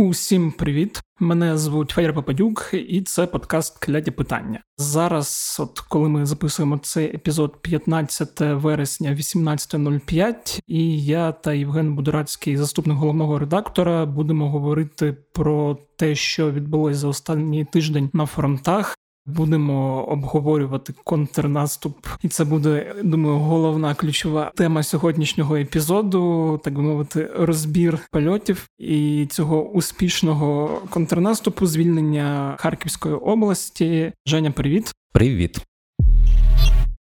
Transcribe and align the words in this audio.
Усім 0.00 0.52
привіт! 0.52 1.02
Мене 1.18 1.58
звуть 1.58 1.90
Федір 1.90 2.14
Попадюк, 2.14 2.70
і 2.72 3.02
це 3.02 3.26
подкаст 3.26 3.78
Кляді 3.78 4.10
питання. 4.10 4.60
Зараз, 4.78 5.56
от 5.60 5.80
коли 5.80 6.08
ми 6.08 6.26
записуємо 6.26 6.78
цей 6.78 7.14
епізод 7.14 7.62
15 7.62 8.40
вересня, 8.40 9.10
18.05, 9.10 10.60
і 10.66 11.04
я 11.04 11.32
та 11.32 11.52
Євген 11.52 11.94
Будурацький, 11.94 12.56
заступник 12.56 12.96
головного 12.96 13.38
редактора, 13.38 14.06
будемо 14.06 14.50
говорити 14.50 15.16
про 15.32 15.78
те, 15.96 16.14
що 16.14 16.52
відбулось 16.52 16.96
за 16.96 17.08
останній 17.08 17.64
тиждень 17.64 18.10
на 18.12 18.26
фронтах. 18.26 18.96
Будемо 19.36 20.04
обговорювати 20.04 20.94
контрнаступ, 21.04 22.06
і 22.22 22.28
це 22.28 22.44
буде 22.44 22.94
думаю 23.04 23.38
головна 23.38 23.94
ключова 23.94 24.52
тема 24.56 24.82
сьогоднішнього 24.82 25.56
епізоду, 25.56 26.60
так 26.64 26.74
би 26.74 26.82
мовити, 26.82 27.30
розбір 27.36 27.98
польотів 28.10 28.68
і 28.78 29.26
цього 29.30 29.70
успішного 29.70 30.82
контрнаступу, 30.90 31.66
звільнення 31.66 32.56
Харківської 32.58 33.14
області. 33.14 34.12
Женя, 34.26 34.50
привіт, 34.50 34.92
привіт. 35.12 35.69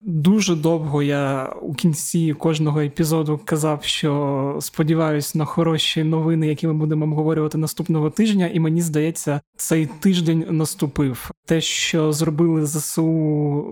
Дуже 0.03 0.55
довго 0.55 1.03
я 1.03 1.53
у 1.61 1.73
кінці 1.73 2.33
кожного 2.33 2.81
епізоду 2.81 3.39
казав, 3.45 3.83
що 3.83 4.57
сподіваюся 4.61 5.37
на 5.37 5.45
хороші 5.45 6.03
новини, 6.03 6.47
які 6.47 6.67
ми 6.67 6.73
будемо 6.73 7.05
обговорювати 7.05 7.57
наступного 7.57 8.09
тижня, 8.09 8.47
і 8.53 8.59
мені 8.59 8.81
здається, 8.81 9.41
цей 9.57 9.85
тиждень 9.85 10.45
наступив. 10.49 11.31
Те, 11.45 11.61
що 11.61 12.13
зробили 12.13 12.65
ЗСУ 12.65 13.03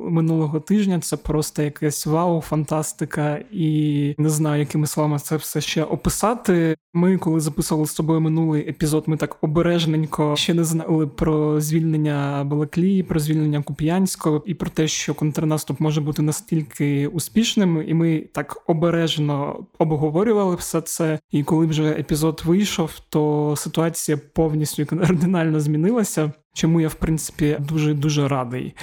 минулого 0.10 0.60
тижня, 0.60 1.00
це 1.00 1.18
просто 1.18 1.62
якесь 1.62 2.06
вау, 2.06 2.42
фантастика, 2.42 3.40
і 3.52 4.16
не 4.18 4.30
знаю, 4.30 4.60
якими 4.60 4.88
словами 4.88 5.20
це 5.20 5.36
все 5.36 5.62
ще 5.62 5.84
описати. 5.84 6.76
Ми, 6.94 7.18
коли 7.18 7.40
записували 7.40 7.88
з 7.88 7.94
тобою 7.94 8.22
минулий 8.22 8.70
епізод, 8.70 9.04
ми 9.08 9.18
так 9.18 9.38
обережненько 9.42 10.36
ще 10.36 10.54
не 10.54 10.64
знали 10.64 11.08
про 11.08 11.62
звільнення 11.62 12.44
Балаклії, 12.44 13.04
про 13.04 13.20
звільнення 13.20 13.62
Куп'янського 13.62 14.44
і 14.46 14.54
про 14.54 14.70
те, 14.70 14.88
що 14.88 15.14
контрнаступ 15.14 15.80
може 15.80 16.02
бути 16.02 16.19
настільки 16.22 17.08
успішним, 17.08 17.84
і 17.88 17.94
ми 17.94 18.20
так 18.20 18.64
обережно 18.68 19.66
обговорювали 19.78 20.56
все 20.56 20.82
це. 20.82 21.20
І 21.32 21.44
коли 21.44 21.66
вже 21.66 21.90
епізод 21.90 22.42
вийшов, 22.46 23.00
то 23.10 23.54
ситуація 23.58 24.18
повністю 24.34 24.86
кардинально 24.86 25.60
змінилася. 25.60 26.32
Чому 26.54 26.82
я 26.82 26.88
в 26.88 26.94
принципі 26.94 27.58
дуже 27.60 27.94
дуже 27.94 28.28
радий. 28.28 28.76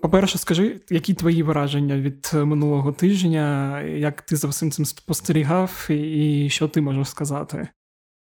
По-перше, 0.00 0.38
скажи, 0.38 0.80
які 0.90 1.14
твої 1.14 1.42
враження 1.42 1.96
від 1.96 2.30
минулого 2.34 2.92
тижня, 2.92 3.80
як 3.82 4.22
ти 4.22 4.36
за 4.36 4.48
всім 4.48 4.70
цим 4.70 4.84
спостерігав, 4.84 5.86
і 5.90 6.48
що 6.50 6.68
ти 6.68 6.80
можеш 6.80 7.08
сказати? 7.08 7.68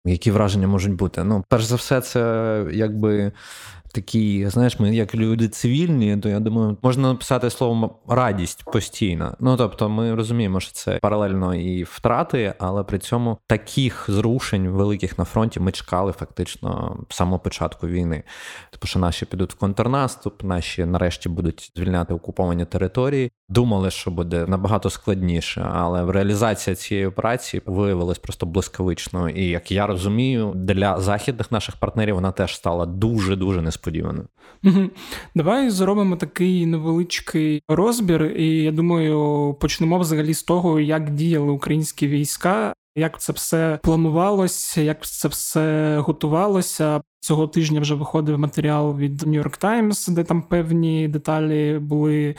Які 0.05 0.31
враження 0.31 0.67
можуть 0.67 0.95
бути? 0.95 1.25
Ну, 1.25 1.45
перш 1.49 1.65
за 1.65 1.77
все, 1.77 2.01
це 2.01 2.65
якби 2.73 3.33
такі, 3.93 4.47
знаєш, 4.49 4.81
ми 4.81 4.95
як 4.95 5.15
люди 5.15 5.49
цивільні, 5.49 6.17
то 6.17 6.29
я 6.29 6.41
думаю, 6.41 6.77
можна 6.83 7.09
написати 7.09 7.51
словом 7.51 7.91
радість 8.09 8.65
постійно. 8.73 9.37
Ну 9.41 9.57
тобто, 9.57 9.89
ми 9.89 10.15
розуміємо, 10.15 10.61
що 10.61 10.73
це 10.73 10.99
паралельно 11.03 11.55
і 11.55 11.83
втрати, 11.83 12.55
але 12.59 12.85
при 12.85 12.99
цьому 12.99 13.39
таких 13.47 14.05
зрушень 14.09 14.69
великих 14.69 15.19
на 15.19 15.25
фронті 15.25 15.61
ми 15.61 15.73
чекали 15.73 16.13
фактично 16.13 16.97
з 17.09 17.17
самого 17.17 17.39
початку 17.39 17.87
війни. 17.87 18.23
Тому 18.71 18.89
що 18.89 18.99
наші 18.99 19.27
підуть 19.27 19.53
в 19.53 19.59
контрнаступ, 19.59 20.45
наші 20.45 20.85
нарешті 20.85 21.29
будуть 21.29 21.73
звільняти 21.77 22.15
окуповані 22.15 22.65
території. 22.65 23.31
Думали, 23.49 23.91
що 23.91 24.11
буде 24.11 24.47
набагато 24.47 24.91
складніше, 24.91 25.69
але 25.75 26.13
реалізація 26.13 26.77
цієї 26.77 27.07
операції 27.07 27.63
виявилась 27.67 28.19
просто 28.19 28.47
блискавичною. 28.47 29.35
І 29.35 29.45
як 29.45 29.73
я 29.73 29.87
розумію, 29.87 30.53
для 30.55 31.01
західних 31.01 31.53
наших 31.53 31.77
партнерів 31.77 32.15
вона 32.15 32.33
теж 32.33 32.57
стала 32.57 32.87
дуже 32.87 33.37
дуже 33.37 33.63
несподіваною 33.63 33.82
несподівано. 33.83 34.25
Давай 35.35 35.71
зробимо 35.71 36.17
такий 36.17 36.67
невеличкий 36.67 37.63
розбір, 37.69 38.25
і 38.25 38.63
я 38.63 38.73
думаю, 38.73 39.57
почнемо 39.61 39.99
взагалі 39.99 40.35
з 40.35 40.43
того, 40.43 40.81
як 40.81 41.11
діяли 41.11 41.53
українські 41.53 42.07
війська. 42.07 42.75
Як 42.97 43.21
це 43.21 43.33
все 43.33 43.79
планувалося, 43.83 44.81
як 44.81 45.07
це 45.07 45.29
все 45.29 45.97
готувалося? 45.99 47.01
Цього 47.21 47.47
тижня 47.47 47.81
вже 47.81 47.95
виходив 47.95 48.39
матеріал 48.39 48.97
від 48.97 49.23
New 49.23 49.43
York 49.43 49.61
Times, 49.61 50.11
де 50.11 50.25
там 50.25 50.43
певні 50.43 51.09
деталі 51.09 51.79
були 51.79 52.35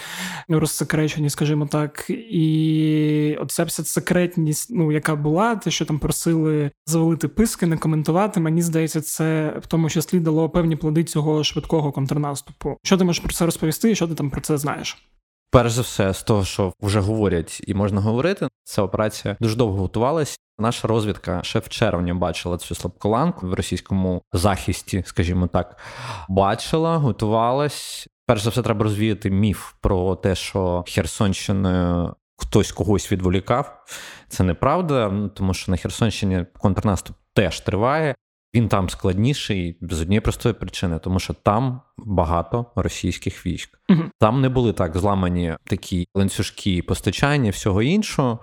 розсекречені, 0.49 1.29
скажімо 1.29 1.65
так. 1.65 2.05
І 2.09 3.37
оця 3.41 3.63
вся 3.63 3.83
секретність, 3.83 4.69
ну 4.71 4.91
яка 4.91 5.15
була, 5.15 5.55
те, 5.55 5.71
що 5.71 5.85
там 5.85 5.99
просили 5.99 6.71
завалити 6.85 7.27
писки, 7.27 7.65
не 7.65 7.77
коментувати. 7.77 8.39
Мені 8.39 8.61
здається, 8.61 9.01
це 9.01 9.53
в 9.61 9.67
тому 9.67 9.89
числі 9.89 10.19
дало 10.19 10.49
певні 10.49 10.75
плоди 10.75 11.03
цього 11.03 11.43
швидкого 11.43 11.91
контрнаступу. 11.91 12.77
Що 12.83 12.97
ти 12.97 13.03
можеш 13.03 13.23
про 13.23 13.33
це 13.33 13.45
розповісти? 13.45 13.91
і 13.91 13.95
Що 13.95 14.07
ти 14.07 14.15
там 14.15 14.29
про 14.29 14.41
це 14.41 14.57
знаєш? 14.57 14.97
Перш 15.51 15.71
за 15.71 15.81
все, 15.81 16.13
з 16.13 16.23
того, 16.23 16.45
що 16.45 16.73
вже 16.81 16.99
говорять 16.99 17.61
і 17.67 17.73
можна 17.73 18.01
говорити, 18.01 18.47
ця 18.63 18.81
операція 18.81 19.37
дуже 19.39 19.55
довго 19.55 19.81
готувалась. 19.81 20.39
Наша 20.59 20.87
розвідка 20.87 21.43
ще 21.43 21.59
в 21.59 21.69
червні 21.69 22.13
бачила 22.13 22.57
цю 22.57 22.75
слабколанку 22.75 23.47
в 23.47 23.53
російському 23.53 24.21
захисті, 24.33 25.03
скажімо 25.05 25.47
так, 25.47 25.77
бачила, 26.29 26.97
готувалась. 26.97 28.07
Перш 28.25 28.41
за 28.41 28.49
все, 28.49 28.61
треба 28.61 28.83
розвіяти 28.83 29.29
міф 29.29 29.73
про 29.81 30.15
те, 30.15 30.35
що 30.35 30.83
Херсонщиною 30.87 32.15
хтось 32.37 32.71
когось 32.71 33.11
відволікав. 33.11 33.85
Це 34.27 34.43
неправда, 34.43 35.29
тому 35.35 35.53
що 35.53 35.71
на 35.71 35.77
Херсонщині 35.77 36.45
контрнаступ 36.59 37.15
теж 37.33 37.59
триває. 37.59 38.15
Він 38.55 38.67
там 38.69 38.89
складніший 38.89 39.77
з 39.81 40.01
однієї 40.01 40.21
простої 40.21 40.55
причини, 40.55 40.99
тому 40.99 41.19
що 41.19 41.33
там 41.33 41.81
багато 41.97 42.65
російських 42.75 43.45
військ. 43.45 43.79
Там 44.19 44.41
не 44.41 44.49
були 44.49 44.73
так 44.73 44.97
зламані 44.97 45.55
такі 45.63 46.07
ланцюжки 46.15 46.81
постачання, 46.81 47.49
всього 47.49 47.81
іншого. 47.81 48.39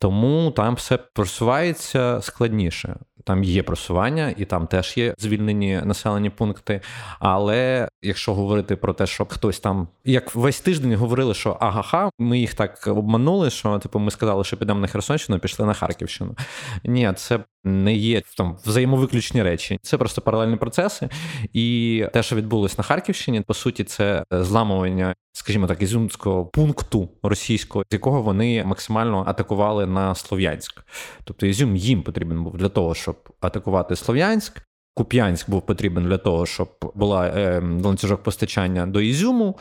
Тому 0.00 0.50
там 0.50 0.74
все 0.74 0.96
просувається 0.96 2.20
складніше. 2.22 2.96
Там 3.24 3.44
є 3.44 3.62
просування, 3.62 4.34
і 4.36 4.44
там 4.44 4.66
теж 4.66 4.96
є 4.96 5.14
звільнені 5.18 5.80
населені 5.84 6.30
пункти. 6.30 6.80
Але 7.18 7.88
якщо 8.02 8.34
говорити 8.34 8.76
про 8.76 8.92
те, 8.92 9.06
що 9.06 9.26
хтось 9.26 9.60
там, 9.60 9.88
як 10.04 10.34
весь 10.34 10.60
тиждень 10.60 10.94
говорили, 10.94 11.34
що 11.34 11.56
агаха, 11.60 12.10
ми 12.18 12.38
їх 12.38 12.54
так 12.54 12.86
обманули, 12.86 13.50
що 13.50 13.78
типу 13.78 13.98
ми 13.98 14.10
сказали, 14.10 14.44
що 14.44 14.56
підемо 14.56 14.80
на 14.80 14.86
Херсонщину, 14.86 15.38
пішли 15.38 15.66
на 15.66 15.74
Харківщину. 15.74 16.36
Ні, 16.84 17.12
це 17.16 17.40
не 17.64 17.94
є 17.94 18.22
там 18.36 18.56
взаємовиключні 18.64 19.42
речі. 19.42 19.78
Це 19.82 19.98
просто 19.98 20.20
паралельні 20.20 20.56
процеси. 20.56 21.08
І 21.52 22.04
те, 22.12 22.22
що 22.22 22.36
відбулось 22.36 22.78
на 22.78 22.84
Харківщині, 22.84 23.40
по 23.40 23.54
суті, 23.54 23.84
це 23.84 24.24
зламування, 24.30 25.14
скажімо 25.32 25.66
так, 25.66 25.82
ізюмського 25.82 26.46
пункту 26.46 27.08
російського, 27.22 27.84
з 27.90 27.94
якого 27.94 28.22
вони 28.22 28.64
максимально 28.64 29.24
атакували 29.26 29.86
на 29.86 30.14
Слов'янськ. 30.14 30.84
Тобто 31.24 31.46
Ізюм 31.46 31.76
їм 31.76 32.02
потрібен 32.02 32.44
був 32.44 32.56
для 32.56 32.68
того, 32.68 32.94
щоб 32.94 33.16
атакувати 33.40 33.96
Слов'янськ. 33.96 34.62
Куп'янськ 34.94 35.50
був 35.50 35.66
потрібен 35.66 36.04
для 36.04 36.18
того, 36.18 36.46
щоб 36.46 36.68
була 36.94 37.26
е, 37.26 37.62
ланцюжок 37.84 38.22
постачання 38.22 38.86
до 38.86 39.00
Ізюму. 39.00 39.58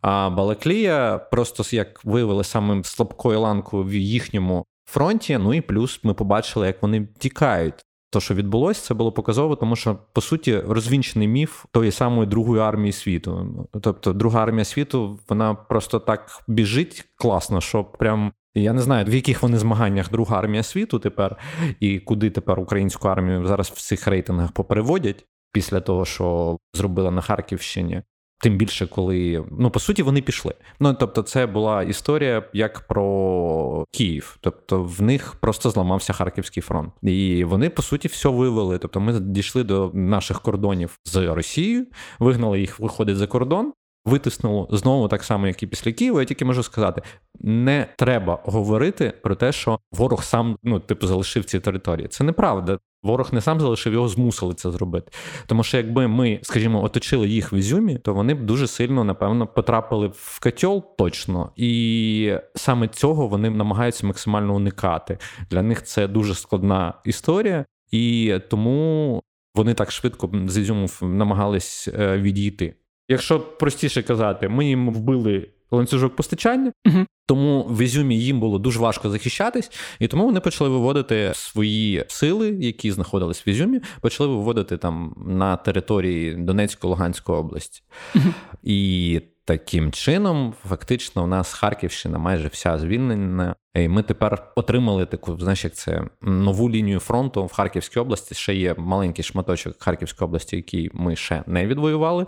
А 0.00 0.30
Балаклія 0.30 1.18
просто 1.18 1.76
як 1.76 2.04
виявили 2.04 2.44
самим 2.44 2.84
слабкою 2.84 3.40
ланкою 3.40 3.84
в 3.84 3.94
їхньому 3.94 4.66
фронті. 4.92 5.38
Ну 5.38 5.54
і 5.54 5.60
плюс 5.60 6.00
ми 6.02 6.14
побачили, 6.14 6.66
як 6.66 6.82
вони 6.82 7.08
тікають. 7.18 7.84
То, 8.10 8.20
що 8.20 8.34
відбулося, 8.34 8.82
це 8.82 8.94
було 8.94 9.12
показово, 9.12 9.56
тому 9.56 9.76
що 9.76 9.98
по 10.12 10.20
суті 10.20 10.58
розвінчений 10.58 11.28
міф 11.28 11.64
тої 11.70 11.90
самої 11.90 12.26
другої 12.26 12.62
армії 12.62 12.92
світу. 12.92 13.66
Тобто, 13.80 14.12
друга 14.12 14.42
армія 14.42 14.64
світу, 14.64 15.18
вона 15.28 15.54
просто 15.54 15.98
так 15.98 16.44
біжить 16.48 17.04
класно, 17.16 17.60
що 17.60 17.84
прям 17.84 18.32
я 18.54 18.72
не 18.72 18.82
знаю, 18.82 19.04
в 19.04 19.14
яких 19.14 19.42
вони 19.42 19.58
змаганнях 19.58 20.10
друга 20.10 20.38
армія 20.38 20.62
світу 20.62 20.98
тепер, 20.98 21.36
і 21.80 21.98
куди 21.98 22.30
тепер 22.30 22.60
українську 22.60 23.08
армію 23.08 23.46
зараз 23.46 23.70
в 23.70 23.80
цих 23.80 24.06
рейтингах 24.06 24.52
попереводять 24.52 25.26
після 25.52 25.80
того, 25.80 26.04
що 26.04 26.58
зробили 26.74 27.10
на 27.10 27.20
Харківщині. 27.20 28.02
Тим 28.42 28.56
більше, 28.56 28.86
коли 28.86 29.44
ну 29.58 29.70
по 29.70 29.80
суті 29.80 30.02
вони 30.02 30.22
пішли. 30.22 30.54
Ну 30.80 30.94
тобто, 30.94 31.22
це 31.22 31.46
була 31.46 31.82
історія 31.82 32.42
як 32.52 32.80
про 32.80 33.84
Київ. 33.90 34.36
Тобто, 34.40 34.82
в 34.82 35.02
них 35.02 35.34
просто 35.40 35.70
зламався 35.70 36.12
Харківський 36.12 36.62
фронт, 36.62 36.92
і 37.02 37.44
вони 37.44 37.70
по 37.70 37.82
суті 37.82 38.08
все 38.08 38.28
вивели. 38.28 38.78
Тобто, 38.78 39.00
ми 39.00 39.20
дійшли 39.20 39.64
до 39.64 39.90
наших 39.94 40.40
кордонів 40.40 40.98
з 41.04 41.16
Росією, 41.16 41.86
вигнали 42.18 42.60
їх, 42.60 42.80
виходить 42.80 43.16
за 43.16 43.26
кордон. 43.26 43.72
Витиснуло 44.04 44.68
знову 44.70 45.08
так 45.08 45.24
само, 45.24 45.46
як 45.46 45.62
і 45.62 45.66
після 45.66 45.92
Києва. 45.92 46.20
Я 46.20 46.26
тільки 46.26 46.44
можу 46.44 46.62
сказати: 46.62 47.02
не 47.40 47.86
треба 47.96 48.38
говорити 48.44 49.12
про 49.22 49.34
те, 49.34 49.52
що 49.52 49.78
ворог 49.92 50.24
сам 50.24 50.56
ну 50.62 50.80
типу 50.80 51.06
залишив 51.06 51.44
ці 51.44 51.60
території. 51.60 52.08
Це 52.08 52.24
неправда. 52.24 52.78
Ворог 53.02 53.32
не 53.32 53.40
сам 53.40 53.60
залишив, 53.60 53.92
його 53.92 54.08
змусили 54.08 54.54
це 54.54 54.70
зробити. 54.70 55.12
Тому 55.46 55.62
що 55.62 55.76
якби 55.76 56.08
ми, 56.08 56.40
скажімо, 56.42 56.84
оточили 56.84 57.28
їх 57.28 57.52
в 57.52 57.54
Ізюмі, 57.54 57.98
то 57.98 58.14
вони 58.14 58.34
б 58.34 58.42
дуже 58.42 58.66
сильно, 58.66 59.04
напевно, 59.04 59.46
потрапили 59.46 60.06
в 60.14 60.40
котел 60.42 60.96
точно. 60.98 61.52
І 61.56 62.34
саме 62.54 62.88
цього 62.88 63.28
вони 63.28 63.50
намагаються 63.50 64.06
максимально 64.06 64.54
уникати. 64.54 65.18
Для 65.50 65.62
них 65.62 65.82
це 65.82 66.08
дуже 66.08 66.34
складна 66.34 66.94
історія, 67.04 67.64
і 67.90 68.34
тому 68.50 69.22
вони 69.54 69.74
так 69.74 69.90
швидко 69.90 70.30
з 70.46 70.58
Ізюму 70.58 70.86
намагались 71.02 71.88
е, 71.88 72.18
відійти. 72.18 72.74
Якщо 73.08 73.40
простіше 73.40 74.02
казати, 74.02 74.48
ми 74.48 74.66
їм 74.66 74.90
вбили 74.90 75.48
ланцюжок 75.72 76.16
постачання, 76.16 76.72
угу. 76.86 77.06
тому 77.26 77.62
в 77.70 77.80
Ізюмі 77.80 78.20
їм 78.20 78.40
було 78.40 78.58
дуже 78.58 78.78
важко 78.80 79.10
захищатись, 79.10 79.70
і 79.98 80.08
тому 80.08 80.24
вони 80.24 80.40
почали 80.40 80.70
виводити 80.70 81.30
свої 81.34 82.04
сили, 82.08 82.48
які 82.60 82.92
знаходились 82.92 83.46
в 83.46 83.48
Ізюмі, 83.48 83.80
почали 84.00 84.28
виводити 84.28 84.76
там 84.76 85.14
на 85.26 85.56
території 85.56 86.34
Донецької 86.34 86.88
Луганської 86.88 87.38
області. 87.38 87.82
Угу. 88.14 88.24
І 88.62 89.20
таким 89.44 89.92
чином, 89.92 90.54
фактично, 90.68 91.24
у 91.24 91.26
нас 91.26 91.52
Харківщина 91.52 92.18
майже 92.18 92.48
вся 92.48 92.78
звільнена. 92.78 93.54
І 93.74 93.88
ми 93.88 94.02
тепер 94.02 94.52
отримали 94.56 95.06
таку, 95.06 95.38
знаєш, 95.38 95.64
як 95.64 95.74
це 95.74 96.04
нову 96.22 96.70
лінію 96.70 97.00
фронту 97.00 97.46
в 97.46 97.52
Харківській 97.52 98.00
області. 98.00 98.34
Ще 98.34 98.54
є 98.54 98.74
маленький 98.78 99.24
шматочок 99.24 99.82
Харківської 99.82 100.26
області, 100.26 100.56
який 100.56 100.90
ми 100.94 101.16
ще 101.16 101.44
не 101.46 101.66
відвоювали. 101.66 102.26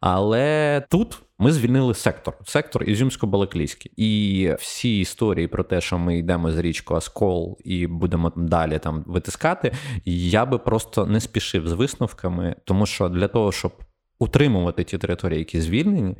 Але 0.00 0.82
тут 0.90 1.22
ми 1.38 1.52
звільнили 1.52 1.94
сектор, 1.94 2.34
сектор 2.44 2.82
Ізюмсько-Балаклійський. 2.82 3.90
І 3.96 4.50
всі 4.58 5.00
історії 5.00 5.48
про 5.48 5.64
те, 5.64 5.80
що 5.80 5.98
ми 5.98 6.18
йдемо 6.18 6.52
з 6.52 6.58
річку 6.58 6.94
Аскол 6.94 7.58
і 7.64 7.86
будемо 7.86 8.32
далі 8.36 8.78
там 8.78 9.04
витискати. 9.06 9.72
Я 10.04 10.46
би 10.46 10.58
просто 10.58 11.06
не 11.06 11.20
спішив 11.20 11.68
з 11.68 11.72
висновками, 11.72 12.56
тому 12.64 12.86
що 12.86 13.08
для 13.08 13.28
того, 13.28 13.52
щоб 13.52 13.72
утримувати 14.18 14.84
ті 14.84 14.98
території, 14.98 15.38
які 15.38 15.60
звільнені, 15.60 16.16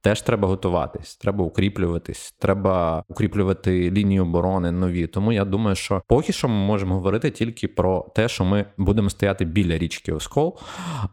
теж 0.00 0.22
треба 0.22 0.48
готуватись, 0.48 1.16
треба 1.16 1.44
укріплюватись, 1.44 2.34
треба 2.38 3.04
укріплювати 3.08 3.90
лінії 3.90 4.20
оборони 4.20 4.70
нові. 4.70 5.06
Тому 5.06 5.32
я 5.32 5.44
думаю, 5.44 5.76
що 5.76 6.02
поки 6.06 6.32
що 6.32 6.48
ми 6.48 6.54
можемо 6.54 6.94
говорити 6.94 7.30
тільки 7.30 7.68
про 7.68 8.06
те, 8.14 8.28
що 8.28 8.44
ми 8.44 8.66
будемо 8.76 9.10
стояти 9.10 9.44
біля 9.44 9.78
річки 9.78 10.12
Оскол. 10.12 10.58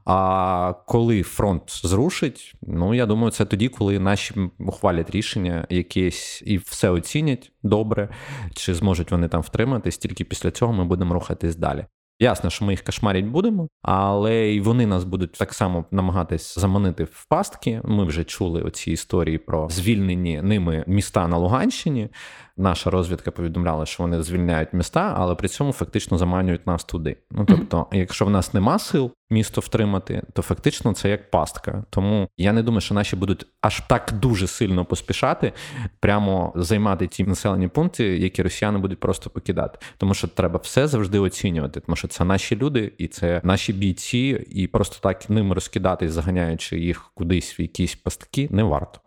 А 0.05 0.73
коли 0.87 1.23
фронт 1.23 1.63
зрушить, 1.67 2.53
ну 2.61 2.93
я 2.93 3.05
думаю, 3.05 3.31
це 3.31 3.45
тоді, 3.45 3.67
коли 3.69 3.99
наші 3.99 4.33
ухвалять 4.59 5.11
рішення 5.11 5.67
якесь 5.69 6.43
і 6.45 6.57
все 6.57 6.89
оцінять 6.89 7.51
добре, 7.63 8.09
чи 8.55 8.73
зможуть 8.73 9.11
вони 9.11 9.27
там 9.27 9.41
втриматись, 9.41 9.97
тільки 9.97 10.23
після 10.23 10.51
цього 10.51 10.73
ми 10.73 10.85
будемо 10.85 11.13
рухатись 11.13 11.55
далі. 11.55 11.85
Ясно, 12.19 12.49
що 12.49 12.65
ми 12.65 12.73
їх 12.73 12.83
кошмарять 12.83 13.25
будемо, 13.25 13.67
але 13.81 14.35
й 14.35 14.59
вони 14.59 14.85
нас 14.85 15.03
будуть 15.03 15.31
так 15.31 15.53
само 15.53 15.85
намагатись 15.91 16.59
заманити 16.59 17.03
в 17.03 17.25
пастки. 17.29 17.81
Ми 17.83 18.05
вже 18.05 18.23
чули 18.23 18.61
оці 18.61 18.91
історії 18.91 19.37
про 19.37 19.69
звільнені 19.69 20.41
ними 20.41 20.83
міста 20.87 21.27
на 21.27 21.37
Луганщині. 21.37 22.09
Наша 22.59 22.89
розвідка 22.89 23.31
повідомляла, 23.31 23.85
що 23.85 24.03
вони 24.03 24.23
звільняють 24.23 24.73
міста, 24.73 25.13
але 25.17 25.35
при 25.35 25.47
цьому 25.47 25.71
фактично 25.71 26.17
заманюють 26.17 26.67
нас 26.67 26.83
туди. 26.83 27.17
Ну 27.31 27.45
тобто, 27.47 27.87
якщо 27.91 28.25
в 28.25 28.29
нас 28.29 28.53
нема 28.53 28.79
сил 28.79 29.11
місто 29.29 29.61
втримати, 29.61 30.23
то 30.33 30.41
фактично 30.41 30.93
це 30.93 31.09
як 31.09 31.31
пастка. 31.31 31.83
Тому 31.89 32.29
я 32.37 32.53
не 32.53 32.63
думаю, 32.63 32.81
що 32.81 32.93
наші 32.93 33.15
будуть 33.15 33.45
аж 33.61 33.81
так 33.89 34.13
дуже 34.21 34.47
сильно 34.47 34.85
поспішати, 34.85 35.53
прямо 35.99 36.53
займати 36.55 37.07
ті 37.07 37.23
населені 37.23 37.67
пункти, 37.67 38.17
які 38.17 38.43
росіяни 38.43 38.77
будуть 38.79 38.99
просто 38.99 39.29
покидати. 39.29 39.79
Тому 39.97 40.13
що 40.13 40.27
треба 40.27 40.59
все 40.63 40.87
завжди 40.87 41.19
оцінювати, 41.19 41.79
тому 41.79 41.95
що 41.95 42.07
це 42.07 42.23
наші 42.23 42.55
люди 42.55 42.91
і 42.97 43.07
це 43.07 43.41
наші 43.43 43.73
бійці, 43.73 44.45
і 44.49 44.67
просто 44.67 44.97
так 45.01 45.29
ними 45.29 45.55
розкидатись, 45.55 46.11
заганяючи 46.11 46.79
їх 46.79 47.11
кудись 47.13 47.59
в 47.59 47.61
якісь 47.61 47.95
пастки, 47.95 48.47
не 48.51 48.63
варто. 48.63 48.99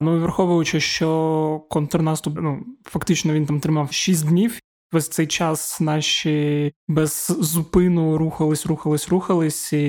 Ну 0.00 0.20
враховуючи, 0.20 0.80
що 0.80 1.60
контрнаступ 1.70 2.38
ну 2.40 2.64
фактично 2.84 3.32
він 3.32 3.46
там 3.46 3.60
тримав 3.60 3.92
6 3.92 4.28
днів. 4.28 4.58
Весь 4.92 5.08
цей 5.08 5.26
час 5.26 5.80
наші 5.80 6.72
без 6.88 7.36
зупину 7.40 8.18
рухались, 8.18 8.66
рухались, 8.66 9.08
рухались, 9.08 9.72
і 9.72 9.86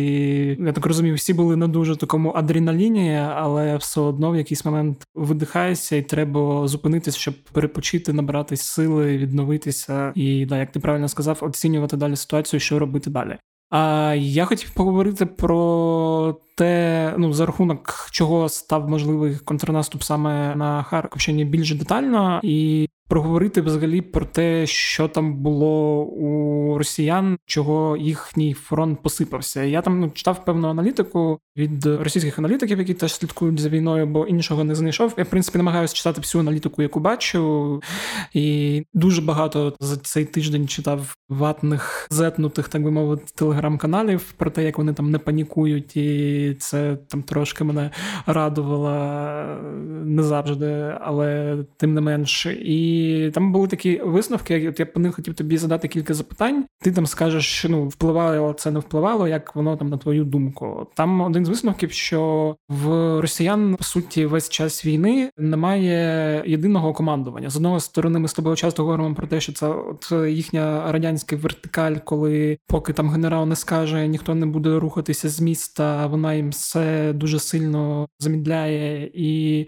я 0.60 0.72
так 0.72 0.86
розумію, 0.86 1.16
всі 1.16 1.34
були 1.34 1.56
на 1.56 1.68
дуже 1.68 1.96
такому 1.96 2.32
адреналіні, 2.36 3.16
але 3.16 3.78
все 3.78 4.02
одно 4.02 4.32
в 4.32 4.36
якийсь 4.36 4.66
момент 4.66 5.04
видихаєшся, 5.16 5.96
і 5.96 6.02
треба 6.02 6.68
зупинитись, 6.68 7.16
щоб 7.16 7.34
перепочити, 7.44 8.14
набратись 8.14 8.62
сили, 8.62 9.18
відновитися, 9.18 10.12
і 10.16 10.46
да, 10.46 10.58
як 10.58 10.72
ти 10.72 10.80
правильно 10.80 11.08
сказав, 11.08 11.38
оцінювати 11.42 11.98
далі 11.98 12.16
ситуацію, 12.16 12.60
що 12.60 12.80
робити 12.80 13.10
далі. 13.10 13.38
А 13.70 14.14
я 14.18 14.46
хотів 14.46 14.70
поговорити 14.70 15.26
про 15.26 16.40
те, 16.56 17.14
ну 17.18 17.34
за 17.34 17.46
рахунок 17.46 18.08
чого 18.12 18.50
став 18.50 18.90
можливий 18.90 19.36
контрнаступ 19.36 20.04
саме 20.04 20.56
на 20.56 20.84
Харківщині 20.84 21.46
більш 21.46 21.74
детально, 21.74 22.40
і 22.44 22.88
проговорити 23.08 23.62
взагалі 23.62 24.02
про 24.02 24.26
те, 24.26 24.68
що 24.68 25.08
там 25.08 25.36
було 25.36 26.02
у 26.04 26.78
росіян, 26.78 27.38
чого 27.46 27.98
їхній 27.98 28.54
фронт 28.54 29.02
посипався. 29.02 29.64
Я 29.64 29.82
там 29.82 30.00
ну, 30.00 30.10
читав 30.10 30.46
певну 30.46 30.68
аналітику 30.68 31.40
від 31.58 31.86
російських 31.86 32.40
аналітиків, 32.40 32.80
які 32.80 32.94
теж 32.94 33.14
слідкують 33.14 33.60
за 33.60 33.70
війною, 33.70 34.08
бо 34.08 34.26
іншого 34.28 34.64
не 34.64 34.76
знайшов. 34.76 35.14
Я 35.18 35.24
в 35.24 35.30
принципі 35.30 35.58
намагаюся 35.58 35.96
читати 35.96 36.22
всю 36.22 36.40
аналітику, 36.40 36.82
яку 36.82 37.00
бачу, 37.00 37.82
і 38.34 38.84
дуже 38.94 39.22
багато 39.22 39.76
за 39.80 39.98
цей 39.98 40.26
тиждень 40.26 40.68
читав 40.68 41.16
ватних 41.30 42.08
зетнутих, 42.12 42.70
так 42.70 42.84
би 42.84 42.92
мовити, 42.92 43.24
телеграм-каналів 43.36 44.34
про 44.38 44.52
те, 44.52 44.64
як 44.64 44.78
вони 44.78 44.94
там 44.94 45.12
не 45.12 45.20
панікують, 45.20 45.98
і 45.98 46.45
це 46.54 46.98
там 47.08 47.24
трошки 47.24 47.64
мене 47.64 47.92
радувало 48.26 48.92
не 50.06 50.24
завжди, 50.24 50.96
але 51.02 51.58
тим 51.78 51.94
не 51.94 52.02
менш. 52.02 52.46
І 52.46 53.32
там 53.34 53.52
були 53.52 53.68
такі 53.68 54.02
висновки. 54.06 54.70
От 54.70 54.80
я 54.80 54.86
по 54.86 55.00
них 55.00 55.16
хотів 55.16 55.34
тобі 55.34 55.58
задати 55.58 55.88
кілька 55.88 56.14
запитань. 56.14 56.66
Ти 56.82 56.92
там 56.92 57.06
скажеш, 57.06 57.46
що 57.46 57.70
ну 57.70 57.88
впливало 57.88 58.54
це 58.54 58.72
не 58.72 58.80
впливало, 58.80 59.28
як 59.28 59.56
воно 59.56 59.78
там 59.78 59.90
на 59.90 59.98
твою 59.98 60.24
думку. 60.24 60.88
Там 60.96 61.22
один 61.22 61.46
з 61.46 61.50
висновків, 61.50 61.92
що 61.92 62.56
в 62.70 62.90
росіян 63.22 63.76
по 63.76 63.84
суті 63.84 64.26
весь 64.26 64.50
час 64.50 64.86
війни 64.86 65.30
немає 65.38 66.44
єдиного 66.46 66.94
командування. 66.94 67.50
З 67.50 67.56
одного 67.56 67.80
сторони, 67.80 68.20
ми 68.20 68.28
з 68.28 68.34
тобою 68.34 68.56
часто 68.56 68.84
говоримо 68.84 69.16
про 69.16 69.28
те, 69.28 69.42
що 69.42 69.54
це 69.54 69.68
от 69.68 70.12
їхня 70.30 70.92
радянська 70.92 71.36
вертикаль, 71.36 71.96
коли 72.06 72.58
поки 72.68 72.94
там 72.94 73.10
генерал 73.10 73.48
не 73.48 73.56
скаже, 73.56 74.08
ніхто 74.08 74.36
не 74.36 74.46
буде 74.46 74.80
рухатися 74.80 75.30
з 75.30 75.42
міста. 75.42 76.08
Вона 76.08 76.35
їм 76.36 76.52
це 76.52 77.14
дуже 77.14 77.40
сильно 77.40 78.08
замідляє. 78.20 79.12
І 79.14 79.68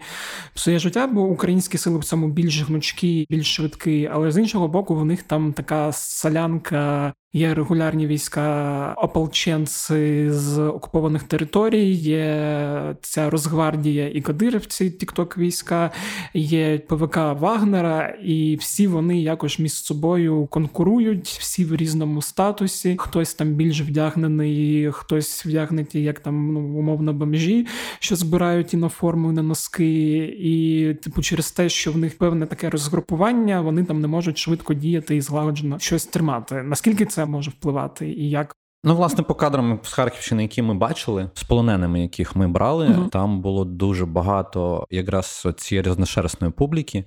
псує 0.54 0.78
життя, 0.78 1.06
бо 1.06 1.22
українські 1.22 1.78
сили 1.78 1.98
в 1.98 2.04
цьому 2.04 2.28
більш 2.28 2.62
гнучкі, 2.62 3.26
більш 3.30 3.54
швидкі, 3.54 4.10
але 4.12 4.30
з 4.30 4.38
іншого 4.38 4.68
боку, 4.68 4.94
в 4.94 5.04
них 5.04 5.22
там 5.22 5.52
така 5.52 5.92
солянка 5.92 7.12
Є 7.32 7.54
регулярні 7.54 8.06
війська 8.06 8.94
ополченці 8.96 10.30
з 10.30 10.58
окупованих 10.58 11.22
територій, 11.22 11.90
є 11.90 12.96
ця 13.02 13.30
Росгвардія 13.30 14.08
і 14.08 14.20
Кадирівці, 14.20 14.90
тікток 14.90 15.38
війська, 15.38 15.90
є 16.34 16.78
ПВК 16.78 17.16
Вагнера, 17.16 18.06
і 18.24 18.56
всі 18.56 18.86
вони 18.86 19.20
якось 19.20 19.58
між 19.58 19.72
собою 19.72 20.46
конкурують, 20.46 21.28
всі 21.28 21.64
в 21.64 21.76
різному 21.76 22.22
статусі. 22.22 22.96
Хтось 22.98 23.34
там 23.34 23.48
більш 23.48 23.80
вдягнений, 23.80 24.88
хтось 24.92 25.46
вдягнений, 25.46 25.88
як 25.92 26.20
там 26.20 26.52
ну, 26.52 26.60
умовно 26.60 27.12
бомжі, 27.12 27.66
що 27.98 28.16
збирають 28.16 28.74
і 28.74 28.76
на 28.76 28.88
форму, 28.88 29.30
і 29.30 29.34
на 29.34 29.42
носки. 29.42 30.18
І, 30.38 30.94
типу, 31.02 31.22
через 31.22 31.50
те, 31.50 31.68
що 31.68 31.92
в 31.92 31.98
них 31.98 32.18
певне 32.18 32.46
таке 32.46 32.70
розгрупування, 32.70 33.60
вони 33.60 33.84
там 33.84 34.00
не 34.00 34.08
можуть 34.08 34.38
швидко 34.38 34.74
діяти 34.74 35.16
і 35.16 35.20
злагоджено 35.20 35.78
щось 35.78 36.06
тримати. 36.06 36.62
Наскільки 36.62 37.04
це? 37.04 37.17
Це 37.18 37.26
може 37.26 37.50
впливати, 37.50 38.10
і 38.10 38.30
як. 38.30 38.54
Ну, 38.84 38.96
власне, 38.96 39.24
по 39.24 39.34
кадрам 39.34 39.80
з 39.82 39.92
Харківщини, 39.92 40.42
які 40.42 40.62
ми 40.62 40.74
бачили, 40.74 41.30
з 41.34 41.42
полоненими, 41.42 42.02
яких 42.02 42.36
ми 42.36 42.48
брали, 42.48 42.86
uh 42.86 43.08
там 43.08 43.40
було 43.40 43.64
дуже 43.64 44.06
багато 44.06 44.86
якраз 44.90 45.46
цієї 45.56 45.82
різношерстної 45.88 46.52
публіки. 46.52 47.04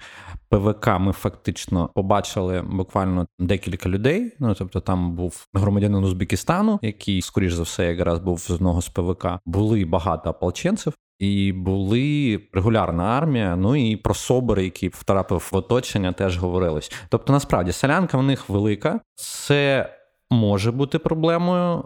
ПВК 0.50 0.88
ми 1.00 1.12
фактично 1.12 1.90
побачили 1.96 2.62
буквально 2.62 3.28
декілька 3.40 3.90
людей. 3.90 4.32
Ну 4.40 4.54
тобто, 4.54 4.80
там 4.80 5.16
був 5.16 5.48
громадянин 5.54 6.04
Узбекистану, 6.04 6.80
який, 6.82 7.22
скоріш 7.22 7.54
за 7.54 7.64
все, 7.64 7.86
якраз 7.86 8.20
був 8.20 8.40
з 8.40 8.52
одного 8.52 8.82
з 8.82 8.90
ПВК. 8.90 9.28
Були 9.46 9.86
багато 9.86 10.30
ополченців. 10.30 10.94
І 11.20 11.52
були 11.52 12.40
регулярна 12.54 13.04
армія, 13.04 13.56
ну 13.56 13.76
і 13.76 13.96
про 13.96 14.14
собори, 14.14 14.64
які 14.64 14.88
втрапив 14.88 15.50
в 15.52 15.56
оточення, 15.56 16.12
теж 16.12 16.38
говорилось. 16.38 16.92
Тобто, 17.10 17.34
насправді 17.34 17.72
селянка 17.72 18.18
в 18.18 18.24
них 18.24 18.50
велика, 18.50 19.00
це 19.16 19.90
може 20.32 20.72
бути 20.72 21.00
проблемою. 21.00 21.84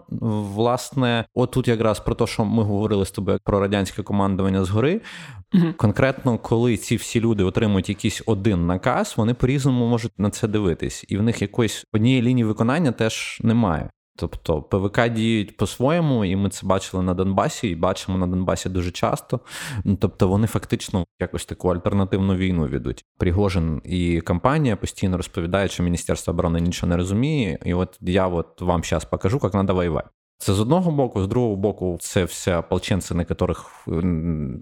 Власне, 0.54 1.24
отут 1.34 1.68
якраз 1.68 2.00
про 2.00 2.14
те, 2.14 2.26
що 2.26 2.44
ми 2.44 2.62
говорили 2.62 3.06
з 3.06 3.10
тобою 3.10 3.38
про 3.44 3.60
радянське 3.60 4.02
командування 4.02 4.64
згори. 4.64 5.00
Конкретно, 5.76 6.38
коли 6.38 6.76
ці 6.76 6.96
всі 6.96 7.20
люди 7.20 7.44
отримують 7.44 7.88
якийсь 7.88 8.22
один 8.26 8.66
наказ, 8.66 9.14
вони 9.16 9.34
по-різному 9.34 9.86
можуть 9.88 10.18
на 10.18 10.30
це 10.30 10.48
дивитись, 10.48 11.04
і 11.08 11.16
в 11.16 11.22
них 11.22 11.42
якоїсь 11.42 11.84
однієї 11.92 12.22
лінії 12.22 12.44
виконання 12.44 12.92
теж 12.92 13.40
немає. 13.42 13.90
Тобто 14.16 14.62
ПВК 14.62 15.08
діють 15.08 15.56
по-своєму, 15.56 16.24
і 16.24 16.36
ми 16.36 16.50
це 16.50 16.66
бачили 16.66 17.02
на 17.02 17.14
Донбасі, 17.14 17.68
і 17.68 17.74
бачимо 17.74 18.18
на 18.18 18.26
Донбасі 18.26 18.68
дуже 18.68 18.90
часто. 18.90 19.40
Тобто 20.00 20.28
вони 20.28 20.46
фактично 20.46 21.04
якось 21.20 21.44
таку 21.44 21.68
альтернативну 21.68 22.36
війну 22.36 22.68
ведуть. 22.68 23.04
Пригожин 23.18 23.82
і 23.84 24.20
компанія 24.20 24.76
постійно 24.76 25.16
розповідають, 25.16 25.72
що 25.72 25.82
Міністерство 25.82 26.32
оборони 26.32 26.60
нічого 26.60 26.90
не 26.90 26.96
розуміє. 26.96 27.58
І 27.64 27.74
от 27.74 27.98
я 28.00 28.26
от 28.26 28.60
вам 28.60 28.84
зараз 28.84 29.04
покажу, 29.04 29.40
як 29.42 29.52
треба 29.52 29.74
воювати. 29.74 30.08
Це 30.38 30.52
з 30.52 30.60
одного 30.60 30.90
боку, 30.90 31.22
з 31.22 31.26
другого 31.28 31.56
боку, 31.56 31.96
це 32.00 32.24
все 32.24 32.58
ополченці, 32.58 33.14
на 33.14 33.26
яких 33.28 33.86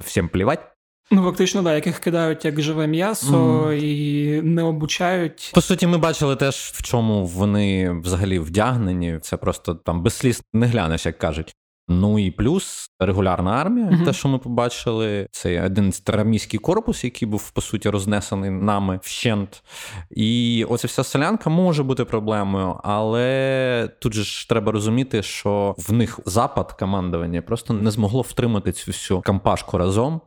всім 0.00 0.28
плівать. 0.28 0.73
Ну, 1.10 1.22
фактично, 1.22 1.62
да, 1.62 1.74
яких 1.74 1.98
кидають 1.98 2.44
як 2.44 2.60
живе 2.60 2.86
м'ясо 2.86 3.66
mm. 3.66 3.72
і 3.72 4.42
не 4.42 4.62
обучають. 4.62 5.50
По 5.54 5.60
суті, 5.60 5.86
ми 5.86 5.98
бачили 5.98 6.36
теж, 6.36 6.54
в 6.56 6.82
чому 6.82 7.26
вони 7.26 7.90
взагалі 8.00 8.38
вдягнені. 8.38 9.18
Це 9.22 9.36
просто 9.36 9.74
там 9.74 10.02
без 10.02 10.14
сліз 10.14 10.42
не 10.52 10.66
глянеш, 10.66 11.06
як 11.06 11.18
кажуть. 11.18 11.54
Ну 11.88 12.18
і 12.18 12.30
плюс 12.30 12.90
регулярна 13.00 13.50
армія, 13.50 13.86
uh-huh. 13.86 14.04
те, 14.04 14.12
що 14.12 14.28
ми 14.28 14.38
побачили, 14.38 15.26
це 15.30 15.66
один 15.66 15.92
арамійський 16.06 16.60
корпус, 16.60 17.04
який 17.04 17.28
був 17.28 17.50
по 17.50 17.60
суті 17.60 17.90
рознесений 17.90 18.50
нами 18.50 19.00
вщент. 19.02 19.62
І 20.10 20.66
оця 20.68 20.88
вся 20.88 21.04
селянка 21.04 21.50
може 21.50 21.82
бути 21.82 22.04
проблемою, 22.04 22.80
але 22.84 23.90
тут 24.00 24.14
же 24.14 24.24
ж 24.24 24.48
треба 24.48 24.72
розуміти, 24.72 25.22
що 25.22 25.74
в 25.78 25.92
них 25.92 26.20
запад 26.24 26.72
командування 26.72 27.42
просто 27.42 27.74
не 27.74 27.90
змогло 27.90 28.22
втримати 28.22 28.72
цю 28.72 28.90
всю 28.90 29.20
кампашку 29.20 29.78
разом. 29.78 30.20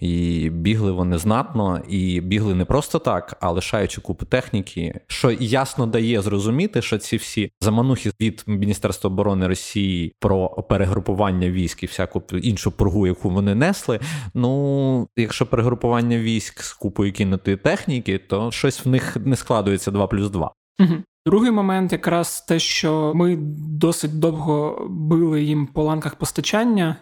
І 0.00 0.50
бігли 0.50 0.92
вони 0.92 1.18
знатно, 1.18 1.82
і 1.88 2.20
бігли 2.20 2.54
не 2.54 2.64
просто 2.64 2.98
так, 2.98 3.36
а 3.40 3.50
лишаючи 3.50 4.00
купу 4.00 4.26
техніки, 4.26 5.00
що 5.06 5.30
ясно 5.30 5.86
дає 5.86 6.22
зрозуміти, 6.22 6.82
що 6.82 6.98
ці 6.98 7.16
всі 7.16 7.50
заманухи 7.60 8.10
від 8.20 8.44
Міністерства 8.46 9.10
оборони 9.10 9.48
Росії 9.48 10.12
про 10.20 10.48
перегрупування 10.48 11.50
військ 11.50 11.82
і 11.82 11.86
всяку 11.86 12.22
іншу 12.42 12.70
пургу, 12.72 13.06
яку 13.06 13.30
вони 13.30 13.54
несли. 13.54 14.00
Ну, 14.34 15.08
якщо 15.16 15.46
перегрупування 15.46 16.18
військ 16.18 16.62
з 16.62 16.72
купою 16.72 17.12
кинутої 17.12 17.56
техніки, 17.56 18.18
то 18.18 18.50
щось 18.50 18.86
в 18.86 18.88
них 18.88 19.16
не 19.16 19.36
складується 19.36 19.90
2 19.90 20.06
плюс 20.06 20.30
2. 20.30 20.52
Угу. 20.80 20.94
Другий 21.26 21.50
момент, 21.50 21.92
якраз 21.92 22.40
те, 22.40 22.58
що 22.58 23.12
ми 23.14 23.36
досить 23.68 24.18
довго 24.18 24.86
били 24.90 25.42
їм 25.42 25.66
по 25.66 25.82
ланках 25.82 26.14
постачання, 26.14 26.96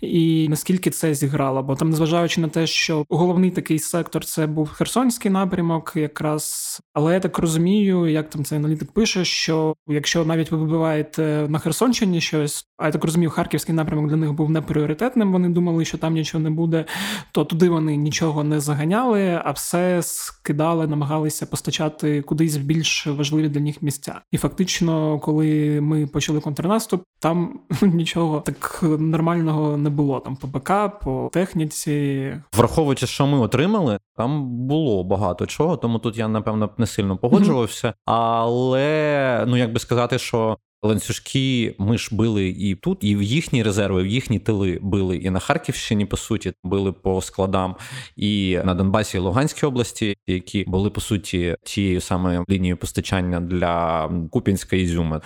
і 0.00 0.46
наскільки 0.48 0.90
це 0.90 1.14
зіграло, 1.14 1.62
бо 1.62 1.74
там, 1.74 1.90
незважаючи 1.90 2.40
на 2.40 2.48
те, 2.48 2.66
що 2.66 3.04
головний 3.08 3.50
такий 3.50 3.78
сектор 3.78 4.24
це 4.24 4.46
був 4.46 4.68
Херсонський 4.68 5.30
напрямок, 5.30 5.92
якраз, 5.96 6.80
але 6.94 7.14
я 7.14 7.20
так 7.20 7.38
розумію, 7.38 8.06
як 8.06 8.30
там 8.30 8.44
цей 8.44 8.58
аналітик 8.58 8.92
пише, 8.92 9.24
що 9.24 9.74
якщо 9.88 10.24
навіть 10.24 10.50
ви 10.50 10.58
вибиваєте 10.58 11.46
на 11.48 11.58
Херсонщині 11.58 12.20
щось, 12.20 12.66
а 12.78 12.86
я 12.86 12.92
так 12.92 13.04
розумію, 13.04 13.30
харківський 13.30 13.74
напрямок 13.74 14.08
для 14.08 14.16
них 14.16 14.32
був 14.32 14.50
непріоритетним. 14.50 15.32
Вони 15.32 15.48
думали, 15.48 15.84
що 15.84 15.98
там 15.98 16.14
нічого 16.14 16.44
не 16.44 16.50
буде, 16.50 16.84
то 17.32 17.44
туди 17.44 17.68
вони 17.68 17.96
нічого 17.96 18.44
не 18.44 18.60
заганяли, 18.60 19.40
а 19.44 19.50
все 19.50 20.02
скидали, 20.02 20.86
намагалися 20.86 21.46
постачати 21.46 22.22
кудись 22.22 22.56
більш 22.56 23.06
важливі 23.06 23.48
для 23.48 23.60
них 23.60 23.82
місця. 23.82 24.20
І 24.32 24.38
фактично, 24.38 25.18
коли 25.18 25.80
ми 25.80 26.06
почали 26.06 26.40
контрнаступ, 26.40 27.02
там 27.20 27.60
нічого 27.82 28.40
так 28.40 28.80
нормально 28.82 29.49
нормального 29.50 29.76
не 29.76 29.90
було 29.90 30.20
там 30.20 30.36
по 30.36 30.46
БК, 30.46 30.72
по 31.04 31.30
техніці. 31.32 32.34
Враховуючи, 32.52 33.06
що 33.06 33.26
ми 33.26 33.38
отримали, 33.38 33.98
там 34.16 34.46
було 34.66 35.04
багато 35.04 35.46
чого, 35.46 35.76
тому 35.76 35.98
тут 35.98 36.16
я 36.16 36.28
напевно 36.28 36.70
не 36.78 36.86
сильно 36.86 37.16
погоджувався. 37.16 37.88
Mm-hmm. 37.88 37.94
Але 38.04 39.44
ну 39.48 39.56
як 39.56 39.72
би 39.72 39.80
сказати, 39.80 40.18
що. 40.18 40.58
Ланцюжки 40.82 41.74
ми 41.78 41.98
ж 41.98 42.08
били 42.12 42.48
і 42.48 42.74
тут, 42.74 42.98
і 43.00 43.16
в 43.16 43.22
їхні 43.22 43.62
резерви, 43.62 44.02
в 44.02 44.06
їхні 44.06 44.38
тили 44.38 44.78
били 44.82 45.16
і 45.16 45.30
на 45.30 45.38
Харківщині, 45.38 46.06
по 46.06 46.16
суті, 46.16 46.52
били 46.64 46.92
по 46.92 47.22
складам, 47.22 47.76
і 48.16 48.58
на 48.64 48.74
Донбасі 48.74 49.16
і 49.16 49.20
Луганській 49.20 49.66
області, 49.66 50.16
які 50.26 50.64
були 50.66 50.90
по 50.90 51.00
суті 51.00 51.56
тією 51.62 52.00
самою 52.00 52.44
лінією 52.50 52.76
постачання 52.76 53.40
для 53.40 54.08
Купінська 54.30 54.76
Ізюма. 54.76 55.20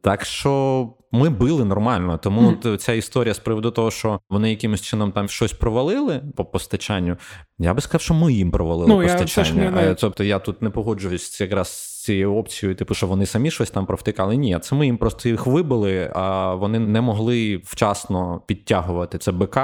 Так 0.00 0.24
що 0.24 0.88
ми 1.14 1.30
били 1.30 1.64
нормально. 1.64 2.18
Тому 2.22 2.50
mm. 2.50 2.76
ця 2.76 2.92
історія 2.92 3.34
з 3.34 3.38
приводу 3.38 3.70
того, 3.70 3.90
що 3.90 4.20
вони 4.30 4.50
якимось 4.50 4.82
чином 4.82 5.12
там 5.12 5.28
щось 5.28 5.52
провалили 5.52 6.22
по 6.36 6.44
постачанню. 6.44 7.16
Я 7.58 7.74
би 7.74 7.80
сказав, 7.80 8.00
що 8.00 8.14
ми 8.14 8.32
їм 8.32 8.50
провалили 8.50 8.88
ну, 8.88 9.02
постачання. 9.02 9.64
Я 9.64 9.70
не... 9.70 9.94
Тобто 9.94 10.24
я 10.24 10.38
тут 10.38 10.62
не 10.62 10.70
погоджуюсь 10.70 11.40
якраз 11.40 11.68
з 11.68 12.02
цією 12.04 12.34
опцією, 12.34 12.76
типу, 12.76 12.94
що 12.94 13.06
вони 13.06 13.26
самі 13.26 13.50
щось 13.50 13.70
там 13.70 13.86
провтикали. 13.86 14.36
Ні, 14.36 14.58
це 14.62 14.74
ми 14.74 14.86
їм 14.86 14.96
просто 14.96 15.28
їх 15.28 15.46
вибили, 15.46 16.10
а 16.14 16.54
вони 16.54 16.78
не 16.78 17.00
могли 17.00 17.56
вчасно 17.64 18.40
підтягувати 18.46 19.18
це 19.18 19.32
БК, 19.32 19.58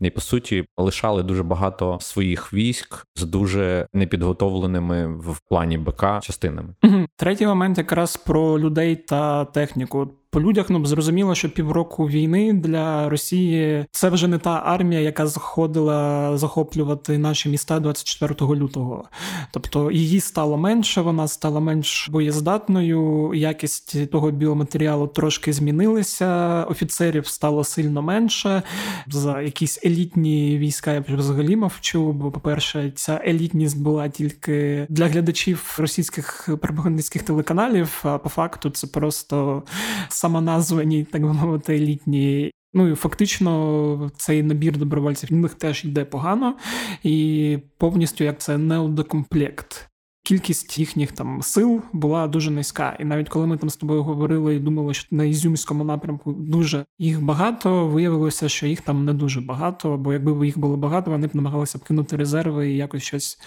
і 0.00 0.10
по 0.10 0.20
суті 0.20 0.64
лишали 0.76 1.22
дуже 1.22 1.42
багато 1.42 1.98
своїх 2.00 2.52
військ 2.52 3.06
з 3.16 3.22
дуже 3.22 3.86
непідготовленими 3.92 5.06
в 5.06 5.40
плані 5.48 5.78
БК 5.78 6.04
частинами. 6.22 6.74
Третій 7.16 7.46
момент 7.46 7.78
якраз 7.78 8.16
про 8.16 8.58
людей 8.58 8.96
та 8.96 9.44
техніку. 9.44 10.14
По 10.38 10.42
людях 10.42 10.70
ну 10.70 10.86
зрозуміло, 10.86 11.34
що 11.34 11.50
півроку 11.50 12.08
війни 12.08 12.52
для 12.52 13.08
Росії 13.08 13.86
це 13.90 14.08
вже 14.08 14.28
не 14.28 14.38
та 14.38 14.62
армія, 14.64 15.00
яка 15.00 15.26
заходила 15.26 16.38
захоплювати 16.38 17.18
наші 17.18 17.48
міста 17.48 17.80
24 17.80 18.34
лютого. 18.54 19.04
Тобто 19.50 19.90
її 19.90 20.20
стало 20.20 20.56
менше, 20.56 21.00
вона 21.00 21.28
стала 21.28 21.60
менш 21.60 22.08
боєздатною. 22.08 23.32
Якість 23.34 24.10
того 24.10 24.30
біоматеріалу 24.30 25.06
трошки 25.06 25.52
змінилася. 25.52 26.64
Офіцерів 26.70 27.26
стало 27.26 27.64
сильно 27.64 28.02
менше. 28.02 28.62
За 29.06 29.42
якісь 29.42 29.80
елітні 29.84 30.58
війська 30.58 30.92
я 30.92 31.04
взагалі 31.08 31.56
мовчу. 31.56 32.12
Бо, 32.12 32.30
по-перше, 32.30 32.92
ця 32.94 33.20
елітність 33.26 33.82
була 33.82 34.08
тільки 34.08 34.86
для 34.88 35.06
глядачів 35.06 35.76
російських 35.78 36.48
пропагандистських 36.62 37.22
телеканалів. 37.22 38.00
А 38.02 38.18
по 38.18 38.28
факту 38.28 38.70
це 38.70 38.86
просто 38.86 39.62
самоназвані, 40.28 41.04
так 41.04 41.22
би 41.22 41.32
мовити, 41.32 41.76
елітні. 41.76 42.50
Ну 42.74 42.88
і 42.88 42.94
фактично 42.94 44.10
цей 44.16 44.42
набір 44.42 44.78
добровольців 44.78 45.28
в 45.30 45.32
них 45.32 45.54
теж 45.54 45.84
йде 45.84 46.04
погано, 46.04 46.54
і 47.02 47.58
повністю 47.78 48.24
як 48.24 48.40
це 48.40 48.58
неодокомплект 48.58 49.88
кількість 50.28 50.78
їхніх 50.78 51.12
там 51.12 51.42
сил 51.42 51.82
була 51.92 52.26
дуже 52.26 52.50
низька. 52.50 52.96
І 53.00 53.04
навіть 53.04 53.28
коли 53.28 53.46
ми 53.46 53.56
там 53.56 53.70
з 53.70 53.76
тобою 53.76 54.02
говорили 54.02 54.54
і 54.54 54.58
думали, 54.58 54.94
що 54.94 55.08
на 55.10 55.24
Ізюмському 55.24 55.84
напрямку 55.84 56.32
дуже 56.32 56.84
їх 56.98 57.22
багато, 57.22 57.86
виявилося, 57.86 58.48
що 58.48 58.66
їх 58.66 58.80
там 58.80 59.04
не 59.04 59.12
дуже 59.12 59.40
багато, 59.40 59.96
бо 59.96 60.12
якби 60.12 60.46
їх 60.46 60.58
було 60.58 60.76
багато, 60.76 61.10
вони 61.10 61.26
б 61.26 61.30
намагалися 61.36 61.78
б 61.78 61.84
кинути 61.84 62.16
резерви 62.16 62.70
і 62.70 62.76
якось 62.76 63.02
щось 63.02 63.38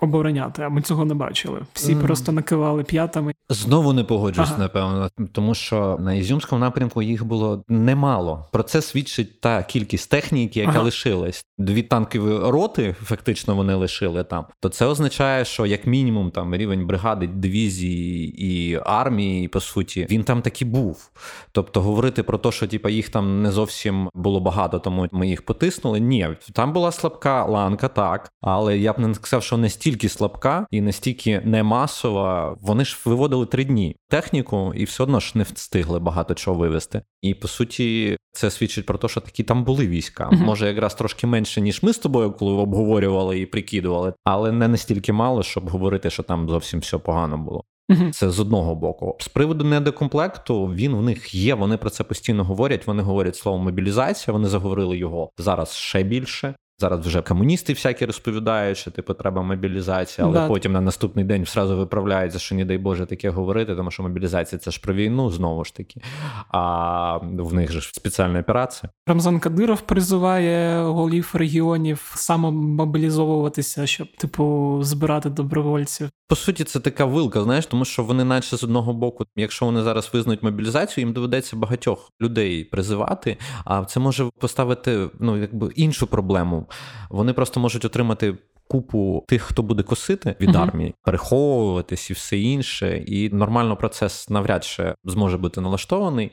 обороняти. 0.00 0.62
А 0.62 0.68
ми 0.68 0.82
цього 0.82 1.04
не 1.04 1.14
бачили. 1.14 1.60
Всі 1.72 1.94
mm. 1.94 2.02
просто 2.02 2.32
накивали 2.32 2.84
п'ятами. 2.84 3.34
Знову 3.48 3.92
не 3.92 4.04
погоджуюсь, 4.04 4.50
ага. 4.50 4.62
напевно, 4.62 5.10
тому 5.32 5.54
що 5.54 5.96
на 6.00 6.14
Ізюмському 6.14 6.60
напрямку 6.60 7.02
їх 7.02 7.24
було 7.24 7.64
немало. 7.68 8.46
Про 8.52 8.62
це 8.62 8.82
свідчить 8.82 9.40
та 9.40 9.62
кількість 9.62 10.10
техніки, 10.10 10.60
яка 10.60 10.72
ага. 10.72 10.82
лишилась. 10.82 11.46
Дві 11.58 11.82
танкові 11.82 12.50
роти, 12.50 12.96
фактично, 13.02 13.54
вони 13.54 13.74
лишили 13.74 14.24
там. 14.24 14.46
То 14.60 14.68
це 14.68 14.86
означає, 14.86 15.44
що 15.44 15.66
як 15.66 15.86
мінімум 15.86 16.13
мінімум 16.14 16.30
там 16.30 16.54
рівень 16.54 16.86
бригади, 16.86 17.26
дивізії 17.26 18.44
і 18.46 18.80
армії, 18.84 19.48
по 19.48 19.60
суті, 19.60 20.06
він 20.10 20.24
там 20.24 20.42
таки 20.42 20.64
був. 20.64 21.10
Тобто 21.52 21.80
говорити 21.80 22.22
про 22.22 22.38
те, 22.38 22.52
що 22.52 22.66
типа 22.66 22.90
їх 22.90 23.08
там 23.08 23.42
не 23.42 23.50
зовсім 23.50 24.10
було 24.14 24.40
багато, 24.40 24.78
тому 24.78 25.08
ми 25.12 25.28
їх 25.28 25.42
потиснули. 25.42 26.00
Ні, 26.00 26.28
там 26.52 26.72
була 26.72 26.92
слабка 26.92 27.44
ланка, 27.44 27.88
так, 27.88 28.30
але 28.40 28.78
я 28.78 28.92
б 28.92 28.98
не 28.98 29.14
сказав, 29.14 29.42
що 29.42 29.56
настільки 29.56 30.08
слабка 30.08 30.66
і 30.70 30.80
настільки 30.80 31.40
не 31.44 31.62
масова. 31.62 32.56
Вони 32.60 32.84
ж 32.84 32.98
виводили 33.04 33.46
три 33.46 33.64
дні 33.64 33.96
техніку, 34.08 34.72
і 34.76 34.84
все 34.84 35.02
одно 35.02 35.20
ж 35.20 35.32
не 35.34 35.42
встигли 35.44 35.98
багато 35.98 36.34
чого 36.34 36.58
вивести. 36.58 37.02
І 37.22 37.34
по 37.34 37.48
суті, 37.48 38.16
це 38.32 38.50
свідчить 38.50 38.86
про 38.86 38.98
те, 38.98 39.08
що 39.08 39.20
такі 39.20 39.42
там 39.42 39.64
були 39.64 39.86
війська. 39.86 40.28
Uh-huh. 40.28 40.44
Може, 40.44 40.66
якраз 40.66 40.94
трошки 40.94 41.26
менше, 41.26 41.60
ніж 41.60 41.82
ми 41.82 41.92
з 41.92 41.98
тобою, 41.98 42.32
коли 42.32 42.52
обговорювали 42.52 43.40
і 43.40 43.46
прикидували, 43.46 44.14
але 44.24 44.52
не 44.52 44.68
настільки 44.68 45.12
мало, 45.12 45.42
щоб 45.42 45.70
говорити, 45.70 45.93
що 46.10 46.22
там 46.22 46.48
зовсім 46.48 46.80
все 46.80 46.98
погано 46.98 47.38
було. 47.38 47.64
Це 48.12 48.30
з 48.30 48.40
одного 48.40 48.74
боку. 48.74 49.16
З 49.20 49.28
приводу 49.28 49.64
недокомплекту 49.64 50.66
він 50.66 50.94
в 50.96 51.02
них 51.02 51.34
є. 51.34 51.54
Вони 51.54 51.76
про 51.76 51.90
це 51.90 52.04
постійно 52.04 52.44
говорять. 52.44 52.86
Вони 52.86 53.02
говорять 53.02 53.36
слово 53.36 53.58
мобілізація. 53.58 54.32
Вони 54.32 54.48
заговорили 54.48 54.96
його 54.96 55.30
зараз 55.38 55.72
ще 55.72 56.02
більше. 56.02 56.54
Зараз 56.84 57.06
вже 57.06 57.22
комуністи 57.22 57.72
всякі 57.72 58.06
розповідають, 58.06 58.78
що 58.78 58.90
типу 58.90 59.14
треба 59.14 59.42
мобілізація, 59.42 60.26
але 60.26 60.34
да. 60.34 60.48
потім 60.48 60.72
на 60.72 60.80
наступний 60.80 61.24
день 61.24 61.44
зразу 61.44 61.76
виправляються, 61.76 62.38
що 62.38 62.54
не 62.54 62.64
дай 62.64 62.78
Боже 62.78 63.06
таке 63.06 63.30
говорити, 63.30 63.76
тому 63.76 63.90
що 63.90 64.02
мобілізація 64.02 64.58
це 64.58 64.70
ж 64.70 64.80
про 64.80 64.94
війну 64.94 65.30
знову 65.30 65.64
ж 65.64 65.74
таки. 65.74 66.00
А 66.48 67.16
в 67.22 67.54
них 67.54 67.72
же 67.72 67.80
ж 67.80 67.90
спеціальна 67.94 68.40
операція. 68.40 68.90
Рамзан 69.06 69.40
Кадиров 69.40 69.80
призиває 69.80 70.82
голів 70.82 71.30
регіонів 71.34 72.12
самомобілізовуватися, 72.14 73.86
щоб 73.86 74.16
типу 74.16 74.78
збирати 74.82 75.30
добровольців. 75.30 76.10
По 76.28 76.36
суті, 76.36 76.64
це 76.64 76.80
така 76.80 77.04
вилка, 77.04 77.42
знаєш, 77.42 77.66
тому 77.66 77.84
що 77.84 78.02
вони, 78.02 78.24
наче 78.24 78.56
з 78.56 78.64
одного 78.64 78.92
боку, 78.92 79.24
якщо 79.36 79.66
вони 79.66 79.82
зараз 79.82 80.10
визнають 80.12 80.42
мобілізацію, 80.42 81.04
їм 81.04 81.12
доведеться 81.14 81.56
багатьох 81.56 82.10
людей 82.20 82.64
призивати. 82.64 83.36
А 83.64 83.84
це 83.84 84.00
може 84.00 84.30
поставити 84.40 85.10
ну 85.20 85.36
якби 85.36 85.70
іншу 85.74 86.06
проблему. 86.06 86.66
Вони 87.10 87.32
просто 87.32 87.60
можуть 87.60 87.84
отримати 87.84 88.34
купу 88.68 89.24
тих, 89.28 89.42
хто 89.42 89.62
буде 89.62 89.82
косити 89.82 90.36
від 90.40 90.50
uh-huh. 90.50 90.62
армії, 90.62 90.94
переховуватись 91.02 92.10
і 92.10 92.12
все 92.12 92.38
інше. 92.38 92.96
І 93.06 93.30
нормально 93.30 93.76
процес 93.76 94.30
навряд 94.30 94.64
чи 94.64 94.94
зможе 95.04 95.38
бути 95.38 95.60
налаштований. 95.60 96.30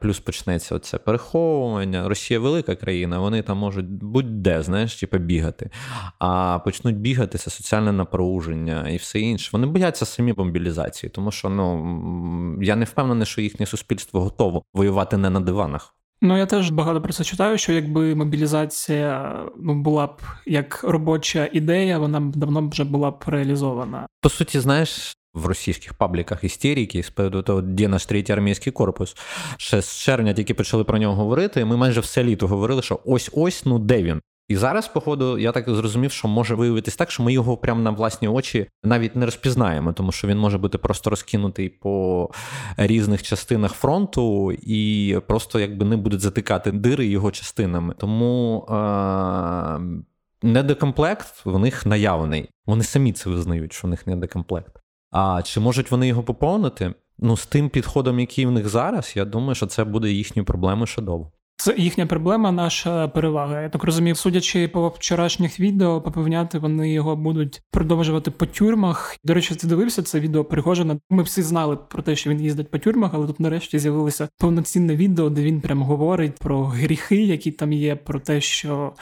Плюс 0.00 0.20
почнеться 0.20 0.74
оце 0.74 0.98
переховування. 0.98 2.08
Росія 2.08 2.40
велика 2.40 2.74
країна, 2.74 3.18
вони 3.18 3.42
там 3.42 3.58
можуть 3.58 3.86
будь-де, 3.86 4.62
знаєш, 4.62 4.96
типу, 4.96 5.18
бігати. 5.18 5.70
А 6.18 6.58
почнуть 6.58 6.96
бігати 6.96 7.38
це 7.38 7.50
соціальне 7.50 7.92
напруження 7.92 8.88
і 8.88 8.96
все 8.96 9.20
інше. 9.20 9.50
Вони 9.52 9.66
бояться 9.66 10.06
самі 10.06 10.34
мобілізації, 10.36 11.10
тому 11.10 11.30
що 11.30 11.48
ну 11.48 12.58
я 12.62 12.76
не 12.76 12.84
впевнений, 12.84 13.26
що 13.26 13.40
їхнє 13.40 13.66
суспільство 13.66 14.20
готово 14.20 14.62
воювати 14.74 15.16
не 15.16 15.30
на 15.30 15.40
диванах. 15.40 15.93
Ну, 16.22 16.38
я 16.38 16.46
теж 16.46 16.70
багато 16.70 17.02
про 17.02 17.12
це 17.12 17.24
читаю, 17.24 17.58
що 17.58 17.72
якби 17.72 18.14
мобілізація 18.14 19.38
ну, 19.56 19.74
була 19.74 20.06
б 20.06 20.20
як 20.46 20.84
робоча 20.84 21.48
ідея, 21.52 21.98
вона 21.98 22.20
б 22.20 22.36
давно 22.36 22.68
вже 22.68 22.84
була 22.84 23.10
б 23.10 23.24
реалізована. 23.26 24.06
По 24.20 24.28
суті, 24.28 24.60
знаєш. 24.60 25.16
В 25.34 25.46
російських 25.46 25.94
пабліках 25.94 26.44
істерики 26.44 27.02
з 27.02 27.10
приводу 27.10 27.42
того, 27.42 27.62
де 27.62 27.88
наш 27.88 28.06
третій 28.06 28.32
армійський 28.32 28.72
корпус. 28.72 29.16
Ще 29.56 29.82
з 29.82 29.98
червня 29.98 30.32
тільки 30.32 30.54
почали 30.54 30.84
про 30.84 30.98
нього 30.98 31.14
говорити. 31.14 31.60
і 31.60 31.64
Ми 31.64 31.76
майже 31.76 32.00
все 32.00 32.24
літо 32.24 32.46
говорили, 32.46 32.82
що 32.82 33.00
ось 33.04 33.30
ось 33.32 33.64
ну 33.64 33.78
де 33.78 34.02
він. 34.02 34.20
І 34.48 34.56
зараз, 34.56 34.88
походу, 34.88 35.38
я 35.38 35.52
так 35.52 35.70
зрозумів, 35.70 36.12
що 36.12 36.28
може 36.28 36.54
виявитись 36.54 36.96
так, 36.96 37.10
що 37.10 37.22
ми 37.22 37.32
його 37.32 37.56
прямо 37.56 37.80
на 37.80 37.90
власні 37.90 38.28
очі 38.28 38.66
навіть 38.82 39.16
не 39.16 39.24
розпізнаємо, 39.24 39.92
тому 39.92 40.12
що 40.12 40.28
він 40.28 40.38
може 40.38 40.58
бути 40.58 40.78
просто 40.78 41.10
розкинутий 41.10 41.68
по 41.68 42.30
різних 42.76 43.22
частинах 43.22 43.72
фронту 43.72 44.52
і 44.52 45.18
просто 45.26 45.60
якби 45.60 45.84
не 45.84 45.96
будуть 45.96 46.20
затикати 46.20 46.72
дири 46.72 47.06
його 47.06 47.30
частинами. 47.30 47.94
Тому 47.98 48.66
е- 48.70 50.04
недокомплект 50.42 51.44
в 51.44 51.58
них 51.58 51.86
наявний. 51.86 52.48
Вони 52.66 52.84
самі 52.84 53.12
це 53.12 53.30
визнають, 53.30 53.72
що 53.72 53.86
в 53.86 53.90
них 53.90 54.06
недокомплект. 54.06 54.72
А 55.10 55.42
чи 55.42 55.60
можуть 55.60 55.90
вони 55.90 56.08
його 56.08 56.22
поповнити? 56.22 56.94
Ну, 57.18 57.36
з 57.36 57.46
тим 57.46 57.68
підходом, 57.68 58.20
який 58.20 58.46
в 58.46 58.50
них 58.50 58.68
зараз, 58.68 59.12
я 59.16 59.24
думаю, 59.24 59.54
що 59.54 59.66
це 59.66 59.84
буде 59.84 60.10
їхньою 60.10 60.46
проблемою 60.46 60.86
ще 60.86 61.02
довго. 61.02 61.32
Це 61.56 61.74
їхня 61.78 62.06
проблема, 62.06 62.52
наша 62.52 63.08
перевага. 63.08 63.60
Я 63.60 63.68
так 63.68 63.84
розумію, 63.84 64.14
судячи 64.14 64.68
по 64.68 64.88
вчорашніх 64.88 65.60
відео, 65.60 66.00
попевняти 66.00 66.58
вони 66.58 66.92
його 66.92 67.16
будуть 67.16 67.62
продовжувати 67.70 68.30
по 68.30 68.46
тюрмах. 68.46 69.16
До 69.24 69.34
речі, 69.34 69.54
ти 69.54 69.66
дивився 69.66 70.02
це 70.02 70.20
відео 70.20 70.44
Пригожина. 70.44 70.98
Ми 71.10 71.22
всі 71.22 71.42
знали 71.42 71.76
про 71.76 72.02
те, 72.02 72.16
що 72.16 72.30
він 72.30 72.40
їздить 72.40 72.70
по 72.70 72.78
тюрмах, 72.78 73.10
але 73.14 73.26
тут 73.26 73.40
нарешті 73.40 73.78
з'явилося 73.78 74.28
повноцінне 74.38 74.96
відео, 74.96 75.30
де 75.30 75.42
він 75.42 75.60
прям 75.60 75.82
говорить 75.82 76.34
про 76.34 76.64
гріхи, 76.64 77.24
які 77.24 77.52
там 77.52 77.72
є, 77.72 77.96
про 77.96 78.20
те, 78.20 78.40
що 78.40 78.92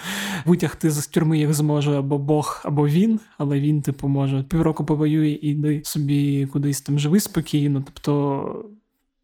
витягти 0.47 0.91
з 0.91 1.07
тюрми 1.07 1.39
їх 1.39 1.55
зможе 1.55 1.99
або 1.99 2.19
Бог, 2.19 2.63
або 2.65 2.89
він, 2.89 3.21
але 3.39 3.61
він, 3.61 3.83
типу, 3.83 4.09
може 4.09 4.43
півроку 4.43 4.85
повоює 4.85 5.29
і 5.29 5.49
йди 5.49 5.83
собі 5.85 6.47
кудись 6.47 6.81
там 6.81 6.99
живи 6.99 7.21
спокійно. 7.21 7.85
Тобто. 7.87 8.65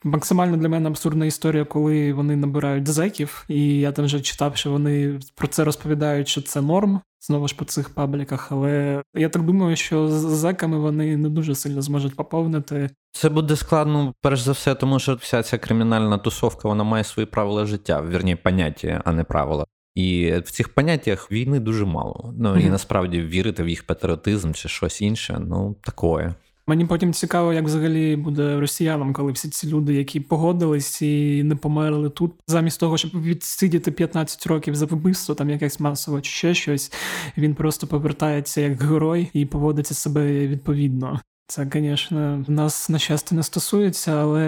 Максимально 0.05 0.57
для 0.57 0.69
мене 0.69 0.88
абсурдна 0.88 1.26
історія, 1.26 1.64
коли 1.64 2.12
вони 2.12 2.37
набирають 2.37 2.88
зеків, 2.88 3.45
і 3.49 3.78
я 3.78 3.93
там 3.93 4.05
вже 4.05 4.21
читав, 4.21 4.57
що 4.57 4.71
вони 4.71 5.21
про 5.35 5.49
це 5.49 5.64
розповідають, 5.64 6.28
що 6.28 6.43
це 6.43 6.61
норм. 6.61 7.00
Знову 7.21 7.49
ж 7.49 7.57
по 7.57 7.64
цих 7.64 7.90
пабліках, 7.90 8.52
але 8.52 9.02
я 9.14 9.28
так 9.28 9.43
думаю, 9.43 9.76
що 9.76 10.09
з 10.09 10.21
зеками 10.21 10.78
вони 10.78 11.17
не 11.17 11.28
дуже 11.28 11.55
сильно 11.55 11.83
зможуть 11.83 12.17
поповнити. 12.17 12.90
Це 13.12 13.28
буде 13.28 13.57
складно, 13.57 14.14
перш 14.21 14.40
за 14.40 14.52
все, 14.52 14.75
тому 14.75 14.99
що 14.99 15.14
вся 15.14 15.43
ця 15.43 15.59
кримінальна 15.59 16.19
тусовка 16.19 16.69
вона 16.69 16.85
має 16.85 17.05
свої 17.05 17.26
правила 17.26 17.67
життя, 17.67 18.02
вірні 18.02 18.37
поняття, 18.37 19.02
а 19.05 19.12
не 19.12 19.25
правила. 19.25 19.67
І 19.95 20.33
в 20.33 20.50
цих 20.50 20.75
поняттях 20.75 21.33
війни 21.33 21.61
дуже 21.61 21.85
мало. 21.85 22.35
Ну 22.38 22.57
і 22.57 22.71
насправді 22.71 23.23
вірити 23.23 23.62
в 23.62 23.69
їх 23.69 23.87
патріотизм 23.87 24.52
чи 24.52 24.69
щось 24.69 25.00
інше, 25.00 25.40
ну 25.47 25.76
такое. 25.83 26.35
Мені 26.68 26.84
потім 26.84 27.12
цікаво, 27.12 27.52
як 27.52 27.64
взагалі 27.64 28.16
буде 28.16 28.60
росіянам, 28.60 29.12
коли 29.12 29.32
всі 29.32 29.48
ці 29.48 29.68
люди, 29.68 29.94
які 29.94 30.20
погодились 30.20 31.02
і 31.02 31.42
не 31.42 31.56
померли 31.56 32.10
тут, 32.10 32.32
замість 32.46 32.80
того, 32.80 32.96
щоб 32.96 33.22
відсидіти 33.22 33.90
15 33.90 34.46
років 34.46 34.75
за 34.75 34.87
вбивство, 34.87 35.34
там 35.34 35.50
якесь 35.50 35.80
масове 35.80 36.20
чи 36.20 36.30
ще 36.30 36.54
щось, 36.54 36.92
він 37.37 37.54
просто 37.54 37.87
повертається 37.87 38.61
як 38.61 38.83
герой 38.83 39.31
і 39.33 39.46
поводиться 39.46 39.94
себе 39.94 40.46
відповідно. 40.46 41.20
Це, 41.46 41.68
звісно, 41.72 42.44
нас 42.48 42.88
на 42.88 42.98
щастя 42.98 43.35
не 43.37 43.42
стосується, 43.42 44.12
але 44.12 44.42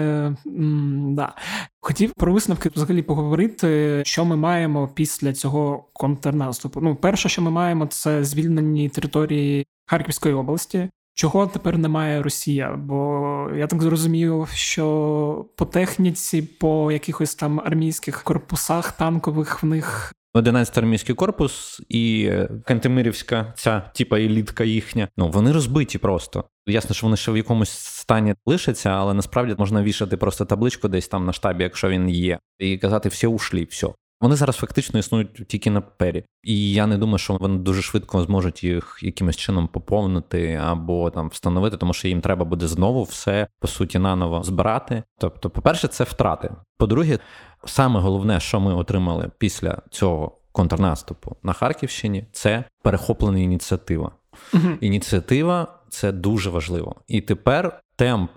м, 0.47 1.15
да. 1.15 1.33
Хотів 1.81 2.13
про 2.13 2.33
висновки 2.33 2.69
взагалі 2.75 3.01
поговорити, 3.01 4.01
що 4.05 4.25
ми 4.25 4.35
маємо 4.35 4.87
після 4.87 5.33
цього 5.33 5.89
контрнаступу. 5.93 6.81
Ну, 6.81 6.95
перше, 6.95 7.29
що 7.29 7.41
ми 7.41 7.51
маємо, 7.51 7.85
це 7.85 8.23
звільнені 8.23 8.89
території 8.89 9.65
Харківської 9.85 10.35
області. 10.35 10.89
Чого 11.21 11.47
тепер 11.47 11.77
немає 11.77 12.21
Росія? 12.21 12.75
Бо 12.77 13.49
я 13.55 13.67
так 13.67 13.81
зрозумів, 13.81 14.47
що 14.53 15.45
по 15.55 15.65
техніці, 15.65 16.41
по 16.41 16.91
якихось 16.91 17.35
там 17.35 17.59
армійських 17.59 18.23
корпусах 18.23 18.91
танкових 18.91 19.63
в 19.63 19.65
них. 19.65 20.13
11 20.33 20.77
армійський 20.77 21.15
корпус 21.15 21.81
і 21.89 22.31
Кантемирівська, 22.65 23.53
ця 23.57 23.79
типа 23.79 24.19
елітка 24.19 24.63
їхня. 24.63 25.07
Ну 25.17 25.29
вони 25.29 25.51
розбиті 25.51 25.97
просто. 25.97 26.43
Ясно, 26.67 26.95
що 26.95 27.07
вони 27.07 27.17
ще 27.17 27.31
в 27.31 27.37
якомусь 27.37 27.71
стані 27.71 28.35
лишаться, 28.45 28.89
але 28.89 29.13
насправді 29.13 29.55
можна 29.57 29.83
вішати 29.83 30.17
просто 30.17 30.45
табличку 30.45 30.87
десь 30.87 31.07
там 31.07 31.25
на 31.25 31.33
штабі, 31.33 31.63
якщо 31.63 31.89
він 31.89 32.09
є, 32.09 32.39
і 32.59 32.77
казати 32.77 33.09
всі 33.09 33.27
ушлі, 33.27 33.63
все. 33.63 33.87
Вони 34.21 34.35
зараз 34.35 34.55
фактично 34.55 34.99
існують 34.99 35.47
тільки 35.47 35.71
на 35.71 35.81
папері. 35.81 36.23
І 36.43 36.73
я 36.73 36.87
не 36.87 36.97
думаю, 36.97 37.17
що 37.17 37.33
вони 37.33 37.57
дуже 37.57 37.81
швидко 37.81 38.23
зможуть 38.23 38.63
їх 38.63 38.99
якимось 39.01 39.37
чином 39.37 39.67
поповнити 39.67 40.61
або 40.63 41.09
там 41.09 41.29
встановити, 41.29 41.77
тому 41.77 41.93
що 41.93 42.07
їм 42.07 42.21
треба 42.21 42.45
буде 42.45 42.67
знову 42.67 43.03
все 43.03 43.47
по 43.59 43.67
суті 43.67 43.99
наново 43.99 44.43
збирати. 44.43 45.03
Тобто, 45.19 45.49
по-перше, 45.49 45.87
це 45.87 46.03
втрати. 46.03 46.51
По-друге, 46.77 47.19
саме 47.65 47.99
головне, 47.99 48.39
що 48.39 48.59
ми 48.59 48.73
отримали 48.73 49.31
після 49.37 49.81
цього 49.89 50.37
контрнаступу 50.51 51.35
на 51.43 51.53
Харківщині, 51.53 52.25
це 52.31 52.63
перехоплена 52.83 53.39
ініціатива. 53.39 54.11
Угу. 54.53 54.67
Ініціатива 54.81 55.67
це 55.89 56.11
дуже 56.11 56.49
важливо. 56.49 56.95
І 57.07 57.21
тепер 57.21 57.81
темп 57.95 58.31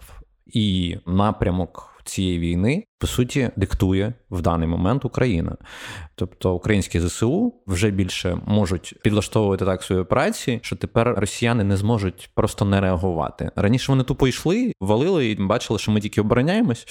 і 0.46 0.96
напрямок 1.06 2.00
цієї 2.04 2.38
війни 2.38 2.84
по 3.04 3.08
суті 3.08 3.50
диктує 3.56 4.14
в 4.30 4.40
даний 4.40 4.68
момент 4.68 5.04
Україна. 5.04 5.56
Тобто 6.14 6.54
українські 6.54 7.00
ЗСУ 7.00 7.54
вже 7.66 7.90
більше 7.90 8.38
можуть 8.46 8.94
підлаштовувати 9.02 9.64
так 9.64 9.82
свої 9.82 10.02
операції, 10.02 10.60
що 10.62 10.76
тепер 10.76 11.14
росіяни 11.18 11.64
не 11.64 11.76
зможуть 11.76 12.30
просто 12.34 12.64
не 12.64 12.80
реагувати. 12.80 13.50
Раніше 13.56 13.92
вони 13.92 14.04
тупо 14.04 14.28
йшли, 14.28 14.72
валили 14.80 15.26
і 15.26 15.34
бачили, 15.34 15.78
що 15.78 15.92
ми 15.92 16.00
тільки 16.00 16.20
обороняємось. 16.20 16.86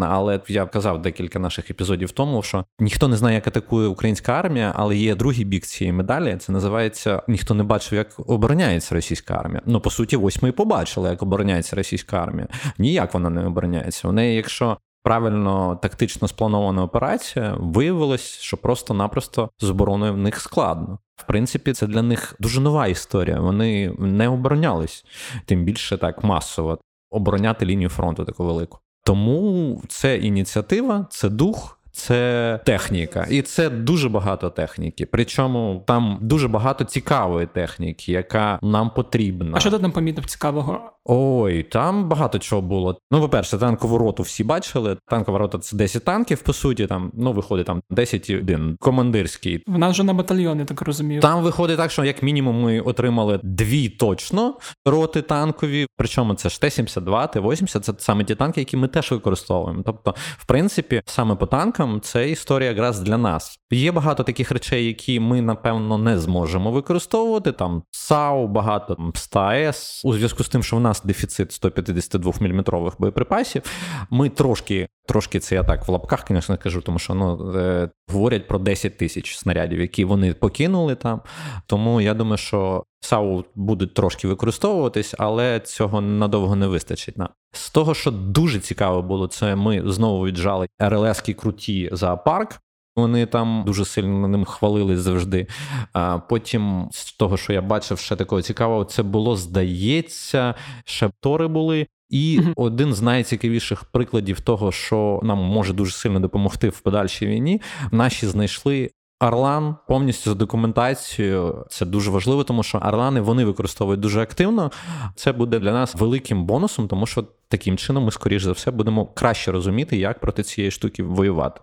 Але 0.00 0.40
я 0.48 0.66
казав 0.66 1.02
декілька 1.02 1.38
наших 1.38 1.70
епізодів 1.70 2.10
тому, 2.10 2.42
що 2.42 2.64
ніхто 2.78 3.08
не 3.08 3.16
знає, 3.16 3.34
як 3.34 3.46
атакує 3.46 3.88
українська 3.88 4.32
армія, 4.32 4.72
але 4.76 4.96
є 4.96 5.14
другий 5.14 5.44
бік 5.44 5.66
цієї 5.66 5.92
медалі. 5.92 6.36
Це 6.36 6.52
називається 6.52 7.22
ніхто 7.28 7.54
не 7.54 7.64
бачив, 7.64 7.98
як 7.98 8.08
обороняється 8.26 8.94
російська 8.94 9.34
армія. 9.34 9.62
Ну 9.66 9.80
по 9.80 9.90
суті, 9.90 10.16
ось 10.16 10.42
ми 10.42 10.48
і 10.48 10.52
побачили, 10.52 11.10
як 11.10 11.22
обороняється 11.22 11.76
російська 11.76 12.22
армія. 12.22 12.48
Ніяк 12.78 13.14
вона 13.14 13.30
не 13.30 13.46
обороняється. 13.46 14.08
У 14.08 14.12
неї, 14.12 14.36
якщо 14.36 14.78
правильно 15.04 15.78
тактично 15.82 16.28
спланована 16.28 16.82
операція, 16.82 17.56
виявилось, 17.58 18.38
що 18.38 18.56
просто-напросто 18.56 19.50
з 19.60 19.70
обороною 19.70 20.12
в 20.12 20.18
них 20.18 20.40
складно. 20.40 20.98
В 21.16 21.26
принципі, 21.26 21.72
це 21.72 21.86
для 21.86 22.02
них 22.02 22.36
дуже 22.40 22.60
нова 22.60 22.86
історія. 22.86 23.40
Вони 23.40 23.94
не 23.98 24.28
оборонялись, 24.28 25.04
тим 25.44 25.64
більше 25.64 25.98
так 25.98 26.24
масово 26.24 26.78
обороняти 27.10 27.66
лінію 27.66 27.88
фронту 27.88 28.24
таку 28.24 28.44
велику. 28.44 28.78
Тому 29.04 29.82
це 29.88 30.16
ініціатива, 30.16 31.06
це 31.10 31.28
дух. 31.28 31.80
Це 31.96 32.60
техніка, 32.64 33.26
і 33.30 33.42
це 33.42 33.70
дуже 33.70 34.08
багато 34.08 34.50
техніки. 34.50 35.06
Причому 35.06 35.84
там 35.86 36.18
дуже 36.20 36.48
багато 36.48 36.84
цікавої 36.84 37.46
техніки, 37.46 38.12
яка 38.12 38.58
нам 38.62 38.90
потрібна. 38.90 39.52
А 39.56 39.60
що 39.60 39.70
ти 39.70 39.78
там 39.78 39.92
помітив 39.92 40.26
цікавого? 40.26 40.93
Ой, 41.06 41.62
там 41.62 42.08
багато 42.08 42.38
чого 42.38 42.62
було. 42.62 42.98
Ну, 43.10 43.20
по-перше, 43.20 43.58
танкову 43.58 43.98
роту 43.98 44.22
всі 44.22 44.44
бачили. 44.44 44.96
Танкова 45.06 45.38
рота 45.38 45.58
це 45.58 45.76
10 45.76 46.04
танків, 46.04 46.42
по 46.42 46.52
суті, 46.52 46.86
там, 46.86 47.10
ну, 47.14 47.32
виходить 47.32 47.66
там 47.66 47.82
10 47.90 48.30
і 48.30 48.36
один 48.36 48.76
командирський. 48.80 49.62
В 49.66 49.78
нас 49.78 49.92
вже 49.92 50.02
на 50.02 50.14
батальйон, 50.14 50.58
я 50.58 50.64
так 50.64 50.82
розумію. 50.82 51.20
Там 51.20 51.42
виходить 51.42 51.76
так, 51.76 51.90
що 51.90 52.04
як 52.04 52.22
мінімум 52.22 52.62
ми 52.62 52.80
отримали 52.80 53.40
дві 53.42 53.88
точно 53.88 54.58
роти 54.86 55.22
танкові. 55.22 55.86
Причому 55.96 56.34
це 56.34 56.48
ж 56.48 56.60
Т-72, 56.60 57.32
Т-80, 57.32 57.80
це 57.80 57.92
саме 57.98 58.24
ті 58.24 58.34
танки, 58.34 58.60
які 58.60 58.76
ми 58.76 58.88
теж 58.88 59.10
використовуємо. 59.10 59.82
Тобто, 59.86 60.14
в 60.38 60.46
принципі, 60.46 61.02
саме 61.06 61.34
по 61.34 61.46
танкам 61.46 62.00
це 62.00 62.30
історія 62.30 62.70
якраз 62.70 63.00
для 63.00 63.18
нас. 63.18 63.58
Є 63.70 63.92
багато 63.92 64.22
таких 64.22 64.50
речей, 64.50 64.86
які 64.86 65.20
ми, 65.20 65.42
напевно, 65.42 65.98
не 65.98 66.18
зможемо 66.18 66.70
використовувати. 66.70 67.52
Там 67.52 67.82
САУ, 67.90 68.48
багато 68.48 68.96
СТА-С, 69.14 70.02
у 70.04 70.14
зв'язку 70.14 70.44
з 70.44 70.48
тим, 70.48 70.62
що 70.62 70.76
в 70.76 70.80
нас 70.80 70.93
нас 70.94 71.02
дефіцит 71.04 71.52
152 71.52 72.32
мм 72.40 72.64
боєприпасів. 72.98 73.62
Ми 74.10 74.28
трошки, 74.28 74.88
трошки 75.06 75.40
це 75.40 75.54
я 75.54 75.62
так 75.62 75.88
в 75.88 75.90
лапках, 75.90 76.24
звісно, 76.28 76.58
кажу, 76.58 76.80
тому 76.80 76.98
що 76.98 77.14
ну, 77.14 77.52
е, 77.56 77.88
говорять 78.08 78.48
про 78.48 78.58
10 78.58 78.98
тисяч 78.98 79.36
снарядів, 79.36 79.80
які 79.80 80.04
вони 80.04 80.34
покинули 80.34 80.94
там. 80.94 81.20
Тому 81.66 82.00
я 82.00 82.14
думаю, 82.14 82.36
що 82.36 82.84
САУ 83.00 83.44
буде 83.54 83.86
трошки 83.86 84.28
використовуватись, 84.28 85.14
але 85.18 85.60
цього 85.60 86.00
надовго 86.00 86.56
не 86.56 86.66
вистачить. 86.66 87.18
нам. 87.18 87.28
З 87.52 87.70
того, 87.70 87.94
що 87.94 88.10
дуже 88.10 88.60
цікаво 88.60 89.02
було, 89.02 89.26
це 89.26 89.56
ми 89.56 89.82
знову 89.92 90.26
віджали 90.26 90.68
РЛС-кі 90.80 91.34
круті 91.34 91.88
зоопарк. 91.92 92.60
Вони 92.96 93.26
там 93.26 93.62
дуже 93.66 93.84
сильно 93.84 94.28
ним 94.28 94.44
хвалились 94.44 94.98
завжди. 94.98 95.46
А 95.92 96.18
Потім, 96.18 96.88
з 96.92 97.12
того, 97.12 97.36
що 97.36 97.52
я 97.52 97.62
бачив, 97.62 97.98
ще 97.98 98.16
такого 98.16 98.42
цікавого, 98.42 98.84
це 98.84 99.02
було, 99.02 99.36
здається, 99.36 100.54
ще 100.84 101.10
тори 101.20 101.48
були. 101.48 101.86
І 102.10 102.40
mm-hmm. 102.40 102.52
один 102.56 102.94
з 102.94 103.02
найцікавіших 103.02 103.84
прикладів 103.84 104.40
того, 104.40 104.72
що 104.72 105.20
нам 105.22 105.38
може 105.38 105.72
дуже 105.72 105.92
сильно 105.92 106.20
допомогти 106.20 106.68
в 106.68 106.80
подальшій 106.80 107.26
війні, 107.26 107.60
наші 107.92 108.26
знайшли 108.26 108.90
Арлан 109.18 109.76
повністю 109.88 110.30
за 110.30 110.36
документацією. 110.36 111.66
Це 111.70 111.86
дуже 111.86 112.10
важливо, 112.10 112.44
тому 112.44 112.62
що 112.62 112.78
Арлани 112.78 113.20
вони 113.20 113.44
використовують 113.44 114.00
дуже 114.00 114.22
активно. 114.22 114.70
Це 115.16 115.32
буде 115.32 115.58
для 115.58 115.72
нас 115.72 115.94
великим 115.94 116.44
бонусом, 116.44 116.88
тому 116.88 117.06
що 117.06 117.24
таким 117.48 117.76
чином 117.76 118.04
ми, 118.04 118.10
скоріш 118.10 118.42
за 118.42 118.52
все, 118.52 118.70
будемо 118.70 119.06
краще 119.06 119.52
розуміти, 119.52 119.96
як 119.96 120.20
проти 120.20 120.42
цієї 120.42 120.70
штуки 120.70 121.02
воювати. 121.02 121.60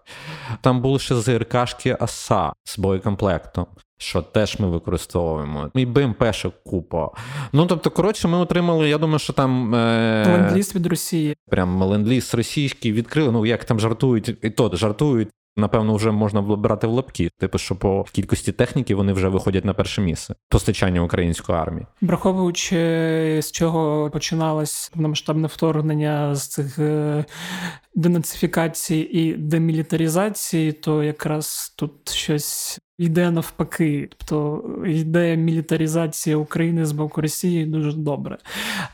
Там 0.62 0.82
були 0.82 1.00
ще 1.00 1.16
ЗРКшки 1.16 1.98
АСА 2.00 2.54
з 2.64 2.80
боєкомплектом. 2.80 3.66
Що 3.98 4.22
теж 4.22 4.60
ми 4.60 4.68
використовуємо. 4.68 5.70
І 5.76 5.86
БМП 5.86 6.24
ще 6.32 6.52
купа. 6.66 7.10
Ну 7.54 7.66
тобто, 7.66 7.90
коротше, 7.92 8.28
ми 8.28 8.38
отримали. 8.38 8.90
Я 8.90 8.98
думаю, 8.98 9.20
що 9.20 9.34
там 9.34 9.76
е... 9.76 10.26
ленд-ліз 10.28 10.76
від 10.76 10.86
Росії. 10.86 11.36
Прям 11.50 11.84
ленд-ліз 11.84 12.34
російський 12.34 12.92
відкрили. 12.92 13.32
Ну 13.32 13.46
як 13.46 13.64
там 13.66 13.80
жартують, 13.80 14.38
і 14.42 14.50
то 14.50 14.72
жартують. 14.74 15.30
Напевно, 15.58 15.96
вже 15.96 16.12
можна 16.12 16.42
було 16.42 16.58
брати 16.58 16.88
в 16.88 16.92
лапки, 16.92 17.32
типу, 17.38 17.58
що 17.58 17.76
по 17.76 18.06
кількості 18.12 18.52
техніки 18.52 18.96
вони 18.96 19.14
вже 19.14 19.28
виходять 19.28 19.66
на 19.66 19.74
перше 19.74 20.02
місце. 20.02 20.36
Постачання 20.50 21.02
української 21.02 21.58
армії, 21.58 21.88
враховуючи 22.02 22.76
з 23.42 23.52
чого 23.52 24.10
починалось 24.10 24.90
повномасштабне 24.94 25.48
вторгнення 25.48 26.36
з 26.36 26.48
цих 26.48 26.80
е, 26.80 27.26
денацифікації 27.96 29.20
і 29.20 29.34
демілітаризації, 29.34 30.72
то 30.72 31.04
якраз 31.04 31.74
тут 31.78 32.10
щось 32.10 32.80
йде 32.97 33.32
навпаки, 33.32 34.10
тобто 34.17 34.63
йде 34.86 35.38
мілітаризація 35.38 36.38
України 36.38 36.86
з 36.86 36.91
боку 36.91 37.21
Росії 37.21 37.65
дуже 37.65 37.93
добре. 37.93 38.38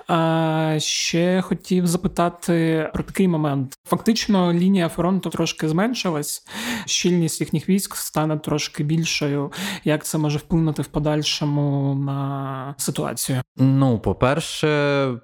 А 0.08 0.76
ще 0.80 1.42
хотів 1.42 1.88
запитати 1.88 2.90
про 2.94 3.04
такий 3.04 3.28
момент. 3.28 3.78
Фактично, 3.88 4.54
лінія 4.54 4.90
фронту 4.90 5.30
трошки 5.30 5.70
зменшилась, 5.70 6.48
щільність 6.86 7.42
їхніх 7.42 7.70
військ 7.70 7.96
стане 7.96 8.38
трошки 8.38 8.84
більшою. 8.84 9.52
Як 9.84 10.06
це 10.06 10.18
може 10.18 10.38
вплинути 10.38 10.82
в 10.82 10.88
подальшому 10.88 11.96
на 11.96 12.76
ситуацію? 12.78 13.42
Ну, 13.58 14.00
по-перше, 14.00 14.68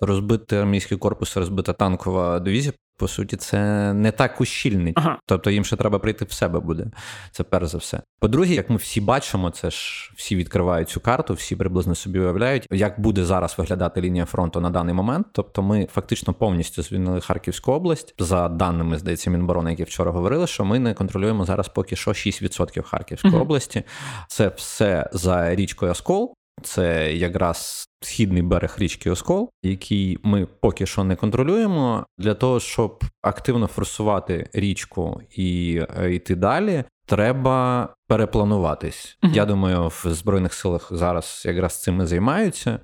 розбити 0.01 0.57
армійський 0.57 0.97
корпус, 0.97 1.37
розбита 1.37 1.73
танкова 1.73 2.39
дивізія. 2.39 2.73
По 2.97 3.07
суті, 3.07 3.35
це 3.37 3.93
не 3.93 4.11
так 4.11 4.41
ущільнить. 4.41 4.93
Ага. 4.97 5.19
Тобто 5.25 5.51
їм 5.51 5.65
ще 5.65 5.75
треба 5.75 5.99
прийти 5.99 6.25
в 6.25 6.31
себе 6.31 6.59
буде. 6.59 6.85
Це 7.31 7.43
перш 7.43 7.67
за 7.67 7.77
все. 7.77 8.01
По-друге, 8.19 8.53
як 8.53 8.69
ми 8.69 8.75
всі 8.75 9.01
бачимо, 9.01 9.49
це 9.49 9.71
ж 9.71 10.11
всі 10.15 10.35
відкривають 10.35 10.89
цю 10.89 10.99
карту, 10.99 11.33
всі 11.33 11.55
приблизно 11.55 11.95
собі 11.95 12.19
уявляють, 12.19 12.67
як 12.71 12.99
буде 12.99 13.25
зараз 13.25 13.55
виглядати 13.57 14.01
лінія 14.01 14.25
фронту 14.25 14.61
на 14.61 14.69
даний 14.69 14.93
момент. 14.93 15.27
Тобто, 15.31 15.61
ми 15.61 15.87
фактично 15.93 16.33
повністю 16.33 16.83
звільнили 16.83 17.21
Харківську 17.21 17.71
область 17.71 18.15
за 18.19 18.49
даними, 18.49 18.97
здається, 18.97 19.29
Мінборони, 19.29 19.69
які 19.69 19.83
вчора 19.83 20.11
говорили, 20.11 20.47
що 20.47 20.65
ми 20.65 20.79
не 20.79 20.93
контролюємо 20.93 21.45
зараз 21.45 21.67
поки 21.67 21.95
що 21.95 22.11
6% 22.11 22.81
Харківської 22.81 23.33
угу. 23.33 23.43
області. 23.43 23.83
Це 24.27 24.47
все 24.47 25.09
за 25.13 25.55
річкою 25.55 25.91
Оскол. 25.91 26.35
Це 26.61 27.13
якраз 27.13 27.87
східний 28.01 28.41
берег 28.41 28.75
річки 28.77 29.09
Оскол, 29.11 29.49
який 29.63 30.17
ми 30.23 30.45
поки 30.45 30.85
що 30.85 31.03
не 31.03 31.15
контролюємо. 31.15 32.05
Для 32.17 32.33
того, 32.33 32.59
щоб 32.59 33.03
активно 33.21 33.67
форсувати 33.67 34.49
річку 34.53 35.21
і 35.35 35.79
е, 35.97 36.13
йти 36.13 36.35
далі, 36.35 36.83
треба 37.15 37.89
переплануватись. 38.07 39.17
uh 39.23 39.33
Я 39.33 39.45
думаю, 39.45 39.87
в 39.87 40.05
збройних 40.05 40.53
силах 40.53 40.87
зараз 40.91 41.43
якраз 41.45 41.81
цим 41.81 42.01
і 42.01 42.05
займаються. 42.05 42.79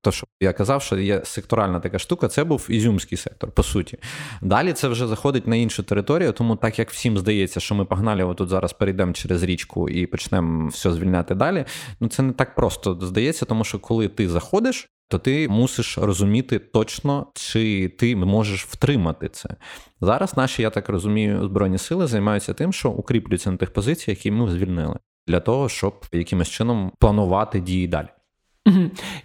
То, 0.00 0.12
що 0.12 0.26
я 0.40 0.52
казав, 0.52 0.82
що 0.82 0.98
є 0.98 1.20
секторальна 1.24 1.80
така 1.80 1.98
штука, 1.98 2.28
це 2.28 2.44
був 2.44 2.66
ізюмський 2.68 3.18
сектор, 3.18 3.50
по 3.50 3.62
суті. 3.62 3.98
Далі 4.42 4.72
це 4.72 4.88
вже 4.88 5.06
заходить 5.06 5.46
на 5.46 5.56
іншу 5.56 5.82
територію, 5.82 6.32
тому 6.32 6.56
так 6.56 6.78
як 6.78 6.90
всім 6.90 7.18
здається, 7.18 7.60
що 7.60 7.74
ми 7.74 7.84
погнали, 7.84 8.24
отут 8.24 8.48
зараз 8.48 8.72
перейдемо 8.72 9.12
через 9.12 9.42
річку 9.42 9.88
і 9.88 10.06
почнемо 10.06 10.68
все 10.68 10.92
звільняти 10.92 11.34
далі. 11.34 11.64
Ну 12.00 12.08
це 12.08 12.22
не 12.22 12.32
так 12.32 12.54
просто 12.54 12.98
здається, 13.02 13.44
тому 13.44 13.64
що 13.64 13.78
коли 13.78 14.08
ти 14.08 14.28
заходиш, 14.28 14.88
то 15.12 15.18
ти 15.18 15.48
мусиш 15.48 15.98
розуміти 15.98 16.58
точно, 16.58 17.26
чи 17.34 17.88
ти 17.88 18.16
можеш 18.16 18.64
втримати 18.64 19.28
це. 19.28 19.48
Зараз 20.00 20.36
наші, 20.36 20.62
я 20.62 20.70
так 20.70 20.88
розумію, 20.88 21.44
збройні 21.44 21.78
сили 21.78 22.06
займаються 22.06 22.54
тим, 22.54 22.72
що 22.72 22.90
укріплюються 22.90 23.50
на 23.50 23.56
тих 23.56 23.72
позиціях, 23.72 24.18
які 24.18 24.30
ми 24.30 24.50
звільнили, 24.50 24.98
для 25.26 25.40
того, 25.40 25.68
щоб 25.68 25.94
якимось 26.12 26.48
чином 26.48 26.92
планувати 26.98 27.60
дії 27.60 27.88
далі. 27.88 28.08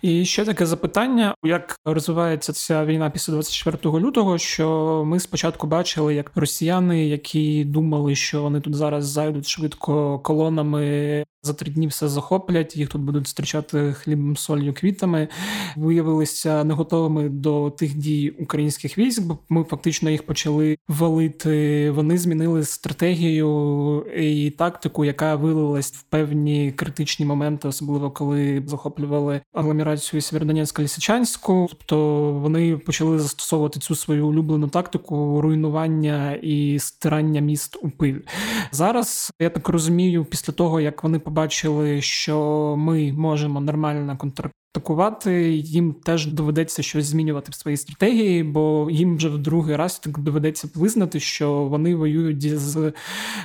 І 0.01 0.25
ще 0.25 0.45
таке 0.45 0.65
запитання: 0.65 1.35
як 1.43 1.75
розвивається 1.85 2.53
ця 2.53 2.85
війна 2.85 3.09
після 3.09 3.33
24 3.33 3.99
лютого? 3.99 4.37
Що 4.37 5.03
ми 5.05 5.19
спочатку 5.19 5.67
бачили, 5.67 6.15
як 6.15 6.31
росіяни, 6.35 7.07
які 7.07 7.65
думали, 7.65 8.15
що 8.15 8.41
вони 8.41 8.61
тут 8.61 8.75
зараз 8.75 9.05
зайдуть 9.05 9.47
швидко 9.47 10.19
колонами 10.19 11.23
за 11.47 11.53
три 11.53 11.71
дні 11.71 11.87
все 11.87 12.07
захоплять, 12.07 12.77
їх 12.77 12.89
тут 12.89 13.01
будуть 13.01 13.23
зустрічати 13.23 13.93
хлібом, 13.93 14.37
солью, 14.37 14.73
квітами. 14.73 15.27
Виявилися 15.75 16.63
не 16.63 16.73
готовими 16.73 17.29
до 17.29 17.69
тих 17.69 17.95
дій 17.95 18.29
українських 18.39 18.97
військ, 18.97 19.21
бо 19.21 19.37
ми 19.49 19.63
фактично 19.63 20.09
їх 20.09 20.25
почали 20.25 20.77
валити. 20.87 21.91
Вони 21.91 22.17
змінили 22.17 22.63
стратегію 22.63 24.05
і 24.17 24.49
тактику, 24.49 25.05
яка 25.05 25.35
вилилась 25.35 25.91
в 25.91 26.03
певні 26.03 26.71
критичні 26.71 27.25
моменти, 27.25 27.67
особливо 27.67 28.11
коли 28.11 28.63
захоплювали 28.67 29.41
агломерацію 29.53 30.21
Сєвєродонецька 30.21 30.83
Лісичанську. 30.83 31.67
Тобто 31.69 31.97
вони 32.31 32.77
почали 32.77 33.19
застосовувати 33.19 33.79
цю 33.79 33.95
свою 33.95 34.27
улюблену 34.27 34.67
тактику 34.67 35.41
руйнування 35.41 36.33
і 36.33 36.79
стирання 36.79 37.41
міст 37.41 37.77
у 37.81 37.89
пиль. 37.89 38.19
Зараз 38.71 39.31
я 39.39 39.49
так 39.49 39.69
розумію, 39.69 40.25
після 40.25 40.53
того 40.53 40.81
як 40.81 41.03
вони 41.03 41.19
побачили, 41.37 42.01
що 42.01 42.75
ми 42.77 43.13
можемо 43.13 43.61
нормально 43.61 44.17
контратакувати, 44.17 45.51
їм 45.51 45.93
теж 45.93 46.27
доведеться 46.27 46.83
щось 46.83 47.05
змінювати 47.05 47.51
в 47.51 47.55
своїй 47.55 47.77
стратегії, 47.77 48.43
бо 48.43 48.87
їм 48.91 49.17
вже 49.17 49.29
в 49.29 49.37
другий 49.37 49.75
раз 49.75 49.99
так 49.99 50.19
доведеться 50.19 50.69
визнати, 50.75 51.19
що 51.19 51.53
вони 51.53 51.95
воюють 51.95 52.57
з 52.59 52.93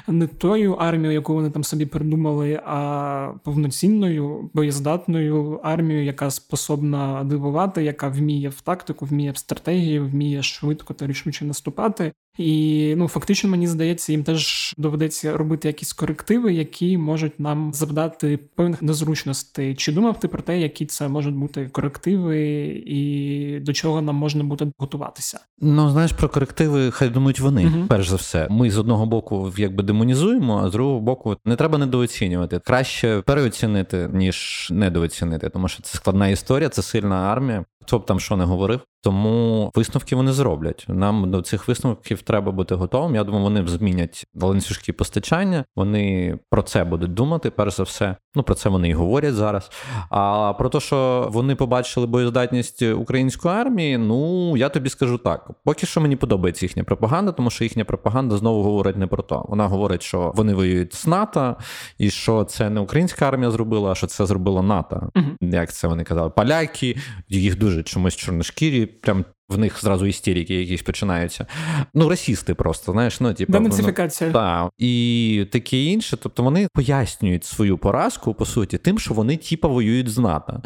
не 0.09 0.27
тою 0.27 0.75
армією, 0.75 1.13
яку 1.13 1.35
вони 1.35 1.51
там 1.51 1.65
собі 1.65 1.87
придумали, 1.87 2.61
а 2.67 3.33
повноцінною 3.45 4.51
боєздатною 4.55 5.61
армією, 5.63 6.05
яка 6.05 6.31
способна 6.31 7.25
дивувати, 7.25 7.85
яка 7.85 8.09
вміє 8.09 8.49
в 8.49 8.61
тактику, 8.61 9.05
вміє 9.05 9.31
в 9.31 9.37
стратегію, 9.37 10.07
вміє 10.07 10.43
швидко 10.43 10.95
та 10.95 11.07
рішуче 11.07 11.45
наступати. 11.45 12.13
І 12.39 12.95
ну 12.97 13.09
фактично 13.09 13.51
мені 13.51 13.67
здається, 13.67 14.13
їм 14.13 14.25
теж 14.25 14.75
доведеться 14.79 15.37
робити 15.37 15.69
якісь 15.69 15.93
корективи, 15.93 16.55
які 16.55 16.99
можуть 16.99 17.41
нам 17.41 17.73
завдати 17.75 18.39
певних 18.55 18.83
незручностей. 18.83 19.75
Чи 19.75 19.93
думав 19.93 20.21
ти 20.21 20.29
про 20.29 20.43
те, 20.43 20.61
які 20.61 20.87
це 20.87 21.09
можуть 21.09 21.35
бути 21.35 21.69
корективи, 21.73 22.41
і 22.87 23.61
до 23.61 23.73
чого 23.73 24.03
нам 24.03 24.17
можна 24.17 24.45
буде 24.45 24.67
готуватися? 24.79 25.41
Ну 25.61 25.91
знаєш, 25.91 26.13
про 26.13 26.29
корективи, 26.29 26.91
хай 26.91 27.09
думають 27.09 27.41
вони. 27.41 27.65
uh 27.65 27.87
Перш 27.87 28.09
за 28.09 28.17
все, 28.17 28.47
ми 28.51 28.71
з 28.71 28.79
одного 28.79 29.07
боку 29.07 29.53
якби 29.57 29.83
демонізуємо, 29.83 30.63
а 30.65 30.69
з 30.69 30.73
другого 30.73 31.01
боку 31.01 31.37
не 31.45 31.57
треба 31.57 31.79
недооцінювати. 31.79 32.59
Краще 32.59 33.23
переоцінити 33.27 34.11
ніж 34.13 34.69
недооцінити, 34.73 35.49
тому 35.49 35.69
що 35.69 35.83
це 35.83 35.99
складна 35.99 36.29
історія, 36.29 36.69
це 36.69 36.83
сильна 36.83 37.17
армія. 37.17 37.65
Хто 37.83 37.99
б 37.99 38.07
там 38.07 38.21
що 38.21 38.37
не 38.37 38.45
говорив, 38.45 38.81
тому 39.03 39.71
висновки 39.75 40.17
вони 40.17 40.33
зроблять. 40.33 40.85
Нам 40.89 41.31
до 41.31 41.43
цих 41.43 41.69
висновків 41.69 42.23
треба 42.23 42.53
бути 42.53 42.75
готовим. 42.75 43.15
Я 43.15 43.25
думаю, 43.25 43.45
вони 43.45 43.67
змінять 43.67 44.27
ланцюжки 44.41 44.93
постачання. 44.93 45.65
Вони 45.77 46.39
про 46.51 46.63
це 46.63 46.85
будуть 46.85 47.15
думати, 47.15 47.51
перш 47.51 47.77
за 47.77 47.83
все. 47.83 48.17
Ну 48.35 48.43
про 48.43 48.55
це 48.55 48.69
вони 48.69 48.89
і 48.89 48.93
говорять 48.93 49.35
зараз. 49.35 49.71
А 50.11 50.53
про 50.59 50.69
те, 50.69 50.81
що 50.81 51.29
вони 51.33 51.55
побачили 51.55 52.07
боєздатність 52.07 52.83
української 52.83 53.55
армії, 53.55 53.99
ну 53.99 54.57
я 54.57 54.69
тобі 54.69 54.89
скажу 54.89 55.19
так: 55.19 55.51
поки 55.65 55.87
що 55.87 56.01
мені 56.01 56.17
подобається 56.17 56.67
їхня 56.67 56.85
пропаганда, 56.85 57.33
тому 57.33 57.51
що 57.51 57.65
їхня 57.65 57.85
пропаганда 57.85 58.37
знову 58.37 58.63
говорить 58.63 58.97
не 58.97 59.07
про 59.07 59.23
то. 59.23 59.45
Вона 59.49 59.67
говорить, 59.67 60.03
що 60.03 60.33
вони 60.35 60.55
воюють 60.55 60.95
з 60.95 61.07
НАТО, 61.07 61.57
і 61.99 62.11
що 62.11 62.45
це 62.45 62.71
не 62.71 62.81
українська 62.81 63.29
армія 63.29 63.51
зробила, 63.51 63.91
а 63.93 63.95
що 63.95 64.07
це 64.07 64.27
зробила 64.27 64.63
НАТО. 64.63 65.11
uh 65.15 65.25
Як 65.41 65.73
це 65.73 65.89
вони 65.89 66.05
казали? 66.05 66.31
Поляки, 66.31 66.97
їх 67.29 67.59
дуже 67.59 67.83
чомусь 67.83 68.17
чорношкірі 68.17 68.92
прям 69.01 69.25
в 69.53 69.59
них 69.59 69.81
зразу 69.83 70.07
істерики 70.07 70.55
якісь 70.55 70.83
починаються. 70.83 71.47
Ну, 71.95 72.09
расісти 72.09 72.55
просто, 72.55 72.93
знаєш, 72.93 73.21
ну, 73.21 73.35
типу, 73.35 73.53
Денацифікація. 73.53 74.31
Так. 74.31 74.71
І 74.79 75.47
таке 75.53 75.77
інше. 75.83 76.17
Тобто 76.23 76.43
вони 76.43 76.69
пояснюють 76.75 77.45
свою 77.45 77.79
поразку, 77.79 78.35
по 78.35 78.45
суті, 78.45 78.79
тим, 78.79 78.99
що 78.99 79.15
вони, 79.15 79.37
типу, 79.37 79.69
воюють 79.69 80.09
з 80.09 80.19
НАТО. 80.19 80.63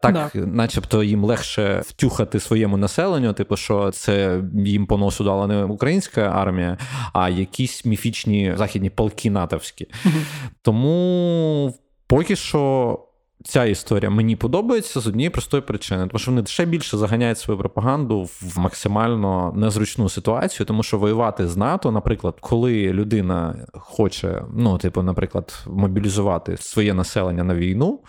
Так, 0.00 0.30
да. 0.34 0.40
начебто, 0.40 1.02
їм 1.02 1.24
легше 1.24 1.82
втюхати 1.86 2.40
своєму 2.40 2.76
населенню, 2.76 3.32
типу, 3.32 3.56
що 3.56 3.90
це 3.90 4.42
їм 4.54 4.86
по 4.86 4.98
носу 4.98 5.24
дала 5.24 5.46
не 5.46 5.64
українська 5.64 6.20
армія, 6.20 6.78
а 7.12 7.28
якісь 7.28 7.84
міфічні 7.84 8.54
західні 8.56 8.90
полки 8.90 9.30
натовські. 9.30 9.86
Тому 10.62 11.74
поки 12.06 12.36
що. 12.36 13.02
Ця 13.48 13.64
історія 13.64 14.10
мені 14.10 14.36
подобається 14.36 15.00
з 15.00 15.06
однієї 15.06 15.30
простої 15.30 15.62
причини, 15.62 16.06
тому 16.06 16.18
що 16.18 16.30
вони 16.30 16.46
ще 16.46 16.64
більше 16.64 16.96
заганяють 16.96 17.38
свою 17.38 17.60
пропаганду 17.60 18.22
в 18.22 18.58
максимально 18.58 19.52
незручну 19.56 20.08
ситуацію, 20.08 20.66
тому 20.66 20.82
що 20.82 20.98
воювати 20.98 21.48
з 21.48 21.56
НАТО, 21.56 21.92
наприклад, 21.92 22.34
коли 22.40 22.92
людина 22.92 23.66
хоче, 23.72 24.42
ну 24.54 24.78
типу, 24.78 25.02
наприклад, 25.02 25.64
мобілізувати 25.66 26.56
своє 26.56 26.94
населення 26.94 27.44
на 27.44 27.54
війну 27.54 28.00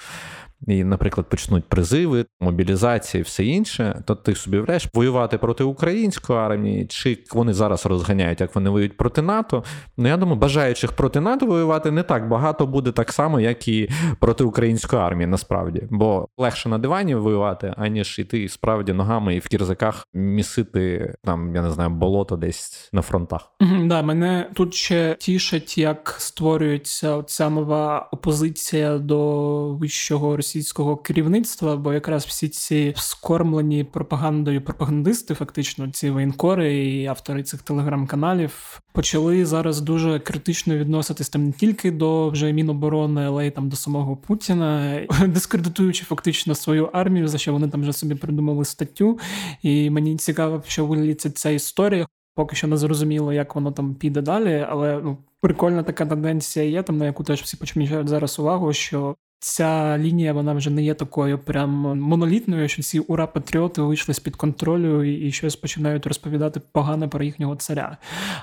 і, 0.68 0.84
наприклад, 0.84 1.30
почнуть 1.30 1.66
призиви, 1.66 2.26
мобілізація 2.40 3.20
і 3.20 3.24
все 3.24 3.46
інше, 3.46 4.04
то 4.06 4.16
ти 4.16 4.36
собі 4.36 4.60
вреш 4.60 4.88
воювати 4.94 5.38
проти 5.38 5.64
української 5.64 6.40
армії, 6.40 6.86
чи 6.88 7.24
вони 7.34 7.54
зараз 7.54 7.86
розганяють, 7.86 8.42
як 8.42 8.56
вони 8.56 8.70
воюють 8.70 8.98
проти 8.98 9.22
НАТО. 9.22 9.64
Ну 9.98 10.08
я 10.08 10.18
думаю, 10.18 10.40
бажаючих 10.40 10.92
проти 10.92 11.20
НАТО 11.20 11.46
воювати 11.46 11.92
не 11.92 12.04
так 12.04 12.28
багато 12.28 12.68
буде 12.68 12.92
так 12.92 13.12
само, 13.12 13.40
як 13.40 13.68
і 13.68 13.90
проти 14.20 14.44
української 14.44 15.02
армії, 15.02 15.28
насправді, 15.28 15.88
бо 15.90 16.28
легше 16.38 16.70
на 16.70 16.78
дивані 16.78 17.16
воювати, 17.16 17.74
аніж 17.78 18.20
іти 18.20 18.50
справді 18.50 18.94
ногами 18.94 19.36
і 19.36 19.40
в 19.40 19.48
кірзаках 19.48 20.08
місити 20.14 21.14
там, 21.24 21.56
я 21.56 21.62
не 21.62 21.72
знаю, 21.72 21.90
болото 21.90 22.36
десь 22.36 22.90
на 22.94 23.02
фронтах. 23.02 23.52
Да, 23.86 24.02
мене 24.02 24.50
тут 24.54 24.74
ще 24.74 25.16
тішить, 25.20 25.78
як 25.78 26.16
створюється 26.18 27.24
ця 27.24 27.50
нова 27.50 28.10
опозиція 28.12 28.98
до 28.98 29.74
вищого 29.74 30.38
російського 30.48 30.98
керівництва, 30.98 31.76
бо 31.78 31.94
якраз 31.94 32.26
всі 32.26 32.50
ці 32.50 32.94
скормлені 32.98 33.84
пропагандою 33.84 34.62
пропагандисти, 34.62 35.34
фактично, 35.34 35.92
ці 35.92 36.10
воєнкори 36.10 36.86
і 36.86 37.06
автори 37.06 37.44
цих 37.44 37.62
телеграм-каналів 37.62 38.82
почали 38.94 39.46
зараз 39.46 39.82
дуже 39.82 40.20
критично 40.20 40.78
відноситись 40.78 41.30
там 41.30 41.46
не 41.46 41.52
тільки 41.52 41.92
до 41.92 42.30
вже 42.30 42.54
міноборони, 42.54 43.26
але 43.26 43.48
й 43.48 43.52
там 43.52 43.70
до 43.70 43.76
самого 43.76 44.16
Путіна, 44.16 45.02
дискредитуючи 45.28 46.06
фактично 46.06 46.56
свою 46.56 46.86
армію, 46.86 47.28
за 47.28 47.38
що 47.38 47.54
вони 47.54 47.68
там 47.68 47.82
вже 47.82 47.94
собі 47.94 48.16
придумали 48.16 48.66
статтю. 48.66 49.20
І 49.62 49.90
мені 49.90 50.18
цікаво, 50.18 50.64
що 50.68 50.86
виліться 50.86 51.30
ця 51.30 51.50
історія. 51.50 52.08
Поки 52.36 52.56
що 52.56 52.68
не 52.68 52.78
зрозуміло, 52.78 53.34
як 53.34 53.56
воно 53.56 53.72
там 53.72 53.96
піде 53.96 54.22
далі, 54.22 54.66
але 54.70 55.02
ну 55.04 55.18
прикольна 55.42 55.84
така 55.84 56.06
тенденція 56.06 56.66
є, 56.66 56.84
там 56.84 56.98
на 56.98 57.06
яку 57.06 57.24
теж 57.24 57.42
всі 57.42 57.58
почмічають 57.58 58.08
зараз 58.08 58.40
увагу, 58.40 58.74
що 58.74 59.16
Ця 59.40 59.98
лінія 59.98 60.34
вона 60.34 60.54
вже 60.54 60.70
не 60.70 60.84
є 60.84 60.94
такою 60.94 61.40
прям 61.40 61.70
монолітною, 62.00 62.68
що 62.68 62.82
ці 62.82 63.00
ура-патріоти 63.00 63.82
вийшли 63.82 64.14
з 64.14 64.20
під 64.20 64.36
контролю 64.36 65.04
і, 65.04 65.32
щось 65.32 65.56
починають 65.56 66.06
розповідати 66.06 66.62
погане 66.72 67.08
про 67.08 67.24
їхнього 67.24 67.56
царя. 67.56 67.98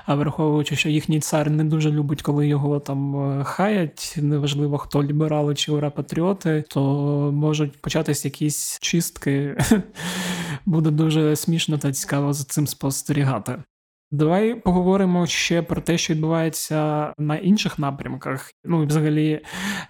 А 0.05 0.15
враховуючи, 0.15 0.75
що 0.75 0.89
їхній 0.89 1.19
цар 1.19 1.49
не 1.49 1.63
дуже 1.63 1.91
любить, 1.91 2.21
коли 2.21 2.47
його 2.47 2.79
там 2.79 3.15
е, 3.39 3.43
хаять, 3.43 4.15
неважливо 4.21 4.77
хто 4.77 5.03
ліберали 5.03 5.55
чи 5.55 5.71
ура-патріоти, 5.71 6.63
то 6.69 6.81
можуть 7.33 7.81
початись 7.81 8.25
якісь 8.25 8.79
чистки. 8.81 9.57
Буде 10.65 10.91
дуже 10.91 11.35
смішно 11.35 11.77
та 11.77 11.91
цікаво 11.91 12.33
за 12.33 12.43
цим 12.43 12.67
спостерігати. 12.67 13.63
Давай 14.15 14.55
поговоримо 14.55 15.27
ще 15.27 15.61
про 15.61 15.81
те, 15.81 15.97
що 15.97 16.13
відбувається 16.13 17.13
на 17.17 17.35
інших 17.35 17.79
напрямках. 17.79 18.51
Ну 18.65 18.83
і 18.83 18.85
взагалі, 18.85 19.41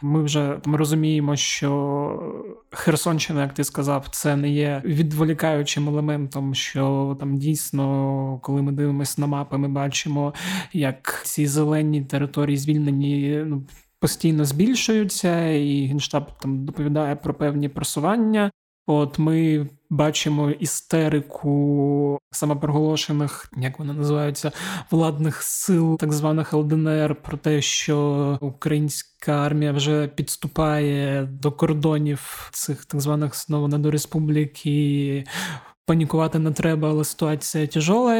ми 0.01 0.23
вже 0.23 0.59
там 0.63 0.75
розуміємо, 0.75 1.35
що 1.35 2.53
Херсонщина, 2.71 3.41
як 3.41 3.53
ти 3.53 3.63
сказав, 3.63 4.07
це 4.11 4.35
не 4.35 4.49
є 4.49 4.81
відволікаючим 4.85 5.89
елементом, 5.89 6.55
що 6.55 7.17
там 7.19 7.37
дійсно, 7.37 8.39
коли 8.43 8.61
ми 8.61 8.71
дивимося 8.71 9.21
на 9.21 9.27
мапи, 9.27 9.57
ми 9.57 9.67
бачимо, 9.67 10.33
як 10.73 11.21
ці 11.25 11.47
зелені 11.47 12.01
території 12.01 12.57
звільнені 12.57 13.43
ну. 13.45 13.63
Постійно 13.99 14.45
збільшуються, 14.45 15.49
і 15.49 15.85
генштаб 15.85 16.37
там 16.37 16.65
доповідає 16.65 17.15
про 17.15 17.33
певні 17.33 17.69
просування. 17.69 18.51
От 18.87 19.19
ми 19.19 19.67
бачимо 19.89 20.51
істерику 20.51 22.19
самопроголошених, 22.31 23.51
як 23.57 23.79
вони 23.79 23.93
називаються, 23.93 24.51
владних 24.91 25.43
сил, 25.43 25.97
так 25.97 26.13
званих 26.13 26.53
ЛДНР, 26.53 27.15
про 27.15 27.37
те, 27.37 27.61
що 27.61 28.37
українська 28.41 29.31
армія 29.31 29.71
вже 29.71 30.07
підступає 30.07 31.25
до 31.25 31.51
кордонів 31.51 32.49
цих 32.53 32.85
так 32.85 33.01
званих 33.01 33.35
знову 33.35 33.67
недореспублік 33.67 34.65
і 34.65 35.23
Панікувати 35.87 36.39
не 36.39 36.51
треба, 36.51 36.89
але 36.89 37.03
ситуація 37.03 37.67
тяжола 37.67 38.15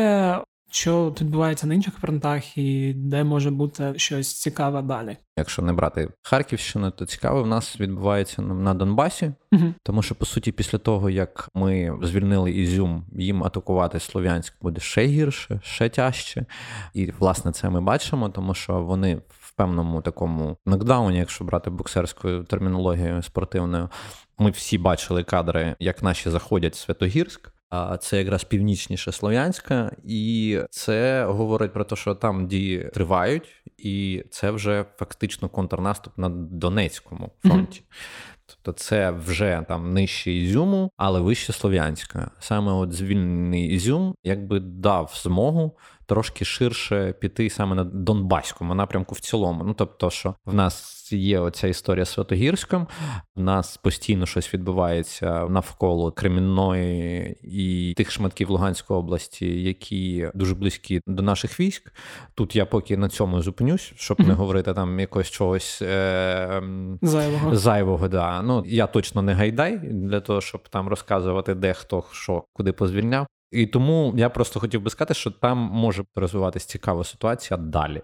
що 0.76 1.10
відбувається 1.22 1.68
на 1.68 1.74
інших 1.74 1.94
фронтах, 1.94 2.58
і 2.58 2.94
де 2.94 3.24
може 3.24 3.52
бути 3.52 3.94
щось 3.98 4.42
цікаве 4.42 4.82
далі. 4.82 5.18
Якщо 5.38 5.62
не 5.62 5.74
брати 5.74 6.10
Харківщину, 6.22 6.92
то 6.92 7.06
цікаве 7.06 7.42
в 7.42 7.48
нас 7.48 7.80
відбувається 7.80 8.42
на 8.42 8.74
Донбасі, 8.74 9.32
угу. 9.52 9.74
тому 9.84 10.02
що 10.02 10.16
по 10.16 10.26
суті, 10.26 10.52
після 10.52 10.78
того 10.78 11.10
як 11.10 11.50
ми 11.54 11.98
звільнили 12.02 12.52
Ізюм, 12.52 13.06
їм 13.12 13.44
атакувати 13.44 14.00
Слов'янськ 14.00 14.54
буде 14.62 14.82
ще 14.82 15.06
гірше, 15.06 15.60
ще 15.64 15.90
тяжче. 15.90 16.46
І 16.94 17.12
власне 17.20 17.52
це 17.52 17.70
ми 17.70 17.82
бачимо, 17.82 18.30
тому 18.30 18.54
що 18.54 18.82
вони 18.82 19.22
в 19.30 19.52
певному 19.56 20.02
такому 20.02 20.58
нокдауні, 20.66 21.18
якщо 21.18 21.44
брати 21.44 21.70
боксерською 21.70 22.44
термінологією 22.44 23.22
спортивною, 23.22 23.90
ми 24.38 24.52
всі 24.52 24.78
бачили 24.78 25.24
кадри, 25.24 25.76
як 25.80 26.04
наші 26.04 26.30
заходять 26.30 26.74
в 26.74 26.80
Святогірськ. 26.80 27.55
А 27.70 27.98
це 27.98 28.18
якраз 28.18 28.44
північніше 28.44 29.12
Слов'янська, 29.12 29.92
і 30.04 30.60
це 30.70 31.26
говорить 31.26 31.74
про 31.74 31.84
те, 31.84 31.96
що 31.96 32.16
там 32.16 32.48
дії 32.48 32.90
тривають, 32.94 33.64
і 33.78 34.24
це 34.30 34.52
вже 34.52 34.86
фактично 34.98 35.50
контрнаступ 35.50 36.18
на 36.18 36.30
Донецькому 36.30 37.32
фронті. 37.44 37.82
Mm-hmm. 37.82 38.36
Тобто 38.46 38.72
це 38.72 39.12
вже 39.12 39.66
там 39.68 39.94
нижче 39.94 40.32
Ізюму, 40.32 40.92
але 40.98 41.20
вище 41.20 41.54
Слов'янська. 41.54 42.32
Саме 42.40 42.72
от 42.72 42.94
звільнений 42.94 43.68
Ізюм 43.68 44.16
якби 44.24 44.60
дав 44.60 45.14
змогу 45.24 45.78
трошки 46.06 46.46
ширше 46.46 47.14
піти 47.20 47.50
саме 47.50 47.76
на 47.76 47.84
Донбаському 47.84 48.76
напрямку 48.76 49.16
в 49.16 49.20
цілому. 49.20 49.64
Ну 49.64 49.74
тобто, 49.74 50.10
що 50.10 50.36
в 50.46 50.54
нас 50.54 50.96
є 51.14 51.40
оця 51.40 51.68
історія 51.68 52.06
з 52.06 52.10
Святогірськом, 52.10 52.88
в 53.36 53.42
нас 53.42 53.78
постійно 53.78 54.26
щось 54.26 54.54
відбувається 54.54 55.48
навколо 55.50 56.12
Кремінної 56.12 57.38
і 57.44 57.94
тих 57.98 58.12
шматків 58.12 58.50
Луганської 58.50 59.00
області, 59.00 59.62
які 59.62 60.30
дуже 60.34 60.56
близькі 60.56 61.02
до 61.08 61.24
наших 61.24 61.60
військ. 61.60 61.94
Тут 62.36 62.56
я 62.56 62.66
поки 62.66 62.98
на 62.98 63.10
цьому 63.10 63.42
зупинюсь, 63.42 63.94
щоб 63.96 64.20
не 64.20 64.34
говорити 64.34 64.74
там 64.74 65.00
якось 65.00 65.30
чогось 65.30 65.82
е- 65.82 66.62
зайвого. 67.02 67.56
Зайвого, 67.56 68.08
да. 68.08 68.42
Ну 68.42 68.64
я 68.66 68.88
точно 68.88 69.22
не 69.22 69.34
гайдай 69.34 69.78
для 69.78 70.20
того, 70.20 70.42
щоб 70.42 70.70
там 70.70 70.88
розказувати, 70.88 71.56
де 71.56 71.74
хто 71.74 72.04
що 72.12 72.44
куди 72.54 72.72
позвільняв. 72.72 73.28
І 73.56 73.66
тому 73.66 74.14
я 74.18 74.30
просто 74.30 74.60
хотів 74.60 74.82
би 74.82 74.90
сказати, 74.90 75.14
що 75.14 75.32
там 75.32 75.58
може 75.58 76.04
розвиватися 76.16 76.68
цікава 76.68 77.04
ситуація 77.04 77.58
далі. 77.58 78.02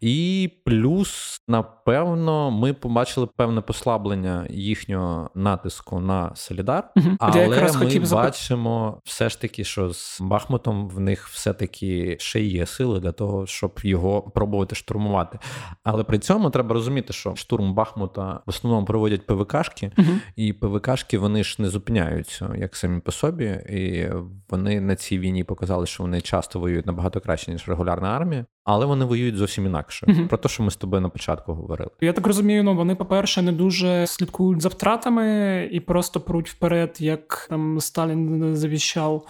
І 0.00 0.50
плюс, 0.64 1.40
напевно, 1.48 2.50
ми 2.50 2.72
побачили 2.72 3.28
певне 3.36 3.60
послаблення 3.60 4.46
їхнього 4.50 5.30
натиску 5.34 6.00
на 6.00 6.34
Солідар, 6.34 6.90
угу. 6.96 7.08
але 7.20 7.48
ми 7.48 7.98
бачимо 7.98 9.00
все 9.04 9.28
ж 9.28 9.40
таки, 9.40 9.64
що 9.64 9.92
з 9.92 10.20
Бахмутом 10.20 10.88
в 10.88 11.00
них 11.00 11.28
все-таки 11.28 12.16
ще 12.20 12.40
є 12.40 12.66
сили 12.66 13.00
для 13.00 13.12
того, 13.12 13.46
щоб 13.46 13.80
його 13.82 14.22
пробувати 14.22 14.74
штурмувати. 14.74 15.38
Але 15.84 16.04
при 16.04 16.18
цьому 16.18 16.50
треба 16.50 16.74
розуміти, 16.74 17.12
що 17.12 17.36
штурм 17.36 17.74
Бахмута 17.74 18.40
в 18.46 18.50
основному 18.50 18.86
проводять 18.86 19.26
ПВКшки, 19.26 19.92
угу. 19.98 20.08
і 20.36 20.52
ПВКшки 20.52 21.18
вони 21.18 21.44
ж 21.44 21.56
не 21.58 21.68
зупиняються 21.68 22.54
як 22.58 22.76
самі 22.76 23.00
по 23.00 23.12
собі, 23.12 23.44
і 23.68 24.10
вони 24.50 24.81
на 24.86 24.96
цій 24.96 25.18
війні 25.18 25.44
показали, 25.44 25.86
що 25.86 26.02
вони 26.02 26.20
часто 26.20 26.60
воюють 26.60 26.86
набагато 26.86 27.20
краще, 27.20 27.52
ніж 27.52 27.68
регулярна 27.68 28.08
армія, 28.08 28.46
але 28.64 28.86
вони 28.86 29.04
воюють 29.04 29.36
зовсім 29.36 29.66
інакше. 29.66 30.06
Mm-hmm. 30.06 30.28
Про 30.28 30.38
те, 30.38 30.48
що 30.48 30.62
ми 30.62 30.70
з 30.70 30.76
тобою 30.76 31.02
на 31.02 31.08
початку 31.08 31.54
говорили. 31.54 31.90
Я 32.00 32.12
так 32.12 32.26
розумію, 32.26 32.64
ну 32.64 32.74
вони, 32.74 32.94
по-перше, 32.94 33.42
не 33.42 33.52
дуже 33.52 34.06
слідкують 34.06 34.62
за 34.62 34.68
втратами 34.68 35.68
і 35.72 35.80
просто 35.80 36.20
пруть 36.20 36.50
вперед, 36.50 36.96
як 36.98 37.46
там 37.50 37.80
Сталін 37.80 38.56
завіщав. 38.56 39.26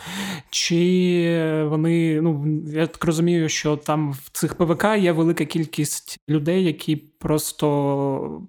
Чи 0.50 1.64
вони, 1.68 2.20
ну 2.20 2.60
я 2.66 2.86
так 2.86 3.04
розумію, 3.04 3.48
що 3.48 3.76
там 3.76 4.12
в 4.12 4.30
цих 4.32 4.54
ПВК 4.54 4.84
є 4.98 5.12
велика 5.12 5.44
кількість 5.44 6.18
людей, 6.28 6.64
які 6.64 6.96
просто 6.96 7.68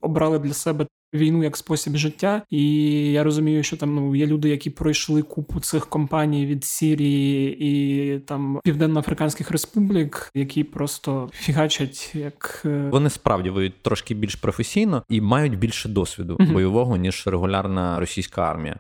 обрали 0.01 0.39
для 0.39 0.53
себе 0.53 0.87
війну 1.13 1.43
як 1.43 1.57
спосіб 1.57 1.95
життя. 1.95 2.41
І 2.49 2.65
я 3.11 3.23
розумію, 3.23 3.63
що 3.63 3.77
там 3.77 3.95
ну 3.95 4.15
є 4.15 4.25
люди, 4.25 4.49
які 4.49 4.69
пройшли 4.69 5.21
купу 5.21 5.59
цих 5.59 5.85
компаній 5.85 6.45
від 6.45 6.63
Сірії 6.63 7.57
і 7.59 8.19
там 8.19 8.59
південно-африканських 8.63 9.51
республік, 9.51 10.31
які 10.35 10.63
просто 10.73 11.29
фігачать 11.33 12.15
як 12.15 12.61
е, 12.65 12.89
вони 12.91 13.09
справді 13.09 13.49
воюють 13.49 13.83
трошки 13.83 14.13
більш 14.13 14.35
професійно 14.35 15.03
і 15.09 15.21
мають 15.21 15.57
більше 15.57 15.89
досвіду 15.89 16.35
uh-huh. 16.35 16.53
бойового 16.53 16.97
ніж 16.97 17.27
регулярна 17.27 17.99
російська 17.99 18.41
армія. 18.41 18.75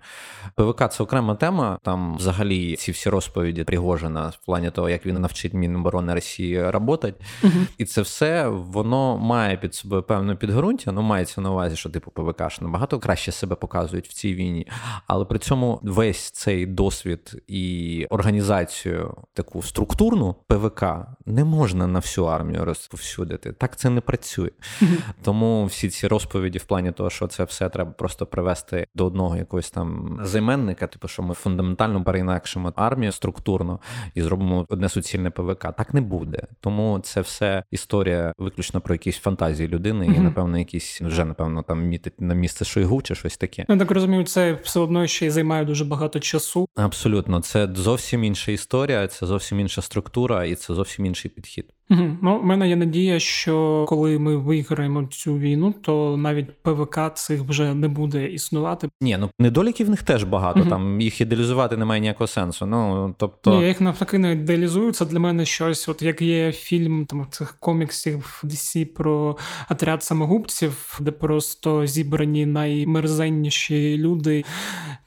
ПВК 0.55 0.89
це 0.91 1.03
окрема 1.03 1.35
тема. 1.35 1.79
Там 1.83 2.17
взагалі 2.17 2.75
ці 2.75 2.91
всі 2.91 3.09
розповіді 3.09 3.63
Пригожина 3.63 4.27
в 4.27 4.45
плані 4.45 4.71
того, 4.71 4.89
як 4.89 5.05
він 5.05 5.21
навчить 5.21 5.53
Міноборони 5.53 6.13
Росії 6.13 6.63
працювати. 7.03 7.25
Uh-huh. 7.43 7.67
І 7.77 7.85
це 7.85 8.01
все 8.01 8.47
воно 8.47 9.17
має 9.17 9.57
під 9.57 9.75
собою 9.75 10.03
певне 10.03 10.35
підґрунтя. 10.35 10.91
Ну 10.91 11.01
мається 11.01 11.41
на 11.41 11.51
увазі, 11.51 11.75
що 11.75 11.89
типу 11.89 12.11
ПВК 12.11 12.49
ж 12.49 12.57
набагато 12.61 12.99
краще 12.99 13.31
себе 13.31 13.55
показують 13.55 14.07
в 14.07 14.13
цій 14.13 14.33
війні, 14.33 14.67
але 15.07 15.25
при 15.25 15.39
цьому 15.39 15.79
весь 15.83 16.31
цей 16.31 16.65
досвід 16.65 17.43
і 17.47 18.05
організацію 18.09 19.15
таку 19.33 19.61
структурну 19.61 20.35
ПВК 20.47 20.83
не 21.25 21.43
можна 21.43 21.82
на 21.87 21.99
всю 21.99 22.27
армію 22.27 22.65
розповсюдити. 22.65 23.51
Так 23.51 23.77
це 23.77 23.89
не 23.89 24.01
працює. 24.01 24.49
Тому 25.23 25.65
всі 25.65 25.89
ці 25.89 26.07
розповіді 26.07 26.57
в 26.57 26.63
плані 26.63 26.91
того, 26.91 27.09
що 27.09 27.27
це 27.27 27.43
все 27.43 27.69
треба 27.69 27.91
просто 27.91 28.25
привести 28.25 28.87
до 28.95 29.05
одного 29.05 29.37
якогось 29.37 29.71
там 29.71 30.19
займенника, 30.23 30.87
типу, 30.87 31.07
що 31.07 31.23
ми 31.23 31.33
фундаментально 31.33 32.03
переінакшимо 32.03 32.73
армію 32.75 33.11
структурно 33.11 33.79
і 34.15 34.21
зробимо 34.21 34.65
одне 34.69 34.89
суцільне 34.89 35.29
ПВК. 35.29 35.61
Так 35.77 35.93
не 35.93 36.01
буде. 36.01 36.47
Тому 36.59 36.99
це 37.03 37.21
все 37.21 37.63
історія 37.71 38.33
виключно 38.37 38.81
про 38.81 38.95
якісь 38.95 39.17
фантазії 39.17 39.69
людини, 39.69 40.05
і 40.05 40.19
напевно, 40.19 40.57
якісь 40.57 41.01
вже 41.01 41.25
напевно 41.25 41.63
там 41.63 41.83
мітить 41.83 42.21
на 42.21 42.33
місце 42.33 42.65
Шойгу 42.65 43.01
чи 43.01 43.15
щось 43.15 43.37
таке. 43.37 43.65
Я 43.69 43.77
так 43.77 43.91
розумію, 43.91 44.23
це 44.23 44.59
все 44.63 44.79
одно 44.79 45.07
ще 45.07 45.25
й 45.25 45.29
займає 45.29 45.65
дуже 45.65 45.85
багато 45.85 46.19
часу. 46.19 46.67
Абсолютно, 46.75 47.41
це 47.41 47.69
зовсім 47.75 48.23
інша 48.23 48.51
історія, 48.51 49.07
це 49.07 49.25
зовсім 49.25 49.59
інша 49.59 49.81
структура, 49.81 50.45
і 50.45 50.55
це 50.55 50.73
зовсім 50.73 51.05
інший 51.05 51.31
підхід. 51.31 51.72
Угу. 51.89 52.17
Ну, 52.21 52.39
в 52.39 52.45
мене 52.45 52.69
є 52.69 52.75
надія, 52.75 53.19
що 53.19 53.85
коли 53.87 54.19
ми 54.19 54.37
виграємо 54.37 55.03
цю 55.03 55.37
війну, 55.37 55.73
то 55.81 56.17
навіть 56.17 56.61
ПВК 56.61 56.99
цих 57.13 57.41
вже 57.41 57.73
не 57.73 57.87
буде 57.87 58.27
існувати. 58.27 58.89
Ні, 59.01 59.17
ну 59.19 59.29
недоліків 59.39 59.87
в 59.87 59.89
них 59.89 60.03
теж 60.03 60.23
багато. 60.23 60.59
Угу. 60.59 60.69
Там 60.69 61.01
їх 61.01 61.21
ідеалізувати 61.21 61.77
немає 61.77 62.01
ніякого 62.01 62.27
сенсу. 62.27 62.65
Ну 62.65 63.15
тобто 63.17 63.55
Ні, 63.55 63.61
я 63.61 63.67
їх 63.67 63.81
навпаки 63.81 64.17
не 64.17 64.31
ідеалізую. 64.31 64.91
Це 64.91 65.05
для 65.05 65.19
мене 65.19 65.45
щось, 65.45 65.89
от 65.89 66.01
як 66.01 66.21
є 66.21 66.51
фільм 66.51 67.05
там 67.05 67.27
цих 67.29 67.55
коміксів 67.59 68.43
DC 68.43 68.85
про 68.85 69.37
отряд 69.69 70.03
самогубців, 70.03 70.99
де 71.01 71.11
просто 71.11 71.87
зібрані 71.87 72.45
наймерзенніші 72.45 73.97
люди 73.97 74.43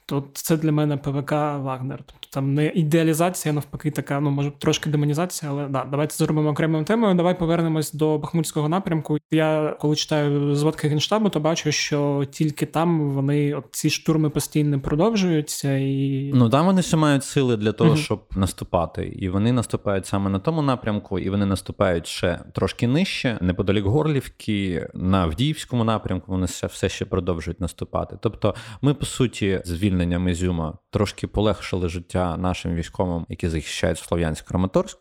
то 0.09 0.23
це 0.33 0.57
для 0.57 0.71
мене 0.71 0.97
ПВК 0.97 1.31
Вагнер. 1.31 1.99
Тобто 2.05 2.27
там 2.31 2.53
не 2.53 2.67
ідеалізація, 2.67 3.53
навпаки, 3.53 3.91
така, 3.91 4.19
ну 4.19 4.29
може 4.29 4.51
трошки 4.59 4.89
демонізація, 4.89 5.51
але 5.51 5.67
да, 5.67 5.85
давайте 5.91 6.15
зробимо 6.15 6.49
окремою 6.49 6.83
темою. 6.83 7.15
Давай 7.15 7.39
повернемось 7.39 7.93
до 7.93 8.17
Бахмутського 8.17 8.69
напрямку. 8.69 9.17
Я 9.31 9.77
коли 9.79 9.95
читаю 9.95 10.55
зводки 10.55 10.87
генштабу, 10.87 11.29
то 11.29 11.39
бачу, 11.39 11.71
що 11.71 12.25
тільки 12.31 12.65
там 12.65 13.11
вони 13.11 13.53
от 13.53 13.65
ці 13.71 13.89
штурми 13.89 14.29
постійно 14.29 14.79
продовжуються, 14.79 15.77
і 15.77 16.31
ну 16.33 16.49
там 16.49 16.65
вони 16.65 16.81
ще 16.81 16.97
мають 16.97 17.23
сили 17.23 17.57
для 17.57 17.71
того, 17.71 17.89
угу. 17.89 17.99
щоб 17.99 18.23
наступати, 18.35 19.05
і 19.05 19.29
вони 19.29 19.51
наступають 19.51 20.05
саме 20.05 20.29
на 20.29 20.39
тому 20.39 20.61
напрямку, 20.61 21.19
і 21.19 21.29
вони 21.29 21.45
наступають 21.45 22.07
ще 22.07 22.39
трошки 22.53 22.87
нижче, 22.87 23.37
неподалік 23.41 23.85
Горлівки, 23.85 24.87
на 24.93 25.17
Авдіївському 25.17 25.83
напрямку. 25.83 26.31
Вони 26.31 26.45
все, 26.45 26.67
все 26.67 26.89
ще 26.89 27.05
продовжують 27.05 27.61
наступати. 27.61 28.17
Тобто, 28.21 28.55
ми 28.81 28.93
по 28.93 29.05
суті 29.05 29.61
звільнили 29.65 29.96
звільненням 29.97 30.29
Ізюма 30.29 30.77
трошки 30.89 31.27
полегшили 31.27 31.89
життя 31.89 32.37
нашим 32.37 32.75
військовим, 32.75 33.25
які 33.29 33.49
захищають 33.49 33.97
Слов'янськ 33.99 34.45
Краматорськ. 34.47 34.97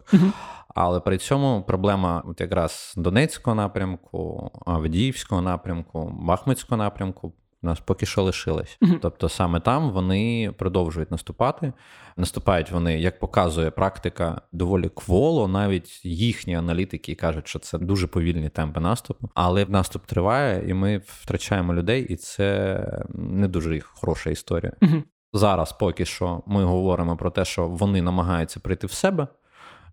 Але 0.75 1.01
при 1.01 1.19
цьому 1.19 1.63
проблема 1.63 2.23
от 2.27 2.41
якраз 2.41 2.95
Донецького 2.97 3.55
напрямку, 3.55 4.51
Авдіївського 4.67 5.43
напрямку, 5.43 6.13
Бахмутського 6.21 6.77
напрямку. 6.77 7.33
Нас 7.67 7.81
поки 7.81 8.07
що 8.07 8.23
лишились. 8.23 8.79
Uh-huh. 8.83 8.99
Тобто 9.03 9.29
саме 9.29 9.61
там 9.61 9.91
вони 9.91 10.55
продовжують 10.59 11.11
наступати. 11.11 11.73
Наступають 12.17 12.71
вони, 12.71 12.99
як 13.01 13.19
показує 13.19 13.71
практика, 13.71 14.41
доволі 14.53 14.89
кволо. 14.89 15.49
Навіть 15.49 16.05
їхні 16.05 16.55
аналітики 16.55 17.15
кажуть, 17.15 17.49
що 17.49 17.59
це 17.59 17.79
дуже 17.79 18.07
повільні 18.07 18.49
темпи 18.49 18.81
наступу. 18.81 19.31
Але 19.35 19.67
наступ 19.69 20.07
триває, 20.07 20.71
і 20.71 20.75
ми 20.75 21.01
втрачаємо 21.07 21.75
людей, 21.75 22.07
і 22.09 22.17
це 22.17 22.81
не 23.15 23.49
дуже 23.49 23.81
хороша 23.81 24.31
історія. 24.31 24.73
Uh-huh. 24.81 25.03
Зараз 25.33 25.73
поки 25.73 26.05
що 26.05 26.43
ми 26.47 26.65
говоримо 26.65 27.17
про 27.17 27.31
те, 27.31 27.45
що 27.45 27.69
вони 27.69 28.03
намагаються 28.03 28.61
прийти 28.61 28.87
в 28.87 28.93
себе. 28.93 29.27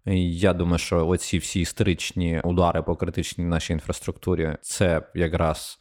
Я 0.06 0.54
думаю, 0.54 0.78
що 0.78 1.08
оці 1.08 1.38
всі 1.38 1.62
історичні 1.62 2.42
удари 2.44 2.82
по 2.82 2.96
критичній 2.96 3.46
нашій 3.46 3.74
інфраструктурі 3.74 4.58
це 4.62 5.02
якраз 5.16 5.80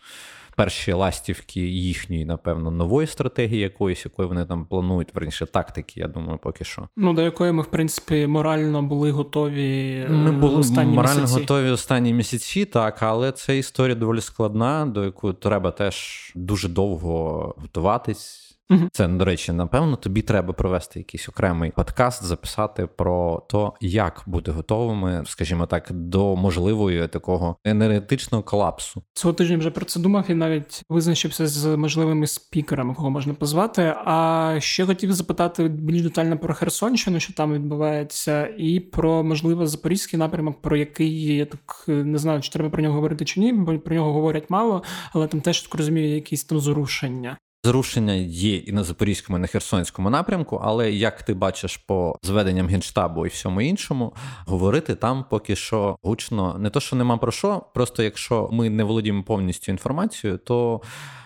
перші 0.57 0.93
ластівки 0.93 1.61
їхньої, 1.61 2.25
напевно, 2.25 2.71
нової 2.71 3.07
стратегії 3.07 3.61
якоїсь, 3.61 4.05
якої 4.05 4.29
вони 4.29 4.45
там 4.45 4.67
планують, 4.67 5.15
верніше 5.15 5.47
тактики, 5.47 6.01
я 6.01 6.09
думаю, 6.09 6.38
поки 6.43 6.65
що. 6.65 6.88
Ну, 6.97 7.12
до 7.12 7.23
якої 7.23 7.53
ми, 7.53 7.62
в 7.62 7.67
принципі, 7.67 8.27
морально 8.27 8.83
були 8.83 9.11
готові. 9.11 10.07
Ми 10.11 10.31
е, 10.31 10.33
були 10.33 10.57
останні 10.57 10.95
морально 10.95 11.21
місяці. 11.21 11.41
готові 11.41 11.71
останні 11.71 12.15
місяці, 12.15 12.65
так, 12.65 13.03
але 13.03 13.33
це 13.33 13.59
історія 13.59 13.95
доволі 13.95 14.21
складна, 14.21 14.87
до 14.87 15.05
якої 15.05 15.35
треба 15.35 15.71
теж 15.71 16.33
дуже 16.35 16.69
довго 16.69 17.55
готуватись. 17.59 18.52
Це, 18.92 19.09
до 19.09 19.25
речі, 19.25 19.53
напевно, 19.53 19.96
тобі 19.96 20.22
треба 20.22 20.53
провести 20.53 20.98
якийсь 20.98 21.29
окремий 21.29 21.70
подкаст, 21.70 22.25
записати 22.25 22.87
про 22.87 23.42
то, 23.48 23.75
як 23.81 24.22
бути 24.27 24.51
готовими, 24.51 25.22
скажімо 25.27 25.66
так, 25.66 25.88
до 25.90 26.37
можливої 26.37 27.09
такого 27.09 27.57
енергетичного 27.64 28.44
колапсу. 28.44 29.03
Цього 29.12 29.35
тижня 29.35 29.59
вже 29.59 29.70
про 29.70 29.85
це 29.85 30.01
думав 30.01 30.25
і 30.29 30.35
навіть 30.35 30.83
визначився 30.88 31.46
з 31.46 31.77
можливими 31.77 32.27
спікерами, 32.27 32.94
кого 32.94 33.11
можна 33.11 33.35
позвати. 33.35 33.94
А 34.05 34.57
ще 34.59 34.87
хотів 34.87 35.12
запитати 35.12 35.68
більш 35.68 36.03
детально 36.03 36.38
про 36.38 36.55
Херсонщину, 36.55 37.20
що 37.20 37.33
там 37.33 37.55
відбувається, 37.55 38.48
і 38.59 38.81
про 38.81 39.25
можливо 39.25 39.66
запорізький 39.66 40.18
напрямок, 40.18 40.62
про 40.62 40.77
який 40.77 41.37
я 41.37 41.46
так 41.46 41.85
не 41.88 42.18
знаю, 42.18 42.40
чи 42.40 42.51
треба 42.51 42.70
про 42.70 42.83
нього 42.83 42.94
говорити 42.94 43.25
чи 43.25 43.40
ні, 43.40 43.53
бо 43.53 43.79
про 43.79 43.94
нього 43.94 44.12
говорять 44.12 44.51
мало, 44.51 44.83
але 45.12 45.27
там 45.27 45.40
теж 45.40 45.62
так 45.62 45.75
розумію, 45.75 46.14
якісь 46.14 46.44
там 46.44 46.61
зрушення. 46.61 47.37
Зрушення 47.64 48.12
є 48.12 48.57
і 48.57 48.72
на 48.72 48.85
Запорізькому, 48.85 49.38
і 49.38 49.40
на 49.40 49.46
Херсонському 49.46 50.11
напрямку, 50.11 50.61
але 50.64 50.92
як 50.92 51.22
ти 51.22 51.35
бачиш 51.35 51.77
по 51.77 52.18
зведенням 52.22 52.68
генштабу 52.68 53.27
і 53.27 53.29
всьому 53.29 53.61
іншому, 53.61 54.12
говорити 54.46 54.94
там 54.94 55.25
поки 55.31 55.57
що 55.57 55.96
гучно 56.03 56.57
не 56.59 56.70
то, 56.70 56.81
що 56.81 56.96
нема 56.96 57.16
про 57.16 57.33
що, 57.33 57.62
просто 57.75 58.03
якщо 58.03 58.48
ми 58.53 58.70
не 58.70 58.85
володіємо 58.85 59.22
повністю 59.22 59.72
інформацією, 59.72 60.38
то 60.38 60.81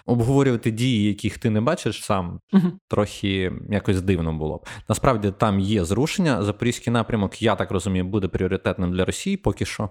обговорювати 0.06 0.70
дії, 0.70 1.08
яких 1.08 1.38
ти 1.38 1.50
не 1.50 1.60
бачиш 1.60 2.04
сам, 2.04 2.40
uh 2.52 2.72
трохи 2.88 3.52
якось 3.70 4.02
дивно 4.02 4.32
було 4.32 4.56
б. 4.56 4.66
Насправді 4.88 5.32
там 5.38 5.60
є 5.60 5.84
зрушення. 5.84 6.42
Запорізький 6.42 6.92
напрямок, 6.92 7.42
я 7.42 7.54
так 7.54 7.70
розумію, 7.70 8.04
буде 8.04 8.28
пріоритетним 8.28 8.92
для 8.92 9.04
Росії 9.04 9.36
поки 9.36 9.64
що. 9.64 9.90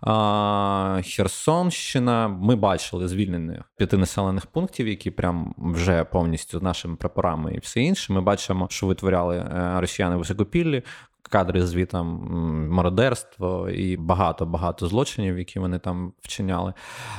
А, 0.00 1.00
Херсонщина, 1.04 2.28
ми 2.28 2.56
бачили 2.56 3.08
звільнених 3.08 3.62
п'яти 3.76 3.96
населених 3.96 4.46
пунктів, 4.46 4.88
які 4.88 5.10
прям 5.10 5.54
вже 5.58 6.04
повністю 6.04 6.60
нашими 6.60 6.96
прапорами 6.96 7.54
і 7.54 7.58
все 7.58 7.80
інше. 7.80 8.12
Ми 8.12 8.20
бачимо, 8.20 8.66
що 8.70 8.86
витворяли 8.86 9.36
е, 9.36 9.80
росіяни 9.80 10.16
високопіллі 10.16 10.82
кадри 11.26 11.66
звітом 11.66 12.28
мародерство 12.70 13.70
і 13.70 13.96
багато 13.96 14.46
багато 14.46 14.88
злочинів, 14.88 15.38
які 15.38 15.58
вони 15.58 15.78
там 15.78 16.12
вчиняли. 16.22 16.72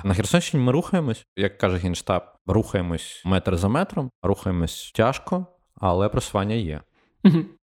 На 0.04 0.14
Херсонщині 0.14 0.64
ми 0.64 0.72
рухаємось, 0.72 1.26
як 1.36 1.58
каже 1.58 1.78
генштаб, 1.78 2.24
рухаємось 2.48 3.22
метр 3.26 3.58
за 3.58 3.68
метром, 3.68 4.10
рухаємось 4.24 4.92
тяжко, 4.96 5.46
але 5.76 6.10
просування 6.10 6.56
є. 6.56 6.82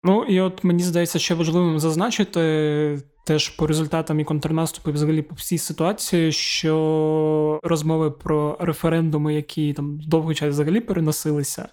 Ну 0.03 0.23
і 0.23 0.41
от 0.41 0.63
мені 0.63 0.83
здається, 0.83 1.19
ще 1.19 1.33
важливим 1.33 1.79
зазначити 1.79 2.99
теж 3.25 3.49
по 3.49 3.67
результатам 3.67 4.19
і 4.19 4.23
контрнаступу, 4.23 4.89
і 4.89 4.93
взагалі 4.93 5.21
по 5.21 5.35
всій 5.35 5.57
ситуації, 5.57 6.31
що 6.31 7.59
розмови 7.63 8.11
про 8.11 8.57
референдуми, 8.59 9.33
які 9.33 9.73
там 9.73 9.99
довгий 10.07 10.35
час 10.35 10.49
взагалі 10.49 10.79
переносилися, 10.79 11.69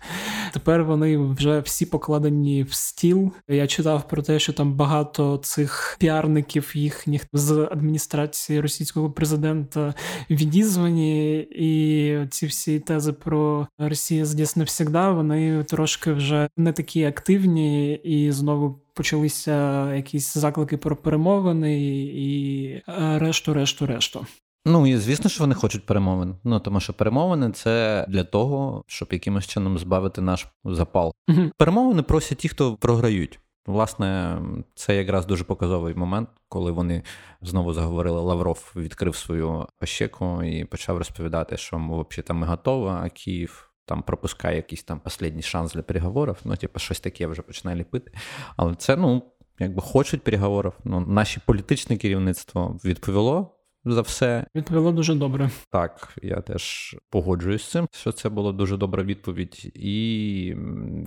тепер 0.52 0.84
вони 0.84 1.18
вже 1.18 1.60
всі 1.60 1.86
покладені 1.86 2.62
в 2.62 2.74
стіл. 2.74 3.32
Я 3.48 3.66
читав 3.66 4.08
про 4.08 4.22
те, 4.22 4.38
що 4.38 4.52
там 4.52 4.74
багато 4.74 5.36
цих 5.36 5.96
піарників 6.00 6.72
їхніх 6.74 7.26
з 7.32 7.68
адміністрації 7.72 8.60
російського 8.60 9.10
президента 9.10 9.94
відізвані, 10.30 11.38
і 11.40 12.26
ці 12.30 12.46
всі 12.46 12.80
тези 12.80 13.12
про 13.12 13.66
Росія 13.78 14.24
здесь 14.24 14.56
навсігда, 14.56 15.10
вони 15.10 15.64
трошки 15.64 16.12
вже 16.12 16.48
не 16.56 16.72
такі 16.72 17.04
активні 17.04 17.94
і 17.94 18.32
знову 18.32 18.82
почалися 18.94 19.94
якісь 19.94 20.34
заклики 20.34 20.76
про 20.76 20.96
перемовини 20.96 21.80
і 22.14 22.82
решту, 23.18 23.54
решту, 23.54 23.86
решту. 23.86 24.26
Ну 24.66 24.86
і 24.86 24.96
звісно, 24.96 25.30
що 25.30 25.42
вони 25.42 25.54
хочуть 25.54 25.86
перемовин. 25.86 26.36
Ну 26.44 26.60
тому 26.60 26.80
що 26.80 26.92
перемовини 26.92 27.50
це 27.50 28.06
для 28.08 28.24
того, 28.24 28.84
щоб 28.86 29.08
якимось 29.12 29.46
чином 29.46 29.78
збавити 29.78 30.20
наш 30.20 30.46
запал. 30.64 31.12
Угу. 31.28 31.50
Перемовини 31.56 32.02
просять 32.02 32.38
ті, 32.38 32.48
хто 32.48 32.76
програють. 32.76 33.40
Власне, 33.66 34.38
це 34.74 34.96
якраз 34.96 35.26
дуже 35.26 35.44
показовий 35.44 35.94
момент, 35.94 36.28
коли 36.48 36.72
вони 36.72 37.02
знову 37.40 37.72
заговорили. 37.72 38.20
Лавров 38.20 38.72
відкрив 38.76 39.16
свою 39.16 39.66
ощеку 39.82 40.42
і 40.42 40.64
почав 40.64 40.98
розповідати, 40.98 41.56
що 41.56 41.76
взагалі 41.76 42.26
там 42.26 42.36
ми 42.36 42.46
готові, 42.46 42.88
а 42.88 43.08
Київ. 43.08 43.71
Там 43.92 44.02
пропускає 44.02 44.56
якийсь 44.56 44.82
там 44.82 45.00
останній 45.04 45.42
шанс 45.42 45.72
для 45.72 45.82
переговорів, 45.82 46.36
ну, 46.44 46.56
типу, 46.56 46.78
щось 46.78 47.00
таке 47.00 47.26
вже 47.26 47.42
починає 47.42 47.78
ліпити. 47.78 48.12
Але 48.56 48.74
це, 48.74 48.96
ну, 48.96 49.22
якби 49.58 49.82
хочуть 49.82 50.22
переговорів. 50.22 50.72
Ну, 50.84 51.00
Наше 51.00 51.40
політичне 51.46 51.96
керівництво 51.96 52.80
відповіло 52.84 53.54
за 53.84 54.00
все. 54.00 54.46
Відповіло 54.54 54.92
дуже 54.92 55.14
добре. 55.14 55.50
Так, 55.70 56.16
я 56.22 56.40
теж 56.40 56.96
погоджуюсь 57.10 57.62
з 57.62 57.70
цим, 57.70 57.88
що 57.92 58.12
це 58.12 58.28
була 58.28 58.52
дуже 58.52 58.76
добра 58.76 59.02
відповідь. 59.02 59.72
І 59.74 60.44